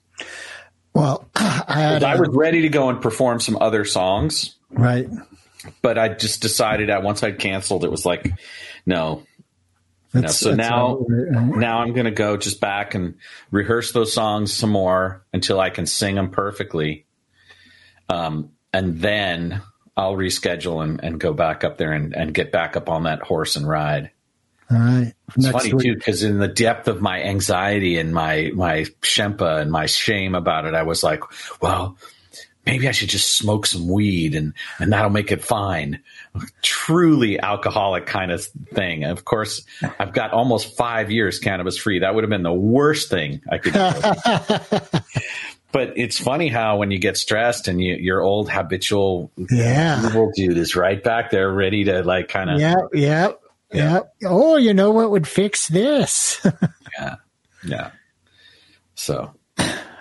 Well, 0.94 1.28
I 1.36 1.80
had 1.80 2.04
I 2.04 2.14
a- 2.14 2.20
was 2.20 2.30
ready 2.30 2.62
to 2.62 2.68
go 2.68 2.88
and 2.88 3.00
perform 3.00 3.40
some 3.40 3.58
other 3.60 3.84
songs, 3.84 4.56
right. 4.70 5.08
but 5.80 5.98
I 5.98 6.08
just 6.08 6.42
decided 6.42 6.88
that 6.88 7.02
once 7.02 7.22
I'd 7.22 7.38
canceled, 7.38 7.84
it 7.84 7.90
was 7.90 8.04
like, 8.04 8.32
no. 8.84 9.24
no. 10.12 10.26
So 10.28 10.54
now, 10.54 10.98
right. 10.98 11.56
now 11.56 11.78
I'm 11.78 11.92
going 11.92 12.06
to 12.06 12.10
go 12.10 12.36
just 12.36 12.60
back 12.60 12.94
and 12.94 13.16
rehearse 13.50 13.92
those 13.92 14.12
songs 14.12 14.52
some 14.52 14.70
more 14.70 15.24
until 15.32 15.60
I 15.60 15.70
can 15.70 15.86
sing 15.86 16.16
them 16.16 16.30
perfectly. 16.30 17.06
Um, 18.08 18.50
and 18.72 19.00
then 19.00 19.62
I'll 19.96 20.14
reschedule 20.14 20.82
and, 20.82 21.02
and 21.02 21.20
go 21.20 21.32
back 21.32 21.64
up 21.64 21.78
there 21.78 21.92
and, 21.92 22.14
and 22.14 22.32
get 22.32 22.52
back 22.52 22.76
up 22.76 22.88
on 22.88 23.04
that 23.04 23.22
horse 23.22 23.56
and 23.56 23.68
ride. 23.68 24.10
All 24.70 24.78
right. 24.78 25.12
It's 25.28 25.36
Next 25.36 25.52
funny 25.52 25.74
week. 25.74 25.82
too, 25.82 25.94
because 25.94 26.22
in 26.22 26.38
the 26.38 26.48
depth 26.48 26.88
of 26.88 27.02
my 27.02 27.22
anxiety 27.22 27.98
and 27.98 28.14
my 28.14 28.50
my 28.54 28.84
shenpa 29.02 29.60
and 29.60 29.70
my 29.70 29.86
shame 29.86 30.34
about 30.34 30.64
it, 30.64 30.74
I 30.74 30.84
was 30.84 31.02
like, 31.02 31.22
"Well, 31.60 31.98
maybe 32.64 32.88
I 32.88 32.92
should 32.92 33.08
just 33.08 33.36
smoke 33.36 33.66
some 33.66 33.88
weed 33.88 34.34
and, 34.34 34.54
and 34.78 34.92
that'll 34.92 35.10
make 35.10 35.32
it 35.32 35.42
fine. 35.42 36.00
Truly 36.62 37.38
alcoholic 37.40 38.06
kind 38.06 38.30
of 38.30 38.44
thing. 38.44 39.02
And 39.02 39.12
of 39.12 39.24
course, 39.24 39.62
I've 39.98 40.12
got 40.12 40.32
almost 40.32 40.76
five 40.76 41.10
years 41.10 41.38
cannabis 41.38 41.76
free. 41.76 41.98
That 42.00 42.14
would 42.14 42.24
have 42.24 42.30
been 42.30 42.42
the 42.42 42.52
worst 42.52 43.10
thing 43.10 43.42
I 43.50 43.58
could 43.58 43.72
do. 43.72 45.00
but 45.72 45.94
it's 45.96 46.18
funny 46.18 46.48
how 46.48 46.76
when 46.76 46.90
you 46.90 46.98
get 46.98 47.16
stressed 47.16 47.66
and 47.68 47.80
you, 47.80 47.94
your 47.96 48.20
old 48.20 48.50
habitual 48.50 49.30
Yeah. 49.50 50.04
evil 50.06 50.30
dude 50.34 50.58
is 50.58 50.76
right 50.76 51.02
back 51.02 51.30
there 51.30 51.50
ready 51.50 51.84
to 51.84 52.02
like 52.02 52.28
kind 52.28 52.50
of 52.50 52.60
yep, 52.60 52.76
Yeah. 52.92 53.32
yep. 53.72 54.14
Oh, 54.24 54.56
you 54.56 54.74
know 54.74 54.90
what 54.90 55.10
would 55.10 55.26
fix 55.26 55.68
this? 55.68 56.44
Yeah. 56.98 57.16
Yeah. 57.64 57.90
So 58.94 59.32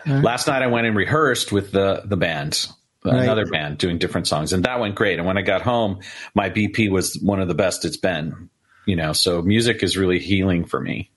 last 0.05 0.47
night 0.47 0.61
I 0.61 0.67
went 0.67 0.87
and 0.87 0.95
rehearsed 0.95 1.51
with 1.51 1.71
the 1.71 2.01
the 2.05 2.17
band, 2.17 2.67
Right. 3.05 3.23
another 3.23 3.45
band 3.47 3.77
doing 3.77 3.97
different 3.97 4.27
songs, 4.27 4.51
and 4.53 4.65
that 4.65 4.79
went 4.79 4.95
great. 4.95 5.17
And 5.17 5.25
when 5.25 5.37
I 5.37 5.41
got 5.41 5.61
home, 5.61 5.99
my 6.35 6.49
BP 6.49 6.91
was 6.91 7.17
one 7.21 7.39
of 7.41 7.47
the 7.47 7.55
best 7.55 7.85
it's 7.85 7.97
been. 7.97 8.49
You 8.85 8.95
know, 8.95 9.13
so 9.13 9.41
music 9.41 9.83
is 9.83 9.95
really 9.97 10.19
healing 10.19 10.65
for 10.65 10.79
me. 10.81 11.09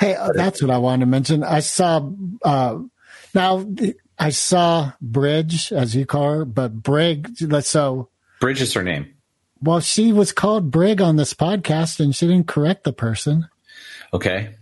hey, 0.00 0.14
uh, 0.14 0.32
that's 0.34 0.60
what 0.60 0.70
I 0.70 0.78
wanted 0.78 1.00
to 1.00 1.06
mention. 1.06 1.42
I 1.44 1.60
saw, 1.60 2.08
uh, 2.44 2.78
now 3.36 3.64
I 4.18 4.30
saw 4.30 4.92
Bridge, 5.00 5.70
as 5.72 5.94
you 5.94 6.06
call 6.06 6.32
her, 6.32 6.44
but 6.44 6.72
Brig, 6.82 7.36
so, 7.62 8.08
Bridge 8.40 8.60
is 8.62 8.72
her 8.74 8.82
name. 8.82 9.14
well, 9.62 9.78
she 9.80 10.12
was 10.12 10.32
called 10.32 10.70
Brig 10.72 11.00
on 11.00 11.14
this 11.16 11.34
podcast 11.34 12.00
and 12.00 12.16
she 12.16 12.26
didn't 12.26 12.48
correct 12.48 12.82
the 12.84 12.92
person. 12.92 13.48
Okay. 14.12 14.54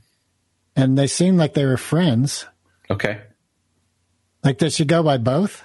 And 0.76 0.98
they 0.98 1.06
seemed 1.06 1.38
like 1.38 1.54
they 1.54 1.64
were 1.64 1.76
friends. 1.76 2.46
Okay. 2.90 3.20
Like, 4.42 4.58
does 4.58 4.74
she 4.74 4.84
go 4.84 5.02
by 5.02 5.16
both? 5.18 5.62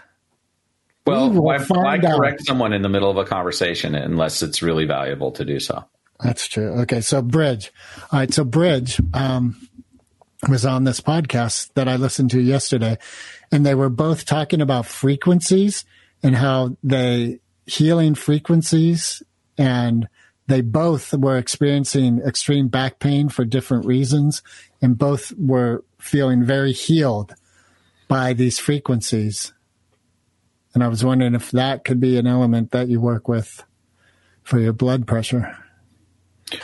Well, 1.06 1.32
We 1.32 1.40
why, 1.40 1.58
why 1.60 1.96
out. 1.98 2.18
correct 2.18 2.46
someone 2.46 2.72
in 2.72 2.82
the 2.84 2.90
middle 2.90 3.10
of 3.10 3.18
a 3.18 3.26
conversation 3.26 3.96
unless 3.96 4.44
it's 4.44 4.62
really 4.62 4.86
valuable 4.86 5.32
to 5.34 5.44
do 5.44 5.60
so? 5.60 5.84
That's 6.24 6.48
true. 6.48 6.82
Okay, 6.82 7.02
so 7.02 7.22
Bridge. 7.22 7.72
All 8.12 8.20
right, 8.20 8.32
so 8.34 8.44
Bridge 8.44 9.02
um, 9.14 9.56
was 10.48 10.66
on 10.66 10.84
this 10.84 11.02
podcast 11.02 11.74
that 11.74 11.88
I 11.88 11.98
listened 11.98 12.32
to 12.32 12.42
yesterday, 12.42 12.98
and 13.52 13.66
they 13.66 13.76
were 13.76 13.90
both 13.90 14.26
talking 14.26 14.62
about 14.62 14.86
frequencies 14.86 15.84
and 16.24 16.36
how 16.36 16.78
they 16.84 17.40
healing 17.66 18.16
frequencies, 18.16 19.22
and 19.58 20.08
they 20.48 20.62
both 20.62 21.14
were 21.14 21.38
experiencing 21.38 22.20
extreme 22.20 22.68
back 22.68 23.00
pain 23.00 23.30
for 23.30 23.46
different 23.46 23.86
reasons, 23.86 24.42
and 24.82 24.98
both 24.98 25.34
were 25.38 25.84
feeling 26.00 26.44
very 26.44 26.72
healed 26.72 27.34
by 28.08 28.34
these 28.34 28.58
frequencies. 28.58 29.54
And 30.74 30.84
I 30.84 30.88
was 30.88 31.04
wondering 31.04 31.36
if 31.36 31.52
that 31.52 31.84
could 31.84 32.00
be 32.00 32.18
an 32.18 32.28
element 32.28 32.72
that 32.72 32.88
you 32.88 33.02
work 33.02 33.28
with 33.28 33.64
for 34.44 34.60
your 34.60 34.74
blood 34.74 35.06
pressure. 35.06 35.58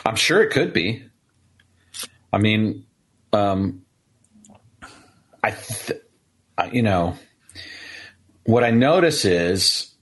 I'm 0.06 0.16
sure 0.16 0.42
it 0.42 0.52
could 0.52 0.74
be. 0.74 1.04
I 2.34 2.38
mean, 2.40 2.86
um, 3.36 3.82
I, 5.44 5.52
th- 5.52 6.02
I- 6.58 6.72
you 6.72 6.82
know, 6.82 7.16
what 8.46 8.64
I 8.64 8.72
notice 8.72 9.26
is 9.26 9.94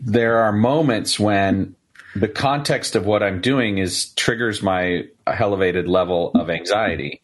there 0.00 0.38
are 0.38 0.52
moments 0.52 1.18
when 1.18 1.76
the 2.16 2.28
context 2.28 2.96
of 2.96 3.06
what 3.06 3.22
I'm 3.22 3.40
doing 3.40 3.78
is 3.78 4.12
triggers 4.14 4.62
my 4.62 5.04
elevated 5.26 5.88
level 5.88 6.32
of 6.34 6.50
anxiety. 6.50 7.22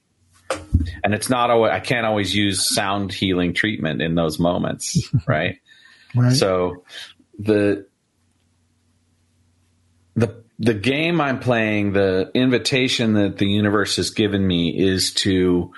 And 1.04 1.12
it's 1.12 1.28
not 1.28 1.50
always, 1.50 1.72
I 1.72 1.80
can't 1.80 2.06
always 2.06 2.34
use 2.34 2.74
sound 2.74 3.12
healing 3.12 3.52
treatment 3.52 4.00
in 4.00 4.14
those 4.14 4.38
moments, 4.38 5.11
right? 5.26 5.59
Right. 6.14 6.32
So 6.34 6.84
the 7.38 7.86
the 10.59 10.74
game 10.74 11.20
I'm 11.20 11.38
playing, 11.38 11.92
the 11.92 12.30
invitation 12.34 13.14
that 13.14 13.38
the 13.38 13.46
universe 13.46 13.96
has 13.96 14.11
given 14.11 14.44
me 14.46 14.76
is 14.76 15.12
to 15.14 15.72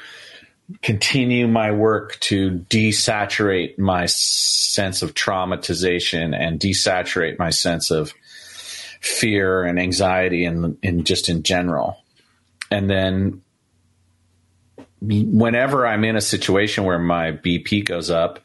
continue 0.83 1.49
my 1.49 1.73
work 1.73 2.19
to 2.21 2.65
desaturate 2.71 3.79
my 3.79 4.07
sense 4.07 5.03
of 5.03 5.15
traumatization 5.15 6.35
and 6.35 6.61
desaturate 6.61 7.39
my 7.39 7.51
sense 7.51 7.91
of 7.91 8.15
fear 9.01 9.65
and 9.65 9.79
anxiety 9.79 10.45
and 10.45 10.79
in 10.83 11.05
just 11.05 11.29
in 11.29 11.43
general. 11.43 11.99
And 12.71 12.89
then 12.89 13.43
whenever 15.01 15.87
I'm 15.87 16.05
in 16.05 16.17
a 16.17 16.21
situation 16.21 16.85
where 16.85 16.99
my 16.99 17.33
BP 17.33 17.85
goes 17.85 18.11
up, 18.11 18.39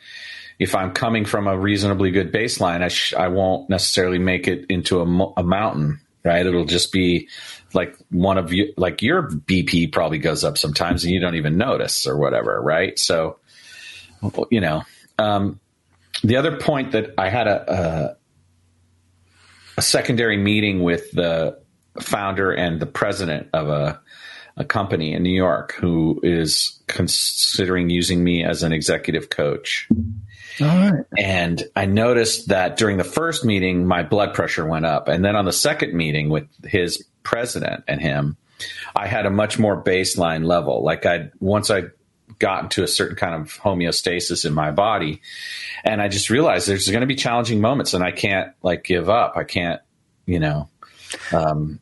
if 0.58 0.74
I'm 0.74 0.94
coming 0.94 1.26
from 1.26 1.48
a 1.48 1.58
reasonably 1.58 2.12
good 2.12 2.32
baseline, 2.32 2.82
I, 2.82 2.88
sh- 2.88 3.14
I 3.14 3.28
won't 3.28 3.70
necessarily 3.70 4.20
make 4.20 4.48
it 4.48 4.66
into 4.70 5.02
a, 5.02 5.06
mo- 5.06 5.34
a 5.36 5.44
mountain, 5.44 6.00
right? 6.26 6.46
It'll 6.46 6.66
just 6.66 6.92
be 6.92 7.30
like 7.74 7.96
one 8.10 8.38
of 8.38 8.52
you, 8.52 8.74
like 8.76 9.02
your 9.02 9.30
BP 9.30 9.94
probably 9.94 10.18
goes 10.18 10.44
up 10.44 10.58
sometimes 10.58 11.04
and 11.04 11.14
you 11.14 11.20
don't 11.20 11.36
even 11.36 11.58
notice 11.58 12.08
or 12.08 12.18
whatever, 12.18 12.60
right? 12.62 12.98
So, 12.98 13.40
you 14.50 14.60
know, 14.60 14.84
um, 15.20 15.60
the 16.24 16.38
other 16.38 16.58
point 16.58 16.94
that 16.94 17.14
I 17.18 17.30
had 17.30 17.48
a, 17.48 17.74
a, 17.74 18.18
a 19.78 19.82
secondary 19.82 20.38
meeting 20.38 20.82
with 20.82 21.12
the 21.12 21.60
founder 22.02 22.52
and 22.52 22.80
the 22.80 22.86
president 22.86 23.50
of 23.54 23.70
a, 23.70 24.02
a 24.58 24.66
company 24.66 25.14
in 25.14 25.24
New 25.24 25.36
York 25.36 25.74
who 25.74 26.20
is 26.24 26.82
considering 26.88 27.90
using 27.90 28.24
me 28.24 28.44
as 28.44 28.64
an 28.64 28.72
executive 28.72 29.30
coach. 29.30 29.88
Right. 30.60 31.04
And 31.18 31.64
I 31.76 31.86
noticed 31.86 32.50
that 32.50 32.78
during 32.78 32.98
the 32.98 33.04
first 33.04 33.44
meeting, 33.44 33.86
my 33.86 34.04
blood 34.04 34.34
pressure 34.34 34.66
went 34.66 34.86
up. 34.86 35.08
And 35.08 35.24
then 35.24 35.36
on 35.36 35.46
the 35.46 35.54
second 35.54 35.94
meeting 35.94 36.30
with 36.30 36.48
his 36.64 37.06
president 37.24 37.84
and 37.88 38.02
him, 38.02 38.38
I 38.96 39.08
had 39.08 39.26
a 39.26 39.30
much 39.30 39.60
more 39.60 39.82
baseline 39.82 40.46
level. 40.46 40.84
Like 40.84 41.06
I, 41.06 41.30
once 41.40 41.70
I 41.70 41.86
got 42.40 42.64
into 42.64 42.84
a 42.84 42.88
certain 42.88 43.16
kind 43.16 43.36
of 43.36 43.54
homeostasis 43.60 44.46
in 44.46 44.54
my 44.54 44.72
body, 44.72 45.22
and 45.84 46.02
I 46.02 46.08
just 46.08 46.30
realized 46.30 46.68
there's 46.68 46.88
going 46.88 47.02
to 47.02 47.08
be 47.08 47.16
challenging 47.16 47.62
moments 47.62 47.94
and 47.94 48.04
I 48.04 48.12
can't 48.12 48.54
like 48.62 48.84
give 48.84 49.10
up. 49.10 49.36
I 49.36 49.44
can't, 49.44 49.82
you 50.26 50.40
know, 50.40 50.70
um, 51.32 51.80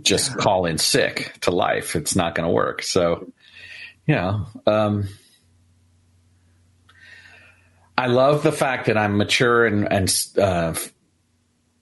just 0.00 0.36
call 0.38 0.66
in 0.66 0.78
sick 0.78 1.34
to 1.42 1.50
life. 1.50 1.96
It's 1.96 2.16
not 2.16 2.34
going 2.34 2.46
to 2.46 2.52
work. 2.52 2.82
So, 2.82 3.30
you 4.06 4.14
know, 4.14 4.46
um, 4.66 5.08
I 8.02 8.06
love 8.06 8.42
the 8.42 8.50
fact 8.50 8.86
that 8.86 8.98
I'm 8.98 9.16
mature 9.16 9.64
and, 9.64 9.86
and 9.92 10.26
uh, 10.36 10.74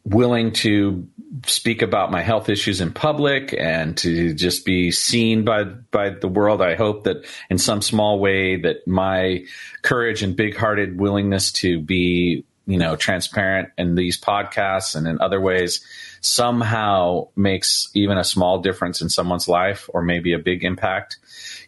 willing 0.04 0.52
to 0.52 1.08
speak 1.46 1.80
about 1.80 2.10
my 2.10 2.20
health 2.20 2.50
issues 2.50 2.82
in 2.82 2.92
public 2.92 3.54
and 3.58 3.96
to 3.96 4.34
just 4.34 4.66
be 4.66 4.90
seen 4.90 5.46
by 5.46 5.64
by 5.64 6.10
the 6.10 6.28
world. 6.28 6.60
I 6.60 6.74
hope 6.74 7.04
that 7.04 7.24
in 7.48 7.56
some 7.56 7.80
small 7.80 8.20
way 8.20 8.56
that 8.56 8.86
my 8.86 9.46
courage 9.80 10.22
and 10.22 10.36
big-hearted 10.36 11.00
willingness 11.00 11.52
to 11.52 11.80
be, 11.80 12.44
you 12.66 12.76
know, 12.76 12.96
transparent 12.96 13.70
in 13.78 13.94
these 13.94 14.20
podcasts 14.20 14.94
and 14.94 15.06
in 15.06 15.22
other 15.22 15.40
ways 15.40 15.82
somehow 16.20 17.28
makes 17.34 17.88
even 17.94 18.18
a 18.18 18.24
small 18.24 18.58
difference 18.58 19.00
in 19.00 19.08
someone's 19.08 19.48
life 19.48 19.88
or 19.94 20.02
maybe 20.02 20.34
a 20.34 20.38
big 20.38 20.64
impact. 20.64 21.16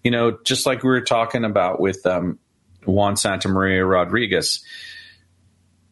You 0.04 0.10
know, 0.10 0.36
just 0.44 0.66
like 0.66 0.82
we 0.82 0.90
were 0.90 1.00
talking 1.00 1.46
about 1.46 1.80
with 1.80 2.04
um, 2.04 2.38
Juan 2.84 3.14
Santamaría 3.14 3.88
Rodriguez. 3.88 4.64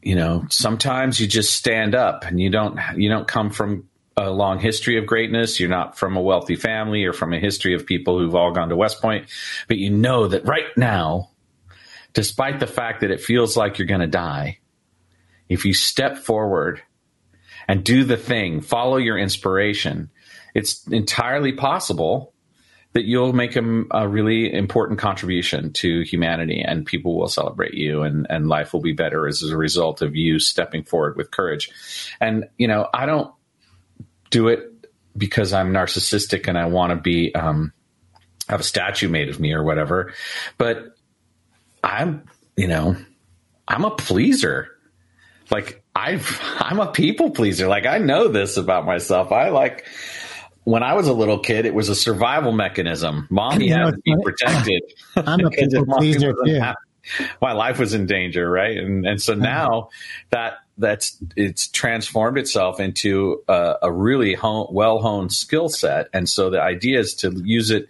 You 0.02 0.14
know, 0.14 0.46
sometimes 0.48 1.20
you 1.20 1.26
just 1.26 1.54
stand 1.54 1.94
up 1.94 2.24
and 2.24 2.40
you 2.40 2.50
don't 2.50 2.78
you 2.96 3.08
don't 3.10 3.28
come 3.28 3.50
from 3.50 3.88
a 4.16 4.30
long 4.30 4.58
history 4.58 4.98
of 4.98 5.06
greatness. 5.06 5.60
You're 5.60 5.68
not 5.68 5.98
from 5.98 6.16
a 6.16 6.22
wealthy 6.22 6.56
family 6.56 7.04
or 7.04 7.12
from 7.12 7.32
a 7.32 7.38
history 7.38 7.74
of 7.74 7.86
people 7.86 8.18
who've 8.18 8.34
all 8.34 8.52
gone 8.52 8.68
to 8.70 8.76
West 8.76 9.00
Point, 9.00 9.28
but 9.68 9.78
you 9.78 9.90
know 9.90 10.28
that 10.28 10.46
right 10.46 10.66
now, 10.76 11.30
despite 12.12 12.60
the 12.60 12.66
fact 12.66 13.00
that 13.00 13.10
it 13.10 13.20
feels 13.20 13.56
like 13.56 13.78
you're 13.78 13.86
going 13.86 14.00
to 14.00 14.06
die, 14.06 14.58
if 15.48 15.64
you 15.64 15.74
step 15.74 16.18
forward 16.18 16.82
and 17.68 17.84
do 17.84 18.04
the 18.04 18.16
thing, 18.16 18.60
follow 18.60 18.96
your 18.96 19.18
inspiration, 19.18 20.10
it's 20.54 20.86
entirely 20.88 21.52
possible 21.52 22.29
that 22.92 23.04
you'll 23.04 23.32
make 23.32 23.56
a, 23.56 23.84
a, 23.92 24.08
really 24.08 24.52
important 24.52 24.98
contribution 24.98 25.72
to 25.72 26.02
humanity 26.02 26.60
and 26.60 26.84
people 26.84 27.16
will 27.16 27.28
celebrate 27.28 27.74
you 27.74 28.02
and, 28.02 28.26
and 28.28 28.48
life 28.48 28.72
will 28.72 28.80
be 28.80 28.92
better 28.92 29.28
as 29.28 29.42
a 29.42 29.56
result 29.56 30.02
of 30.02 30.16
you 30.16 30.38
stepping 30.40 30.82
forward 30.82 31.16
with 31.16 31.30
courage. 31.30 31.70
And, 32.20 32.48
you 32.58 32.66
know, 32.66 32.88
I 32.92 33.06
don't 33.06 33.32
do 34.30 34.48
it 34.48 34.66
because 35.16 35.52
I'm 35.52 35.72
narcissistic 35.72 36.48
and 36.48 36.58
I 36.58 36.66
want 36.66 36.90
to 36.90 36.96
be, 36.96 37.34
um, 37.34 37.72
have 38.48 38.60
a 38.60 38.64
statue 38.64 39.08
made 39.08 39.28
of 39.28 39.38
me 39.38 39.52
or 39.52 39.62
whatever, 39.62 40.12
but 40.58 40.96
I'm, 41.84 42.24
you 42.56 42.66
know, 42.66 42.96
I'm 43.68 43.84
a 43.84 43.94
pleaser. 43.94 44.68
Like 45.48 45.84
I, 45.94 46.20
I'm 46.58 46.80
a 46.80 46.90
people 46.90 47.30
pleaser. 47.30 47.68
Like 47.68 47.86
I 47.86 47.98
know 47.98 48.26
this 48.26 48.56
about 48.56 48.84
myself. 48.84 49.30
I 49.30 49.50
like, 49.50 49.86
when 50.64 50.82
I 50.82 50.94
was 50.94 51.06
a 51.08 51.12
little 51.12 51.38
kid, 51.38 51.66
it 51.66 51.74
was 51.74 51.88
a 51.88 51.94
survival 51.94 52.52
mechanism. 52.52 53.26
Mommy 53.30 53.68
You 53.68 53.76
know, 53.76 53.86
had 53.86 53.94
to 53.94 54.00
be 54.04 54.14
protected. 54.22 54.82
I'm 55.16 55.44
a 55.44 55.50
people 55.50 55.86
pleaser 55.86 56.34
too. 56.44 56.60
my 57.40 57.52
life 57.52 57.78
was 57.78 57.94
in 57.94 58.06
danger, 58.06 58.48
right? 58.50 58.76
And 58.76 59.06
and 59.06 59.20
so 59.22 59.34
now 59.34 59.88
that 60.30 60.58
that's 60.78 61.16
it's 61.36 61.68
transformed 61.68 62.38
itself 62.38 62.78
into 62.80 63.42
a, 63.48 63.76
a 63.82 63.92
really 63.92 64.34
hone, 64.34 64.68
well 64.70 64.98
honed 65.00 65.32
skill 65.32 65.68
set, 65.68 66.08
and 66.12 66.28
so 66.28 66.50
the 66.50 66.60
idea 66.62 66.98
is 67.00 67.14
to 67.16 67.32
use 67.44 67.70
it 67.70 67.88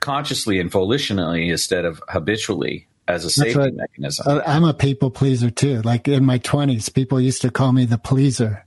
consciously 0.00 0.58
and 0.58 0.70
volitionally 0.70 1.50
instead 1.50 1.84
of 1.84 2.02
habitually 2.08 2.88
as 3.08 3.24
a 3.24 3.30
safety 3.30 3.58
what- 3.58 3.74
mechanism. 3.74 4.26
Uh, 4.28 4.40
I'm 4.46 4.64
a 4.64 4.74
people 4.74 5.10
pleaser 5.10 5.50
too. 5.50 5.80
Like 5.82 6.08
in 6.08 6.24
my 6.24 6.38
20s, 6.40 6.92
people 6.92 7.20
used 7.20 7.42
to 7.42 7.50
call 7.50 7.72
me 7.72 7.84
the 7.84 7.98
pleaser. 7.98 8.64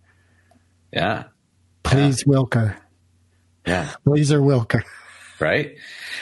yeah, 0.94 1.26
Please 1.84 2.24
Wilker. 2.24 2.76
Yeah. 3.68 3.92
Pleaser 4.04 4.40
Wilker. 4.40 4.84
right 5.40 5.76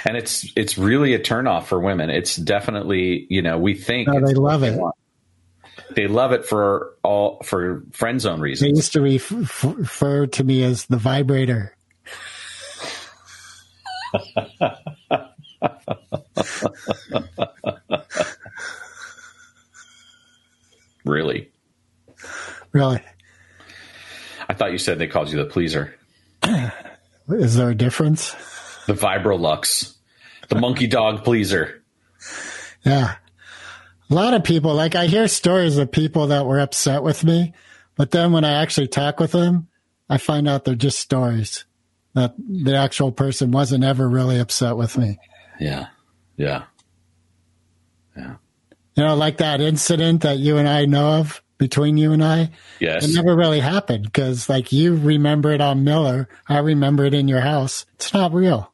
and 0.05 0.17
it's 0.17 0.51
it's 0.55 0.77
really 0.77 1.13
a 1.13 1.19
turnoff 1.19 1.65
for 1.65 1.79
women 1.79 2.09
it's 2.09 2.35
definitely 2.35 3.27
you 3.29 3.41
know 3.41 3.57
we 3.59 3.73
think 3.75 4.07
No, 4.07 4.25
they 4.25 4.33
love 4.33 4.63
it. 4.63 4.75
want. 4.79 4.95
they 5.95 6.07
love 6.07 6.31
it 6.31 6.45
for 6.45 6.95
all 7.03 7.41
for 7.43 7.83
friend 7.91 8.19
zone 8.21 8.39
reasons. 8.41 8.71
They 8.71 8.75
used 8.75 8.93
to 8.93 9.01
refer 9.01 10.25
to 10.27 10.43
me 10.43 10.63
as 10.63 10.85
the 10.87 10.97
vibrator. 10.97 11.75
really 21.05 21.49
Really? 22.71 23.01
i 24.49 24.53
thought 24.53 24.71
you 24.71 24.77
said 24.77 24.99
they 24.99 25.07
called 25.07 25.29
you 25.31 25.37
the 25.37 25.45
pleaser 25.45 25.95
Is 27.29 27.55
there 27.55 27.69
a 27.69 27.75
difference? 27.75 28.35
the 28.85 28.93
vibrolux 28.93 29.95
the 30.49 30.55
monkey 30.55 30.87
dog 30.87 31.23
pleaser 31.23 31.81
Yeah. 32.85 33.15
A 34.09 34.13
lot 34.13 34.33
of 34.33 34.43
people, 34.43 34.73
like 34.75 34.93
I 34.95 35.05
hear 35.07 35.27
stories 35.29 35.77
of 35.77 35.89
people 35.91 36.27
that 36.27 36.45
were 36.45 36.59
upset 36.59 37.01
with 37.01 37.23
me, 37.23 37.53
but 37.95 38.11
then 38.11 38.31
when 38.33 38.43
I 38.43 38.61
actually 38.61 38.87
talk 38.87 39.19
with 39.19 39.31
them, 39.31 39.69
I 40.09 40.17
find 40.17 40.47
out 40.47 40.65
they're 40.65 40.75
just 40.75 40.99
stories. 40.99 41.65
That 42.13 42.35
the 42.37 42.75
actual 42.75 43.11
person 43.11 43.51
wasn't 43.51 43.83
ever 43.83 44.07
really 44.07 44.37
upset 44.39 44.77
with 44.77 44.97
me. 44.97 45.17
yeah 45.59 45.87
yeah 46.37 46.63
Yeah. 48.15 48.35
You 48.95 49.03
know, 49.03 49.15
like 49.15 49.37
that 49.37 49.61
incident 49.61 50.21
that 50.21 50.37
you 50.37 50.57
and 50.57 50.67
I 50.67 50.85
know 50.85 51.19
of 51.19 51.41
between 51.63 51.95
you 51.97 52.11
and 52.11 52.21
I, 52.23 52.49
yes 52.79 53.07
it 53.07 53.15
never 53.15 53.35
really 53.35 53.61
happened 53.61 54.03
because, 54.03 54.49
like, 54.49 54.71
you 54.73 54.95
remember 54.95 55.51
it 55.53 55.61
on 55.61 55.83
Miller. 55.85 56.27
I 56.47 56.57
remember 56.59 57.05
it 57.05 57.13
in 57.13 57.27
your 57.29 57.39
house. 57.39 57.85
It's 57.95 58.13
not 58.13 58.33
real. 58.33 58.73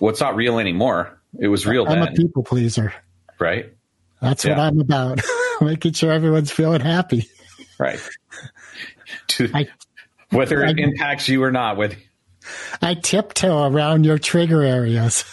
well 0.00 0.10
it's 0.10 0.20
not 0.20 0.34
real 0.34 0.58
anymore 0.58 1.20
it 1.38 1.46
was 1.48 1.66
real 1.66 1.86
I'm 1.88 2.02
a 2.02 2.10
people 2.12 2.42
pleaser. 2.42 2.92
right 3.38 3.72
That's 4.20 4.44
what 4.44 4.58
I'm 4.58 4.80
about. 4.80 5.20
Making 5.60 5.92
sure 5.92 6.10
everyone's 6.12 6.50
feeling 6.50 6.80
happy. 6.80 7.28
right 7.78 8.00
to, 9.28 9.50
I- 9.54 9.68
whether 10.30 10.64
it 10.64 10.78
impacts 10.80 11.28
you 11.28 11.42
or 11.44 11.52
not 11.52 11.76
with 11.76 11.96
I 12.82 12.94
tiptoe 12.94 13.68
around 13.68 14.04
your 14.04 14.18
trigger 14.18 14.62
areas. 14.62 15.24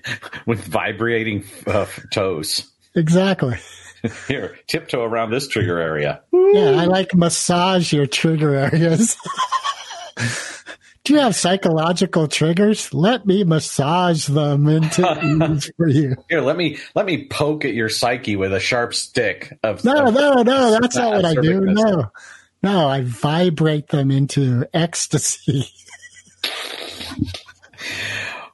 with 0.46 0.64
vibrating 0.64 1.44
uh, 1.66 1.86
toes 2.12 2.70
Exactly. 2.94 3.56
here 4.28 4.58
tiptoe 4.66 5.02
around 5.02 5.30
this 5.30 5.48
trigger 5.48 5.78
area 5.78 6.22
Yeah, 6.32 6.76
I 6.80 6.84
like 6.86 7.14
massage 7.14 7.92
your 7.92 8.06
trigger 8.06 8.54
areas. 8.54 9.16
Do 11.04 11.14
you 11.14 11.18
have 11.18 11.34
psychological 11.34 12.28
triggers? 12.28 12.94
Let 12.94 13.26
me 13.26 13.42
massage 13.42 14.26
them 14.26 14.68
into 14.68 15.02
ease 15.24 15.68
for 15.76 15.88
you. 15.88 16.14
Here, 16.28 16.40
let 16.40 16.56
me 16.56 16.78
let 16.94 17.06
me 17.06 17.26
poke 17.26 17.64
at 17.64 17.74
your 17.74 17.88
psyche 17.88 18.36
with 18.36 18.52
a 18.52 18.60
sharp 18.60 18.94
stick 18.94 19.58
of 19.64 19.84
No, 19.84 20.06
of- 20.06 20.14
no, 20.14 20.42
no, 20.42 20.70
that's 20.80 20.94
not 20.94 21.10
what 21.10 21.24
I 21.24 21.34
do. 21.34 21.60
No, 21.60 22.12
no, 22.62 22.88
I 22.88 23.00
vibrate 23.02 23.88
them 23.88 24.12
into 24.12 24.64
ecstasy. 24.72 25.66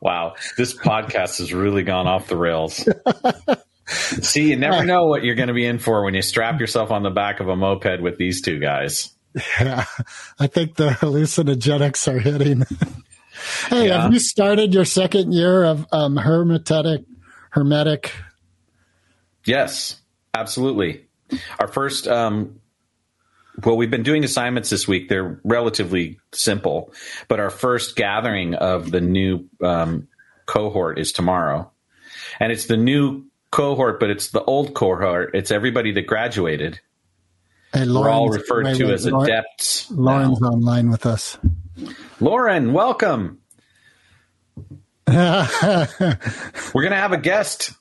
Wow, 0.01 0.35
this 0.57 0.75
podcast 0.75 1.39
has 1.39 1.53
really 1.53 1.83
gone 1.83 2.07
off 2.07 2.29
the 2.29 2.37
rails. 2.37 2.89
See, 3.89 4.51
you 4.51 4.57
never 4.57 4.85
know 4.85 5.07
what 5.07 5.25
you're 5.25 5.35
going 5.35 5.49
to 5.49 5.55
be 5.55 5.65
in 5.67 5.79
for 5.79 6.05
when 6.05 6.15
you 6.15 6.23
strap 6.23 6.61
yourself 6.61 6.91
on 6.91 7.03
the 7.03 7.11
back 7.11 7.41
of 7.41 7.49
a 7.49 7.57
moped 7.57 8.01
with 8.01 8.19
these 8.19 8.43
two 8.43 8.59
guys. 8.61 9.11
Yeah, 9.61 9.85
I 10.39 10.47
think 10.47 10.77
the 10.77 10.91
hallucinogenics 10.91 12.07
are 12.13 12.19
hitting. 12.19 12.61
hey, 13.69 13.89
Yeah. 13.89 14.03
have 14.03 14.13
you 14.13 14.19
started 14.21 14.75
your 14.75 14.85
second 14.85 15.33
year 15.33 15.65
of 15.65 15.87
um, 15.93 16.17
hermetic, 16.17 17.03
hermetic? 17.51 18.13
Yes, 19.45 19.97
absolutely. 20.35 21.07
Our 21.59 21.69
first, 21.69 22.07
um, 22.09 22.61
well, 23.65 23.77
we've 23.77 23.91
been 23.91 24.03
doing 24.03 24.25
assignments 24.25 24.71
this 24.71 24.87
week. 24.87 25.09
They're 25.09 25.41
relatively 25.45 26.19
simple, 26.33 26.93
but 27.29 27.41
our 27.41 27.51
first 27.51 27.97
gathering 27.97 28.55
of 28.55 28.91
the 28.91 29.01
new 29.01 29.49
um, 29.63 30.09
cohort 30.47 30.99
is 30.99 31.13
tomorrow. 31.13 31.71
And 32.41 32.53
it's 32.53 32.67
the 32.67 32.77
new 32.77 33.25
cohort, 33.51 33.99
but 34.01 34.11
it's 34.11 34.29
the 34.31 34.43
old 34.43 34.75
cohort. 34.75 35.35
It's 35.35 35.51
everybody 35.51 35.93
that 35.93 36.07
graduated. 36.07 36.81
Hey, 37.73 37.87
We're 37.87 38.09
all 38.09 38.29
referred 38.29 38.65
wait, 38.67 38.77
to 38.79 38.93
as 38.93 39.07
Lauren- 39.07 39.31
adepts. 39.31 39.91
now. 39.91 39.97
Lauren's 40.03 40.43
online 40.43 40.91
with 40.91 41.05
us. 41.07 41.37
Lauren, 42.21 42.73
welcome. 42.73 43.41
We're 45.09 45.15
going 46.75 46.91
to 46.91 46.97
have 46.97 47.13
a 47.13 47.19
guest 47.19 47.73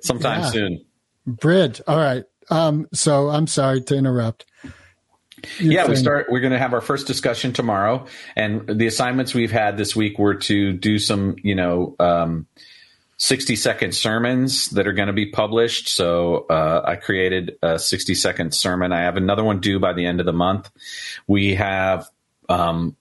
sometime 0.00 0.40
Yeah. 0.40 0.50
soon. 0.50 0.84
Bridge. 1.26 1.80
All 1.86 1.96
right. 1.98 2.24
Um, 2.50 2.88
so 2.92 3.28
I'm 3.28 3.46
sorry 3.46 3.80
to 3.82 3.96
interrupt. 3.96 4.44
Yeah, 5.60 5.86
we 5.86 5.96
start. 5.96 6.28
We're 6.30 6.40
going 6.40 6.54
to 6.54 6.58
have 6.58 6.72
our 6.72 6.80
first 6.80 7.06
discussion 7.06 7.52
tomorrow, 7.52 8.06
and 8.34 8.66
the 8.66 8.86
assignments 8.86 9.34
we've 9.34 9.52
had 9.52 9.76
this 9.76 9.94
week 9.94 10.18
were 10.18 10.36
to 10.36 10.72
do 10.72 10.98
some, 10.98 11.36
you 11.42 11.54
know, 11.54 11.94
um, 12.00 12.46
sixty 13.18 13.54
second 13.54 13.94
sermons 13.94 14.70
that 14.70 14.86
are 14.86 14.94
going 14.94 15.08
to 15.08 15.12
be 15.12 15.26
published. 15.26 15.88
So 15.88 16.46
uh, 16.48 16.82
I 16.86 16.96
created 16.96 17.58
a 17.60 17.78
sixty 17.78 18.14
second 18.14 18.54
sermon. 18.54 18.90
I 18.90 19.02
have 19.02 19.18
another 19.18 19.44
one 19.44 19.60
due 19.60 19.78
by 19.78 19.92
the 19.92 20.06
end 20.06 20.20
of 20.20 20.26
the 20.26 20.32
month. 20.32 20.70
We 21.26 21.56
have 21.56 22.08
um, 22.48 22.96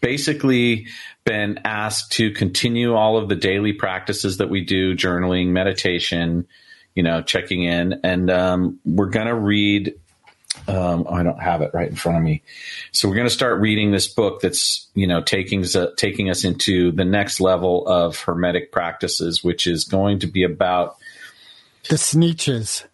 basically 0.00 0.86
been 1.24 1.60
asked 1.64 2.12
to 2.12 2.30
continue 2.30 2.94
all 2.94 3.18
of 3.18 3.28
the 3.28 3.36
daily 3.36 3.74
practices 3.74 4.38
that 4.38 4.48
we 4.48 4.64
do: 4.64 4.94
journaling, 4.94 5.48
meditation, 5.48 6.46
you 6.94 7.02
know, 7.02 7.22
checking 7.22 7.64
in, 7.64 8.00
and 8.04 8.30
um, 8.30 8.80
we're 8.84 9.10
going 9.10 9.26
to 9.26 9.34
read 9.34 9.94
um, 10.66 11.06
I 11.08 11.22
don't 11.22 11.40
have 11.40 11.62
it 11.62 11.70
right 11.72 11.88
in 11.88 11.96
front 11.96 12.18
of 12.18 12.24
me. 12.24 12.42
So 12.92 13.08
we're 13.08 13.14
going 13.14 13.26
to 13.26 13.34
start 13.34 13.60
reading 13.60 13.92
this 13.92 14.08
book 14.08 14.40
that's 14.40 14.88
you 14.94 15.06
know 15.06 15.22
taking 15.22 15.62
us 15.62 15.76
taking 15.96 16.30
us 16.30 16.44
into 16.44 16.92
the 16.92 17.04
next 17.04 17.40
level 17.40 17.86
of 17.86 18.18
hermetic 18.18 18.72
practices, 18.72 19.42
which 19.44 19.66
is 19.66 19.84
going 19.84 20.20
to 20.20 20.26
be 20.26 20.42
about 20.42 20.96
the 21.88 21.98
sneeches. 21.98 22.84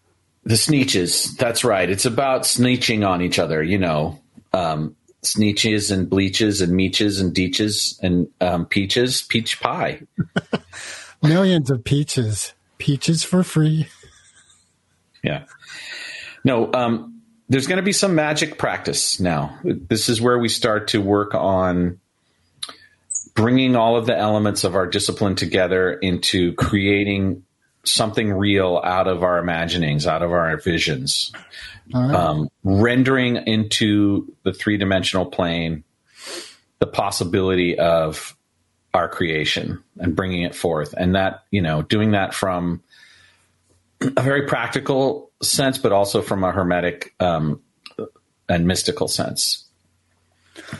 the 0.43 0.57
sneeches. 0.57 1.35
That's 1.35 1.63
right. 1.63 1.89
It's 1.89 2.05
about 2.05 2.45
sneeching 2.45 3.03
on 3.03 3.21
each 3.21 3.39
other. 3.39 3.61
You 3.61 3.79
know, 3.79 4.19
um, 4.53 4.95
sneeches 5.23 5.91
and 5.91 6.09
bleaches 6.09 6.61
and 6.61 6.71
meeches 6.73 7.19
and 7.19 7.33
deeches 7.33 7.99
and 8.01 8.27
um, 8.39 8.65
peaches, 8.65 9.23
peach 9.23 9.59
pie. 9.59 10.01
Millions 11.21 11.71
of 11.71 11.83
peaches. 11.83 12.53
Peaches 12.77 13.23
for 13.23 13.43
free. 13.43 13.87
Yeah. 15.23 15.45
No, 16.43 16.71
um, 16.73 17.21
there's 17.49 17.67
going 17.67 17.77
to 17.77 17.83
be 17.83 17.93
some 17.93 18.15
magic 18.15 18.57
practice 18.57 19.19
now. 19.19 19.57
This 19.63 20.09
is 20.09 20.21
where 20.21 20.37
we 20.37 20.49
start 20.49 20.89
to 20.89 21.01
work 21.01 21.33
on 21.33 21.99
bringing 23.33 23.75
all 23.75 23.95
of 23.95 24.05
the 24.05 24.17
elements 24.17 24.63
of 24.63 24.75
our 24.75 24.87
discipline 24.87 25.35
together 25.35 25.93
into 25.93 26.53
creating 26.53 27.43
something 27.83 28.31
real 28.31 28.81
out 28.83 29.07
of 29.07 29.23
our 29.23 29.37
imaginings, 29.39 30.07
out 30.07 30.23
of 30.23 30.31
our 30.31 30.57
visions, 30.57 31.31
right. 31.93 32.13
um, 32.13 32.49
rendering 32.63 33.37
into 33.37 34.33
the 34.43 34.53
three 34.53 34.77
dimensional 34.77 35.25
plane 35.25 35.83
the 36.79 36.87
possibility 36.87 37.77
of 37.79 38.36
our 38.93 39.07
creation 39.07 39.83
and 39.99 40.15
bringing 40.15 40.43
it 40.43 40.55
forth. 40.55 40.93
And 40.97 41.15
that, 41.15 41.43
you 41.51 41.61
know, 41.61 41.81
doing 41.81 42.11
that 42.11 42.33
from 42.33 42.81
a 44.01 44.21
very 44.21 44.47
practical 44.47 45.31
sense, 45.41 45.77
but 45.77 45.91
also 45.91 46.21
from 46.21 46.43
a 46.43 46.51
hermetic 46.51 47.13
um, 47.19 47.61
and 48.49 48.67
mystical 48.67 49.07
sense. 49.07 49.65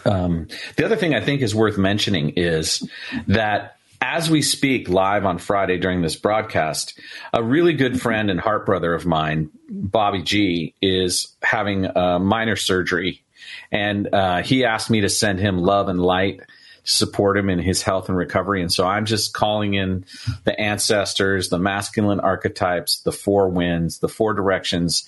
Um, 0.05 0.47
the 0.75 0.85
other 0.85 0.95
thing 0.95 1.13
I 1.13 1.21
think 1.21 1.41
is 1.41 1.53
worth 1.53 1.77
mentioning 1.77 2.33
is 2.35 2.87
that 3.27 3.77
as 4.01 4.29
we 4.29 4.41
speak 4.41 4.89
live 4.89 5.25
on 5.25 5.37
Friday 5.37 5.77
during 5.77 6.01
this 6.01 6.15
broadcast, 6.15 6.99
a 7.33 7.43
really 7.43 7.73
good 7.73 7.99
friend 7.99 8.29
and 8.29 8.39
heart 8.39 8.65
brother 8.65 8.93
of 8.93 9.05
mine, 9.05 9.49
Bobby 9.69 10.21
G, 10.21 10.75
is 10.81 11.35
having 11.41 11.85
a 11.85 12.19
minor 12.19 12.55
surgery. 12.55 13.23
And 13.71 14.13
uh, 14.13 14.43
he 14.43 14.65
asked 14.65 14.89
me 14.89 15.01
to 15.01 15.09
send 15.09 15.39
him 15.39 15.57
love 15.57 15.87
and 15.87 15.99
light 15.99 16.41
support 16.87 17.37
him 17.37 17.49
in 17.49 17.59
his 17.59 17.81
health 17.81 18.09
and 18.09 18.17
recovery. 18.17 18.61
And 18.61 18.71
so 18.71 18.87
I'm 18.87 19.05
just 19.05 19.33
calling 19.33 19.73
in 19.73 20.05
the 20.45 20.59
ancestors, 20.59 21.49
the 21.49 21.59
masculine 21.59 22.19
archetypes, 22.19 23.01
the 23.01 23.11
four 23.11 23.49
winds, 23.49 23.99
the 23.99 24.09
four 24.09 24.33
directions, 24.33 25.07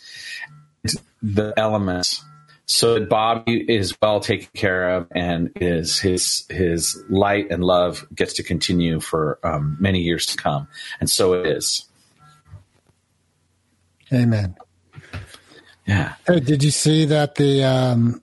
the 1.22 1.54
elements 1.58 2.24
so 2.70 2.94
that 2.94 3.10
Bobby 3.10 3.66
is 3.68 3.98
well 4.00 4.20
taken 4.20 4.48
care 4.54 4.92
of 4.92 5.08
and 5.12 5.52
is 5.56 5.98
his 5.98 6.46
his 6.50 7.04
light 7.10 7.48
and 7.50 7.64
love 7.64 8.06
gets 8.14 8.34
to 8.34 8.44
continue 8.44 9.00
for 9.00 9.40
um, 9.44 9.76
many 9.80 10.02
years 10.02 10.28
to 10.28 10.38
come, 10.38 10.68
and 11.00 11.10
so 11.10 11.34
it 11.34 11.48
is. 11.48 11.86
Amen. 14.14 14.56
Yeah, 15.88 16.14
Hey, 16.28 16.40
did 16.40 16.64
you 16.64 16.70
see 16.70 17.06
that 17.06 17.36
the 17.36 17.64
um, 17.64 18.22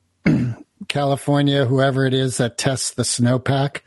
California, 0.89 1.65
whoever 1.65 2.07
it 2.07 2.15
is 2.15 2.37
that 2.39 2.59
tests 2.59 2.93
the 2.93 3.03
snowpack, 3.03 3.81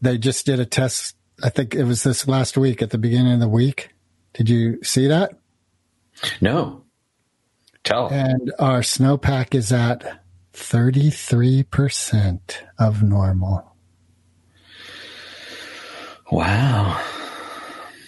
they 0.00 0.18
just 0.18 0.46
did 0.46 0.60
a 0.60 0.66
test. 0.66 1.16
I 1.42 1.48
think 1.48 1.74
it 1.74 1.84
was 1.84 2.02
this 2.02 2.28
last 2.28 2.56
week 2.56 2.82
at 2.82 2.90
the 2.90 2.98
beginning 2.98 3.34
of 3.34 3.40
the 3.40 3.48
week. 3.48 3.90
Did 4.34 4.48
you 4.48 4.82
see 4.82 5.06
that? 5.08 5.38
no, 6.40 6.84
tell. 7.84 8.08
And 8.08 8.52
our 8.58 8.80
snowpack 8.80 9.54
is 9.54 9.72
at 9.72 10.22
33% 10.52 12.40
of 12.78 13.02
normal. 13.02 13.74
Wow. 16.30 17.02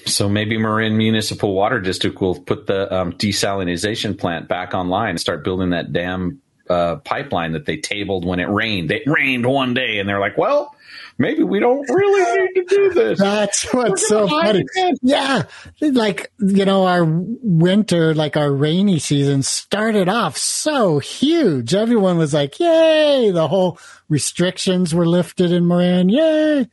So 0.07 0.28
maybe 0.28 0.59
Marin 0.59 0.97
Municipal 0.97 1.55
Water 1.55 1.80
District 1.80 2.20
will 2.20 2.39
put 2.41 2.66
the 2.66 2.93
um, 2.95 3.12
desalinization 3.12 4.18
plant 4.18 4.49
back 4.49 4.74
online 4.74 5.11
and 5.11 5.20
start 5.20 5.45
building 5.45 5.70
that 5.70 5.93
damn 5.93 6.41
uh, 6.69 6.97
pipeline 6.97 7.53
that 7.53 7.67
they 7.67 7.77
tabled 7.77 8.25
when 8.25 8.41
it 8.41 8.49
rained. 8.49 8.91
It 8.91 9.03
rained 9.07 9.47
one 9.47 9.75
day, 9.75 9.99
and 9.99 10.09
they're 10.09 10.21
like, 10.21 10.39
"Well, 10.39 10.75
maybe 11.19 11.43
we 11.43 11.61
don't 11.61 11.89
really 11.89 12.49
need 12.55 12.55
to 12.55 12.65
do 12.69 12.91
this." 12.91 13.19
That's 13.19 13.73
what's 13.73 14.07
so 14.07 14.29
funny. 14.29 14.65
Yeah. 15.03 15.45
Like, 15.81 16.33
you 16.41 16.65
know, 16.65 16.87
our 16.87 17.05
winter, 17.05 18.15
like 18.15 18.37
our 18.37 18.53
rainy 18.53 18.99
season 18.99 19.43
started 19.43 20.09
off 20.09 20.37
so 20.37 20.99
huge. 20.99 21.75
Everyone 21.75 22.19
was 22.19 22.35
like, 22.35 22.59
yay. 22.59 23.31
The 23.31 23.49
whole 23.49 23.79
restrictions 24.09 24.95
were 24.95 25.07
lifted 25.07 25.53
in 25.53 25.67
Marin. 25.67 26.09
Yay. 26.09 26.69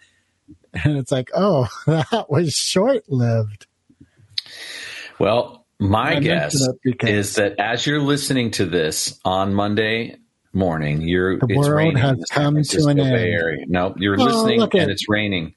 And 0.73 0.97
it's 0.97 1.11
like, 1.11 1.29
oh, 1.35 1.67
that 1.87 2.27
was 2.29 2.53
short 2.53 3.09
lived. 3.09 3.67
Well, 5.19 5.60
my 5.81 6.19
guess 6.19 6.55
is 7.01 7.35
that 7.35 7.59
as 7.59 7.85
you're 7.85 8.01
listening 8.01 8.51
to 8.51 8.65
this 8.65 9.19
on 9.25 9.53
Monday 9.53 10.17
morning, 10.53 11.01
you're 11.01 11.39
The 11.39 11.47
it's 11.49 11.57
world 11.57 11.73
raining 11.73 11.97
has 11.97 12.23
come 12.31 12.61
to 12.61 12.87
an 12.87 12.97
Bay 12.97 13.33
end. 13.33 13.65
No, 13.69 13.93
you're 13.97 14.19
Oh, 14.19 14.23
listening 14.23 14.61
and 14.61 14.91
it's 14.91 15.09
raining. 15.09 15.55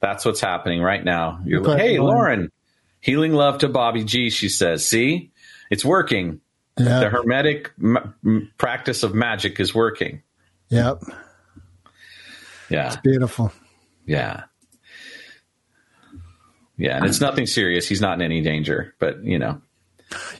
That's 0.00 0.24
what's 0.24 0.40
happening 0.40 0.82
right 0.82 1.02
now. 1.02 1.40
You're 1.46 1.62
like, 1.62 1.78
hey, 1.80 1.98
Lauren. 1.98 2.14
Lauren, 2.16 2.52
healing 3.00 3.32
love 3.32 3.58
to 3.58 3.68
Bobby 3.68 4.04
G. 4.04 4.28
She 4.30 4.48
says, 4.48 4.86
see, 4.86 5.30
it's 5.70 5.84
working. 5.84 6.40
The 6.76 7.08
hermetic 7.08 7.72
m- 7.82 8.50
practice 8.58 9.02
of 9.02 9.14
magic 9.14 9.60
is 9.60 9.74
working. 9.74 10.22
Yep. 10.68 11.04
Yeah, 12.68 12.86
It's 12.88 12.96
Beautiful. 12.96 13.52
yeah, 14.06 14.44
yeah. 16.76 16.96
And 16.96 17.06
it's 17.06 17.20
nothing 17.20 17.46
serious. 17.46 17.88
He's 17.88 18.00
not 18.00 18.14
in 18.14 18.22
any 18.22 18.40
danger, 18.42 18.94
but 18.98 19.24
you 19.24 19.38
know, 19.38 19.60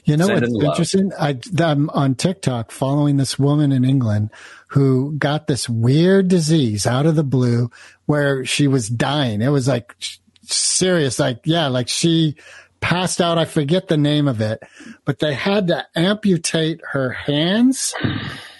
You 0.03 0.17
know 0.17 0.27
what's 0.27 0.47
interesting? 0.47 1.11
I, 1.19 1.39
I'm 1.59 1.89
on 1.89 2.15
TikTok 2.15 2.71
following 2.71 3.17
this 3.17 3.39
woman 3.39 3.71
in 3.71 3.83
England 3.83 4.31
who 4.67 5.13
got 5.17 5.47
this 5.47 5.67
weird 5.67 6.27
disease 6.27 6.85
out 6.85 7.05
of 7.05 7.15
the 7.15 7.23
blue 7.23 7.71
where 8.05 8.45
she 8.45 8.67
was 8.67 8.87
dying. 8.87 9.41
It 9.41 9.49
was 9.49 9.67
like 9.67 9.95
serious, 10.43 11.19
like, 11.19 11.41
yeah, 11.45 11.67
like 11.67 11.87
she 11.87 12.35
passed 12.81 13.19
out. 13.19 13.37
I 13.37 13.45
forget 13.45 13.87
the 13.87 13.97
name 13.97 14.27
of 14.27 14.41
it, 14.41 14.61
but 15.05 15.19
they 15.19 15.33
had 15.33 15.67
to 15.67 15.85
amputate 15.95 16.81
her 16.91 17.09
hands 17.09 17.95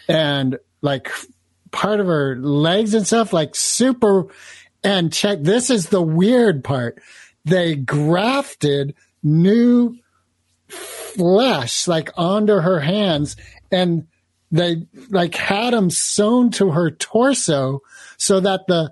and 0.08 0.58
like 0.82 1.12
part 1.72 2.00
of 2.00 2.08
her 2.08 2.36
legs 2.38 2.94
and 2.94 3.06
stuff, 3.06 3.34
like 3.34 3.56
super. 3.56 4.28
And 4.84 5.12
check, 5.12 5.40
this 5.42 5.70
is 5.70 5.90
the 5.90 6.02
weird 6.02 6.64
part. 6.64 7.00
They 7.46 7.76
grafted 7.76 8.96
new 9.24 9.98
flesh 10.68 11.88
like 11.88 12.10
onto 12.18 12.54
her 12.54 12.80
hands 12.80 13.36
and 13.72 14.08
they 14.52 14.88
like 15.10 15.36
had 15.36 15.74
them 15.74 15.90
sewn 15.90 16.52
to 16.52 16.72
her 16.72 16.92
torso 16.92 17.82
so 18.18 18.40
that 18.40 18.68
the 18.68 18.92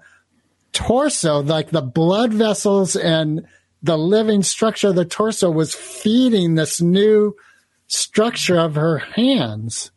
torso 0.71 1.41
like 1.41 1.69
the 1.69 1.81
blood 1.81 2.33
vessels 2.33 2.95
and 2.95 3.45
the 3.81 3.97
living 3.97 4.43
structure 4.43 4.89
of 4.89 4.95
the 4.95 5.05
torso 5.05 5.51
was 5.51 5.75
feeding 5.75 6.55
this 6.55 6.81
new 6.81 7.35
structure 7.87 8.57
of 8.57 8.75
her 8.75 8.97
hands. 8.99 9.91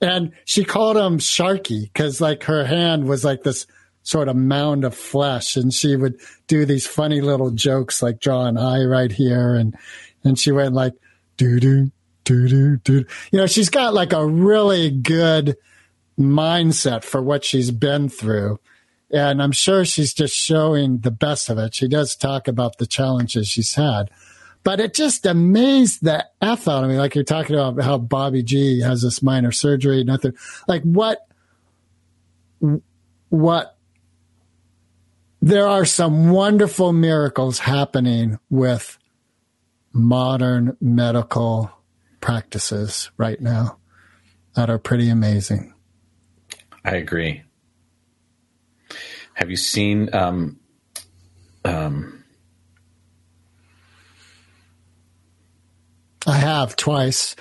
And 0.00 0.32
she 0.44 0.64
called 0.64 0.96
him 0.96 1.18
sharky 1.18 1.84
because 1.84 2.20
like 2.20 2.44
her 2.44 2.66
hand 2.66 3.06
was 3.06 3.24
like 3.24 3.44
this 3.44 3.66
sort 4.06 4.28
of 4.28 4.36
mound 4.36 4.84
of 4.84 4.94
flesh 4.94 5.56
and 5.56 5.74
she 5.74 5.96
would 5.96 6.16
do 6.46 6.64
these 6.64 6.86
funny 6.86 7.20
little 7.20 7.50
jokes 7.50 8.00
like 8.00 8.20
draw 8.20 8.46
an 8.46 8.56
eye 8.56 8.84
right 8.84 9.10
here 9.10 9.56
and 9.56 9.76
and 10.22 10.38
she 10.38 10.52
went 10.52 10.72
like 10.72 10.92
doo 11.36 11.58
doo 11.58 11.90
doo 12.22 12.46
doo 12.46 12.76
doo 12.76 13.04
you 13.32 13.38
know 13.38 13.48
she's 13.48 13.68
got 13.68 13.92
like 13.92 14.12
a 14.12 14.24
really 14.24 14.92
good 14.92 15.56
mindset 16.16 17.02
for 17.02 17.20
what 17.20 17.44
she's 17.44 17.72
been 17.72 18.08
through 18.08 18.60
and 19.10 19.42
i'm 19.42 19.50
sure 19.50 19.84
she's 19.84 20.14
just 20.14 20.36
showing 20.36 20.98
the 20.98 21.10
best 21.10 21.50
of 21.50 21.58
it. 21.58 21.74
She 21.74 21.88
does 21.88 22.14
talk 22.14 22.46
about 22.46 22.78
the 22.78 22.86
challenges 22.86 23.48
she's 23.48 23.74
had 23.74 24.08
but 24.62 24.78
it 24.78 24.94
just 24.94 25.26
amazed 25.26 26.04
the 26.04 26.24
f 26.40 26.68
out 26.68 26.84
of 26.84 26.90
me. 26.90 26.96
Like 26.96 27.16
you're 27.16 27.24
talking 27.24 27.56
about 27.56 27.82
how 27.82 27.98
bobby 27.98 28.44
g 28.44 28.82
has 28.82 29.02
this 29.02 29.20
minor 29.20 29.50
surgery 29.50 30.04
nothing 30.04 30.34
like 30.68 30.82
what 30.84 31.26
what 33.30 33.75
there 35.46 35.68
are 35.68 35.84
some 35.84 36.30
wonderful 36.30 36.92
miracles 36.92 37.60
happening 37.60 38.36
with 38.50 38.98
modern 39.92 40.76
medical 40.80 41.70
practices 42.20 43.12
right 43.16 43.40
now 43.40 43.78
that 44.54 44.68
are 44.68 44.80
pretty 44.80 45.08
amazing. 45.08 45.72
I 46.84 46.96
agree. 46.96 47.44
Have 49.34 49.48
you 49.48 49.56
seen 49.56 50.12
um, 50.12 50.58
um, 51.64 52.24
I 56.26 56.38
have 56.38 56.74
twice, 56.74 57.36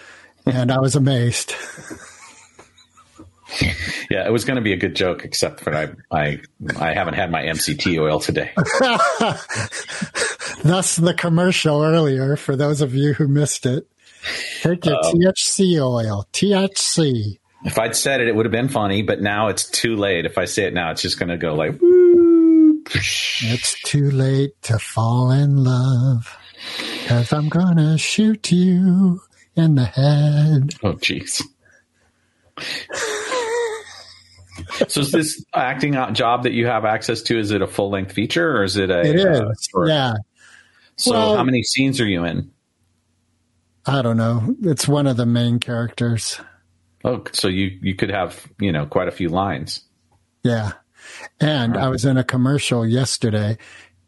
and 0.46 0.72
I 0.72 0.80
was 0.80 0.96
amazed. 0.96 1.56
Yeah, 4.10 4.28
it 4.28 4.32
was 4.32 4.46
going 4.46 4.58
to 4.58 4.62
be 4.62 4.72
a 4.72 4.78
good 4.78 4.96
joke, 4.96 5.26
except 5.26 5.62
for 5.62 5.76
I, 5.76 5.90
I, 6.12 6.40
I 6.80 6.94
haven't 6.94 7.16
had 7.16 7.32
my 7.32 7.42
MCT 7.42 8.00
oil 8.00 8.20
today. 8.20 8.52
Thus, 10.64 10.96
the 10.96 11.16
commercial 11.16 11.82
earlier 11.82 12.36
for 12.36 12.56
those 12.56 12.82
of 12.82 12.94
you 12.94 13.14
who 13.14 13.28
missed 13.28 13.66
it. 13.66 13.88
Take 14.62 14.86
your 14.86 15.02
THC 15.02 15.82
oil, 15.82 16.28
THC. 16.34 17.40
If 17.66 17.80
I'd 17.80 17.96
said 17.96 18.22
it, 18.22 18.28
it 18.28 18.36
would 18.36 18.46
have 18.46 18.52
been 18.52 18.70
funny, 18.70 19.02
but 19.02 19.22
now 19.22 19.48
it's 19.48 19.68
too 19.68 19.96
late. 19.96 20.28
If 20.28 20.38
I 20.38 20.46
say 20.46 20.66
it 20.66 20.74
now, 20.74 20.92
it's 20.92 21.02
just 21.02 21.18
going 21.18 21.30
to 21.30 21.38
go 21.38 21.56
like. 21.56 21.74
It's 22.92 23.82
too 23.82 24.12
late 24.12 24.62
to 24.64 24.78
fall 24.78 25.32
in 25.32 25.64
love, 25.64 26.38
cause 27.08 27.34
I'm 27.34 27.50
gonna 27.50 27.98
shoot 27.98 28.52
you 28.52 29.22
in 29.56 29.74
the 29.74 29.86
head. 29.86 30.76
oh, 30.84 30.94
jeez. 30.94 31.42
So 34.88 35.02
is 35.02 35.12
this 35.12 35.44
acting 35.54 35.96
out 35.96 36.14
job 36.14 36.44
that 36.44 36.54
you 36.54 36.68
have 36.68 36.86
access 36.86 37.22
to? 37.24 37.38
Is 37.40 37.52
it 37.52 37.62
a 37.62 37.68
full 37.68 37.90
length 37.90 38.14
feature 38.14 38.58
or 38.58 38.64
is 38.64 38.78
it 38.78 38.90
a? 38.90 39.02
It 39.02 39.20
uh, 39.20 39.52
short? 39.72 39.90
yeah. 39.90 40.14
So 40.98 41.12
Well- 41.12 41.38
how 41.38 41.44
many 41.44 41.64
scenes 41.64 42.00
are 42.00 42.08
you 42.08 42.24
in? 42.26 42.52
I 43.88 44.02
don't 44.02 44.18
know. 44.18 44.56
It's 44.64 44.88
one 44.88 45.06
of 45.06 45.16
the 45.16 45.28
main 45.28 45.60
characters. 45.60 46.40
Oh, 47.04 47.24
so 47.34 47.48
you 47.48 47.78
you 47.82 47.94
could 47.94 48.10
have 48.10 48.48
you 48.60 48.72
know 48.72 48.86
quite 48.88 49.08
a 49.08 49.12
few 49.12 49.30
lines. 49.30 49.82
Yeah. 50.44 50.72
And 51.40 51.78
I 51.78 51.90
was 51.90 52.04
in 52.04 52.18
a 52.18 52.24
commercial 52.24 52.86
yesterday 52.86 53.60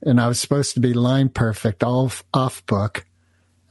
and 0.01 0.19
I 0.19 0.27
was 0.27 0.39
supposed 0.39 0.73
to 0.73 0.79
be 0.79 0.93
line 0.93 1.29
perfect 1.29 1.83
all 1.83 2.11
off 2.33 2.65
book 2.65 3.05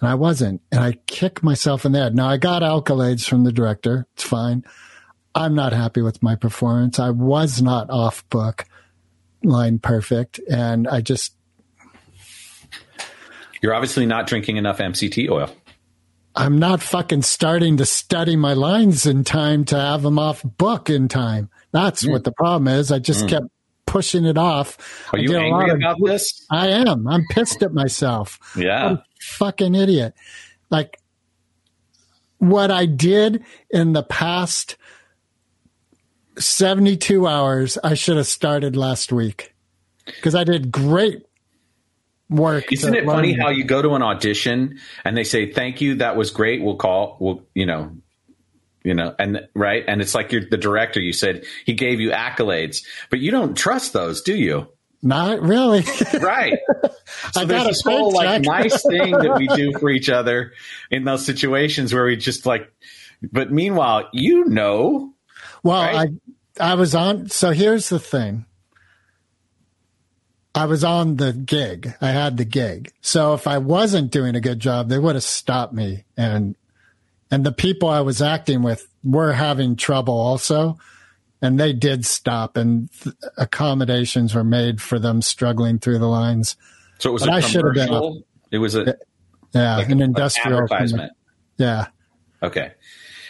and 0.00 0.08
I 0.08 0.14
wasn't. 0.14 0.62
And 0.70 0.80
I 0.80 0.92
kicked 1.06 1.42
myself 1.42 1.84
in 1.84 1.92
the 1.92 2.00
head. 2.00 2.14
Now 2.14 2.28
I 2.28 2.36
got 2.36 2.62
accolades 2.62 3.28
from 3.28 3.44
the 3.44 3.52
director. 3.52 4.06
It's 4.14 4.22
fine. 4.22 4.64
I'm 5.36 5.54
not 5.54 5.74
happy 5.74 6.00
with 6.00 6.22
my 6.22 6.34
performance. 6.34 6.98
I 6.98 7.10
was 7.10 7.60
not 7.60 7.90
off 7.90 8.26
book 8.30 8.64
line 9.44 9.78
perfect. 9.78 10.40
And 10.48 10.88
I 10.88 11.02
just, 11.02 11.34
You're 13.60 13.74
obviously 13.74 14.06
not 14.06 14.26
drinking 14.26 14.56
enough 14.56 14.78
MCT 14.78 15.28
oil. 15.28 15.54
I'm 16.34 16.58
not 16.58 16.82
fucking 16.82 17.22
starting 17.22 17.76
to 17.76 17.86
study 17.86 18.34
my 18.34 18.54
lines 18.54 19.04
in 19.04 19.24
time 19.24 19.66
to 19.66 19.78
have 19.78 20.02
them 20.02 20.18
off 20.18 20.42
book 20.42 20.88
in 20.88 21.08
time. 21.08 21.50
That's 21.70 22.02
hmm. 22.02 22.12
what 22.12 22.24
the 22.24 22.32
problem 22.32 22.68
is. 22.68 22.90
I 22.90 22.98
just 22.98 23.22
hmm. 23.22 23.28
kept 23.28 23.46
pushing 23.84 24.24
it 24.24 24.38
off. 24.38 24.78
Are 25.12 25.18
I 25.18 25.22
you 25.22 25.36
angry 25.36 25.70
of- 25.70 25.76
about 25.76 25.98
this? 26.02 26.46
I 26.50 26.68
am. 26.68 27.06
I'm 27.06 27.24
pissed 27.30 27.62
at 27.62 27.74
myself. 27.74 28.38
Yeah. 28.56 28.96
fucking 29.20 29.74
idiot. 29.74 30.14
Like 30.70 30.98
what 32.38 32.70
I 32.70 32.86
did 32.86 33.44
in 33.70 33.92
the 33.92 34.02
past 34.02 34.76
72 36.38 37.26
hours, 37.26 37.78
I 37.82 37.94
should 37.94 38.16
have 38.16 38.26
started 38.26 38.76
last 38.76 39.12
week 39.12 39.54
because 40.04 40.34
I 40.34 40.44
did 40.44 40.70
great 40.70 41.24
work. 42.28 42.72
Isn't 42.72 42.94
it 42.94 43.04
funny 43.06 43.32
how 43.32 43.50
you 43.50 43.64
go 43.64 43.82
to 43.82 43.94
an 43.94 44.02
audition 44.02 44.78
and 45.04 45.16
they 45.16 45.24
say, 45.24 45.52
"Thank 45.52 45.80
you, 45.80 45.96
that 45.96 46.16
was 46.16 46.30
great. 46.30 46.62
We'll 46.62 46.76
call. 46.76 47.16
We'll, 47.20 47.42
you 47.54 47.66
know, 47.66 47.92
you 48.84 48.94
know, 48.94 49.14
and 49.18 49.48
right, 49.54 49.84
and 49.86 50.00
it's 50.00 50.14
like 50.14 50.32
you're 50.32 50.48
the 50.48 50.56
director. 50.56 51.00
You 51.00 51.12
said 51.12 51.44
he 51.64 51.74
gave 51.74 52.00
you 52.00 52.10
accolades, 52.10 52.84
but 53.10 53.18
you 53.18 53.30
don't 53.30 53.56
trust 53.56 53.92
those, 53.92 54.22
do 54.22 54.34
you? 54.36 54.68
Not 55.02 55.40
really. 55.40 55.84
Right. 56.20 56.58
So 57.32 57.42
I 57.42 57.44
there's 57.44 57.62
got 57.62 57.66
a 57.66 57.68
this 57.68 57.82
whole 57.82 58.12
like 58.12 58.42
nice 58.42 58.82
thing 58.88 59.12
that 59.12 59.36
we 59.36 59.46
do 59.48 59.72
for 59.78 59.90
each 59.90 60.08
other 60.08 60.52
in 60.90 61.04
those 61.04 61.24
situations 61.24 61.92
where 61.92 62.04
we 62.04 62.16
just 62.16 62.46
like. 62.46 62.72
But 63.32 63.52
meanwhile, 63.52 64.08
you 64.12 64.44
know, 64.44 65.14
Well, 65.62 65.82
Right? 65.82 66.10
I 66.60 66.74
was 66.74 66.94
on. 66.94 67.28
So 67.28 67.50
here's 67.50 67.88
the 67.88 67.98
thing. 67.98 68.46
I 70.54 70.64
was 70.64 70.84
on 70.84 71.16
the 71.16 71.32
gig. 71.32 71.92
I 72.00 72.08
had 72.08 72.38
the 72.38 72.44
gig. 72.46 72.92
So 73.02 73.34
if 73.34 73.46
I 73.46 73.58
wasn't 73.58 74.10
doing 74.10 74.34
a 74.34 74.40
good 74.40 74.58
job, 74.58 74.88
they 74.88 74.98
would 74.98 75.14
have 75.14 75.24
stopped 75.24 75.74
me. 75.74 76.04
And 76.16 76.56
and 77.30 77.44
the 77.44 77.52
people 77.52 77.88
I 77.88 78.00
was 78.00 78.22
acting 78.22 78.62
with 78.62 78.86
were 79.04 79.32
having 79.32 79.76
trouble 79.76 80.14
also, 80.18 80.78
and 81.42 81.60
they 81.60 81.72
did 81.74 82.06
stop. 82.06 82.56
And 82.56 82.90
th- 83.02 83.14
accommodations 83.36 84.34
were 84.34 84.44
made 84.44 84.80
for 84.80 84.98
them 84.98 85.20
struggling 85.20 85.78
through 85.78 85.98
the 85.98 86.06
lines. 86.08 86.56
so 86.98 87.10
it 87.10 87.12
was 87.12 87.22
But 87.24 87.30
a 87.30 87.32
I 87.34 87.40
should 87.40 87.64
have 87.64 87.74
been 87.74 87.88
commercial. 87.88 88.22
It 88.50 88.58
was 88.58 88.74
a 88.76 88.96
Yeah, 89.52 89.76
like 89.76 89.90
an 89.90 90.00
a- 90.00 90.04
industrial 90.04 90.62
advertisement. 90.62 91.12
Yeah, 91.58 91.86
Okay, 92.42 92.72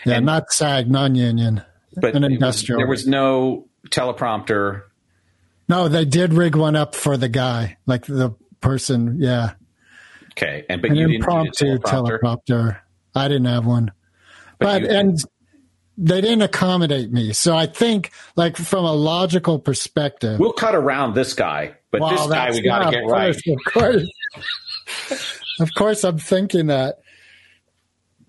yeah, 0.04 0.14
And- 0.16 0.26
not 0.26 0.52
SAG, 0.52 0.90
non-union, 0.90 1.62
but 1.96 2.14
an 2.14 2.24
industrial. 2.24 2.78
there 2.78 2.86
was 2.88 3.06
no 3.06 3.68
teleprompter. 3.88 4.82
no, 5.68 5.88
they 5.88 6.04
did 6.04 6.32
rig 6.34 6.54
one 6.56 6.76
up 6.76 6.94
for 6.94 7.16
the 7.16 7.28
guy, 7.28 7.76
like 7.86 8.06
the 8.06 8.34
person. 8.60 9.16
Yeah. 9.20 9.52
Okay, 10.32 10.64
and 10.68 10.82
but 10.82 10.90
an 10.90 10.96
you 10.96 11.08
impromptu 11.08 11.78
teleprompter. 11.78 12.20
teleprompter. 12.20 12.78
I 13.14 13.28
didn't 13.28 13.46
have 13.46 13.64
one, 13.64 13.92
but, 14.58 14.82
you- 14.82 14.88
and 14.88 15.18
they 15.96 16.20
didn't 16.20 16.42
accommodate 16.42 17.10
me. 17.10 17.32
So 17.32 17.56
I 17.56 17.64
think, 17.64 18.10
like 18.36 18.56
from 18.58 18.84
a 18.84 18.92
logical 18.92 19.58
perspective, 19.58 20.38
We'll 20.38 20.52
cut 20.52 20.74
around 20.74 21.14
this 21.14 21.32
guy, 21.32 21.76
but 21.90 22.02
wow, 22.02 22.10
this 22.10 22.26
guy 22.26 22.50
we 22.50 22.60
got 22.60 22.84
to 22.84 22.90
get 22.90 23.06
right. 23.06 23.34
Of 23.34 23.72
course, 23.72 24.06
of 25.60 25.70
course, 25.74 26.04
I'm 26.04 26.18
thinking 26.18 26.66
that. 26.66 26.98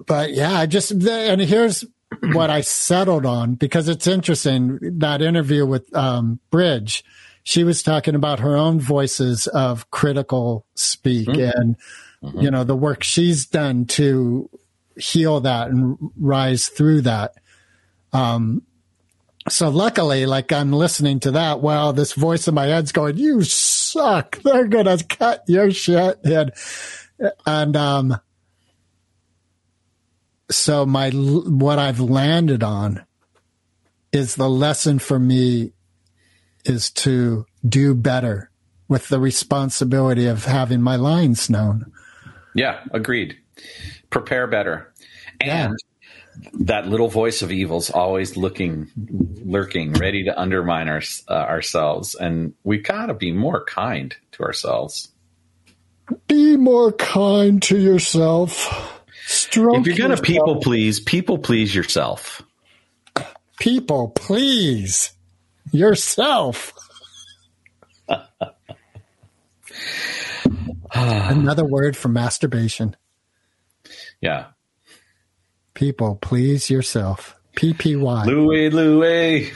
But 0.06 0.32
yeah, 0.34 0.54
I 0.54 0.66
just 0.68 0.92
and 0.92 1.42
here's 1.42 1.84
what 2.22 2.50
I 2.50 2.62
settled 2.62 3.26
on 3.26 3.56
because 3.56 3.88
it's 3.88 4.08
interesting 4.08 4.80
that 5.00 5.22
interview 5.22 5.66
with 5.66 5.94
um, 5.96 6.40
Bridge. 6.50 7.04
She 7.44 7.64
was 7.64 7.82
talking 7.82 8.16
about 8.16 8.40
her 8.40 8.58
own 8.58 8.80
voices 8.80 9.48
of 9.48 9.90
critical 9.90 10.66
speak 10.76 11.30
and 11.30 11.78
you 12.34 12.52
know 12.52 12.64
the 12.64 12.76
work 12.76 13.04
she's 13.04 13.46
done 13.46 13.86
to 13.86 14.50
heal 14.98 15.40
that 15.42 15.70
and 15.70 15.98
rise 16.18 16.68
through 16.68 17.02
that. 17.02 17.36
Um, 18.12 18.64
so 19.50 19.70
luckily, 19.70 20.26
like 20.26 20.52
I'm 20.52 20.74
listening 20.74 21.20
to 21.22 21.32
that 21.32 21.62
while 21.62 21.94
this 21.94 22.14
voice 22.14 22.48
in 22.48 22.54
my 22.54 22.66
head's 22.66 22.92
going, 22.92 23.18
"You 23.18 23.44
suck. 23.44 24.40
They're 24.40 24.68
gonna 24.68 24.98
cut 24.98 25.44
your 25.48 25.72
shit." 25.72 26.20
And 26.24 26.52
and 27.46 27.78
um, 27.78 28.20
so 30.50 30.86
my 30.86 31.10
what 31.12 31.80
I've 31.80 32.00
landed 32.00 32.64
on 32.64 33.06
is 34.12 34.36
the 34.36 34.50
lesson 34.50 35.00
for 35.00 35.20
me 35.20 35.74
is 36.66 36.90
to 36.92 37.46
do 37.68 37.94
better 37.94 38.50
with 38.88 39.10
the 39.10 39.20
responsibility 39.20 40.28
of 40.28 40.46
having 40.46 40.82
my 40.82 40.96
lines 40.96 41.50
known. 41.50 41.92
Yeah, 42.56 42.80
agreed. 42.92 43.38
Prepare 44.10 44.48
better. 44.48 44.94
And 45.42 45.76
that 46.54 46.88
little 46.88 47.08
voice 47.10 47.42
of 47.42 47.52
evil's 47.52 47.90
always 47.90 48.38
looking, 48.38 48.88
lurking, 49.44 49.94
ready 49.94 50.24
to 50.24 50.40
undermine 50.40 50.88
our, 50.88 51.02
uh, 51.28 51.34
ourselves. 51.34 52.16
And 52.16 52.54
we 52.64 52.78
got 52.80 53.08
to 53.08 53.14
be 53.14 53.32
more 53.32 53.64
kind 53.66 54.16
to 54.34 54.44
ourselves. 54.44 55.10
Be 56.28 56.56
more 56.56 56.92
kind 56.94 57.62
to 57.64 57.78
yourself. 57.78 58.97
Stroke 59.28 59.80
If 59.80 59.88
you're 59.88 59.98
going 59.98 60.16
to 60.16 60.24
people 60.24 60.62
please, 60.62 61.02
people 61.02 61.38
please 61.38 61.76
yourself. 61.76 62.42
people, 63.60 64.08
please 64.10 65.12
yourself. 65.74 66.72
Another 70.94 71.66
word 71.66 71.98
for 71.98 72.08
masturbation. 72.08 72.96
Yeah. 74.22 74.46
People, 75.74 76.16
please 76.22 76.70
yourself. 76.70 77.36
PPY. 77.58 78.26
Louie, 78.26 78.70
Louie, 78.70 79.52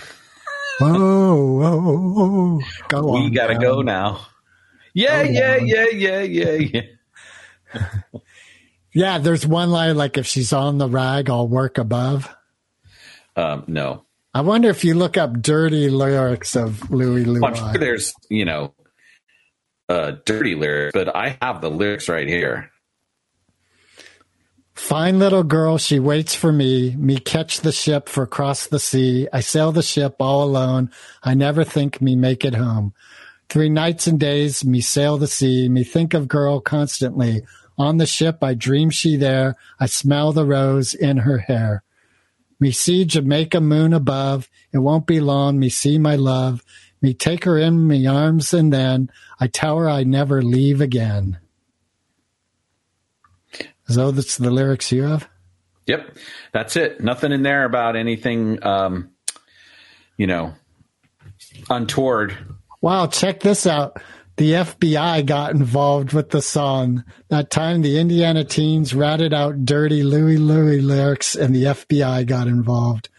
Whoa, 0.79 1.45
whoa, 1.45 1.79
whoa. 1.79 2.59
Go 2.89 3.13
we 3.13 3.19
on. 3.19 3.31
got 3.31 3.47
to 3.47 3.55
go 3.55 3.81
now. 3.81 4.27
Yeah, 4.93 5.21
yeah, 5.21 5.55
yeah, 5.55 5.85
yeah, 5.93 6.19
yeah, 6.19 6.51
yeah. 6.51 6.81
Yeah, 7.73 8.19
there's 8.93 9.45
one 9.45 9.71
line 9.71 9.95
like 9.95 10.17
if 10.17 10.25
she's 10.27 10.53
on 10.53 10.77
the 10.77 10.87
rag, 10.87 11.29
I'll 11.29 11.47
work 11.47 11.77
above. 11.77 12.33
Um, 13.35 13.63
no. 13.67 14.05
I 14.33 14.41
wonder 14.41 14.69
if 14.69 14.83
you 14.83 14.95
look 14.95 15.17
up 15.17 15.41
dirty 15.41 15.89
lyrics 15.89 16.55
of 16.55 16.89
Louie 16.89 17.25
Louie. 17.25 17.43
I'm 17.45 17.55
sure 17.55 17.73
there's, 17.73 18.13
you 18.29 18.45
know, 18.45 18.73
uh, 19.89 20.13
dirty 20.25 20.55
lyrics, 20.55 20.93
but 20.93 21.13
I 21.13 21.37
have 21.41 21.61
the 21.61 21.69
lyrics 21.69 22.07
right 22.07 22.27
here. 22.27 22.71
Fine 24.73 25.19
little 25.19 25.43
girl, 25.43 25.77
she 25.77 25.99
waits 25.99 26.33
for 26.33 26.51
me. 26.51 26.95
Me 26.95 27.17
catch 27.17 27.59
the 27.59 27.71
ship 27.71 28.07
for 28.09 28.23
across 28.23 28.67
the 28.67 28.79
sea. 28.79 29.27
I 29.31 29.41
sail 29.41 29.71
the 29.71 29.83
ship 29.83 30.15
all 30.19 30.43
alone. 30.43 30.91
I 31.21 31.33
never 31.33 31.63
think 31.63 32.01
me 32.01 32.15
make 32.15 32.45
it 32.45 32.55
home. 32.55 32.93
Three 33.49 33.69
nights 33.69 34.07
and 34.07 34.19
days, 34.19 34.63
me 34.63 34.79
sail 34.79 35.17
the 35.17 35.27
sea. 35.27 35.67
Me 35.67 35.83
think 35.83 36.13
of 36.13 36.29
girl 36.29 36.61
constantly. 36.61 37.43
On 37.77 37.97
the 37.97 38.05
ship, 38.05 38.43
I 38.43 38.53
dream 38.53 38.89
she 38.89 39.15
there. 39.15 39.55
I 39.79 39.85
smell 39.85 40.33
the 40.33 40.45
rose 40.45 40.93
in 40.93 41.17
her 41.17 41.39
hair. 41.39 41.83
Me 42.59 42.71
see 42.71 43.05
Jamaica 43.05 43.59
moon 43.59 43.93
above. 43.93 44.49
It 44.71 44.77
won't 44.77 45.07
be 45.07 45.19
long. 45.19 45.59
Me 45.59 45.69
see 45.69 45.97
my 45.97 46.15
love. 46.15 46.63
Me 47.01 47.13
take 47.15 47.45
her 47.45 47.57
in 47.57 47.87
me 47.87 48.05
arms 48.05 48.53
and 48.53 48.71
then 48.71 49.09
I 49.39 49.47
tell 49.47 49.79
her 49.79 49.89
I 49.89 50.03
never 50.03 50.43
leave 50.43 50.81
again. 50.81 51.39
So 53.87 54.11
that's 54.11 54.37
the 54.37 54.51
lyrics 54.51 54.91
you 54.91 55.03
have? 55.03 55.27
Yep, 55.87 56.17
that's 56.53 56.75
it. 56.75 57.01
Nothing 57.01 57.31
in 57.31 57.41
there 57.41 57.65
about 57.65 57.95
anything, 57.95 58.63
um, 58.63 59.09
you 60.15 60.27
know, 60.27 60.53
untoward. 61.69 62.37
Wow, 62.81 63.07
check 63.07 63.39
this 63.39 63.65
out. 63.65 63.97
The 64.37 64.53
FBI 64.53 65.25
got 65.25 65.51
involved 65.51 66.13
with 66.13 66.29
the 66.29 66.41
song. 66.41 67.03
That 67.27 67.51
time 67.51 67.81
the 67.81 67.99
Indiana 67.99 68.43
teens 68.43 68.93
ratted 68.93 69.33
out 69.33 69.65
dirty 69.65 70.03
Louie 70.03 70.37
Louie 70.37 70.81
lyrics 70.81 71.35
and 71.35 71.55
the 71.55 71.65
FBI 71.65 72.25
got 72.25 72.47
involved. 72.47 73.09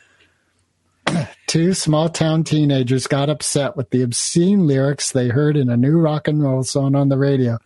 Two 1.46 1.74
small 1.74 2.08
town 2.08 2.44
teenagers 2.44 3.06
got 3.06 3.28
upset 3.28 3.76
with 3.76 3.90
the 3.90 4.02
obscene 4.02 4.66
lyrics 4.66 5.12
they 5.12 5.28
heard 5.28 5.56
in 5.56 5.68
a 5.68 5.76
new 5.76 5.98
rock 5.98 6.28
and 6.28 6.42
roll 6.42 6.62
song 6.62 6.94
on 6.94 7.08
the 7.08 7.18
radio. 7.18 7.58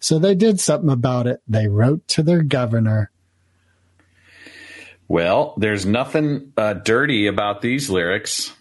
So 0.00 0.18
they 0.18 0.34
did 0.34 0.60
something 0.60 0.90
about 0.90 1.26
it. 1.26 1.40
They 1.48 1.68
wrote 1.68 2.06
to 2.08 2.22
their 2.22 2.42
governor. 2.42 3.10
Well, 5.06 5.54
there's 5.56 5.86
nothing 5.86 6.52
uh, 6.56 6.74
dirty 6.74 7.26
about 7.26 7.62
these 7.62 7.88
lyrics. 7.88 8.52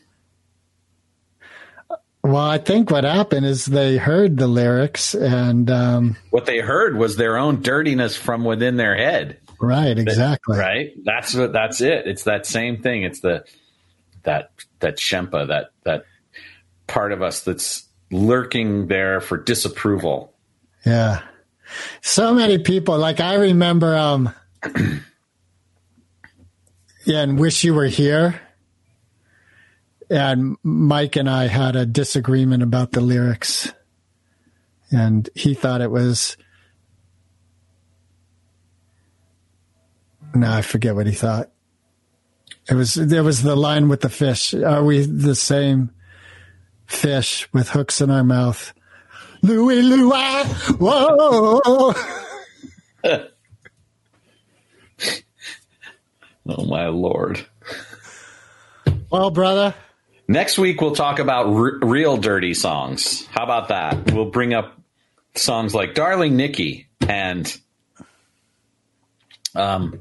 Well, 2.24 2.36
I 2.38 2.58
think 2.58 2.92
what 2.92 3.04
happened 3.06 3.46
is 3.46 3.66
they 3.66 3.98
heard 3.98 4.38
the 4.38 4.48
lyrics 4.48 5.14
and, 5.14 5.70
um, 5.72 6.18
What 6.32 6.46
they 6.46 6.60
heard 6.60 6.98
was 6.98 7.16
their 7.16 7.38
own 7.38 7.62
dirtiness 7.62 8.18
from 8.18 8.44
within 8.44 8.76
their 8.76 8.96
head. 8.98 9.38
right, 9.62 9.98
exactly. 9.98 10.58
Right? 10.58 10.92
That's 11.06 11.34
what. 11.34 11.54
That's 11.54 11.80
it. 11.82 12.06
It's 12.08 12.24
that 12.24 12.46
same 12.46 12.82
thing. 12.82 13.04
It's 13.04 13.22
the 13.22 13.44
that 14.24 14.52
that 14.80 14.98
shenpa 14.98 15.48
that 15.48 15.72
that 15.84 16.04
part 16.88 17.12
of 17.14 17.22
us 17.22 17.42
that's 17.42 17.88
lurking 18.12 18.88
there 18.88 19.22
for 19.22 19.38
disapproval. 19.38 20.34
Yeah. 20.86 21.22
So 22.02 22.34
many 22.34 22.58
people, 22.60 22.98
like 22.98 23.20
I 23.20 23.36
remember, 23.36 23.96
um, 23.96 24.34
yeah, 27.06 27.22
and 27.22 27.40
Wish 27.40 27.64
You 27.64 27.74
Were 27.74 27.86
Here. 27.88 28.40
And 30.10 30.58
Mike 30.64 31.16
and 31.16 31.30
I 31.30 31.48
had 31.48 31.76
a 31.76 31.86
disagreement 31.86 32.64
about 32.64 32.92
the 32.92 33.02
lyrics, 33.02 33.72
and 34.92 35.30
he 35.36 35.54
thought 35.54 35.82
it 35.82 35.92
was. 35.92 36.38
No, 40.36 40.52
I 40.52 40.62
forget 40.62 40.96
what 40.96 41.08
he 41.08 41.14
thought. 41.14 41.50
It 42.70 42.76
was 42.76 42.94
there 42.96 43.24
was 43.24 43.44
the 43.44 43.56
line 43.56 43.90
with 43.90 44.02
the 44.02 44.10
fish. 44.10 44.54
Are 44.54 44.84
we 44.84 45.06
the 45.06 45.36
same 45.36 45.92
fish 46.86 47.48
with 47.54 47.70
hooks 47.70 48.02
in 48.02 48.12
our 48.12 48.24
mouth? 48.24 48.74
Louie 49.42 49.82
Louie, 49.82 50.44
whoa! 50.80 51.94
Oh 56.50 56.66
my 56.66 56.88
lord! 56.88 57.46
Well, 59.10 59.32
brother, 59.32 59.76
Next 60.28 60.58
week 60.60 60.82
we'll 60.82 60.96
talk 60.96 61.20
about 61.20 61.48
r- 61.48 61.80
real 61.82 62.18
dirty 62.18 62.54
songs. 62.54 63.26
How 63.28 63.44
about 63.44 63.70
that? 63.70 64.12
We'll 64.12 64.30
bring 64.30 64.54
up 64.54 64.78
songs 65.36 65.74
like 65.74 65.94
"Darling 65.94 66.36
Nikki" 66.36 66.88
and 67.08 67.58
um, 69.56 70.00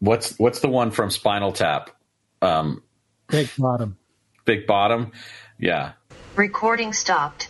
what's 0.00 0.38
what's 0.38 0.60
the 0.60 0.68
one 0.68 0.90
from 0.90 1.10
Spinal 1.10 1.52
Tap? 1.52 1.90
Um, 2.42 2.82
big 3.28 3.48
bottom. 3.58 3.96
Big 4.44 4.66
Bottom. 4.66 5.12
Yeah, 5.58 5.92
Recording 6.34 6.92
stopped. 6.92 7.48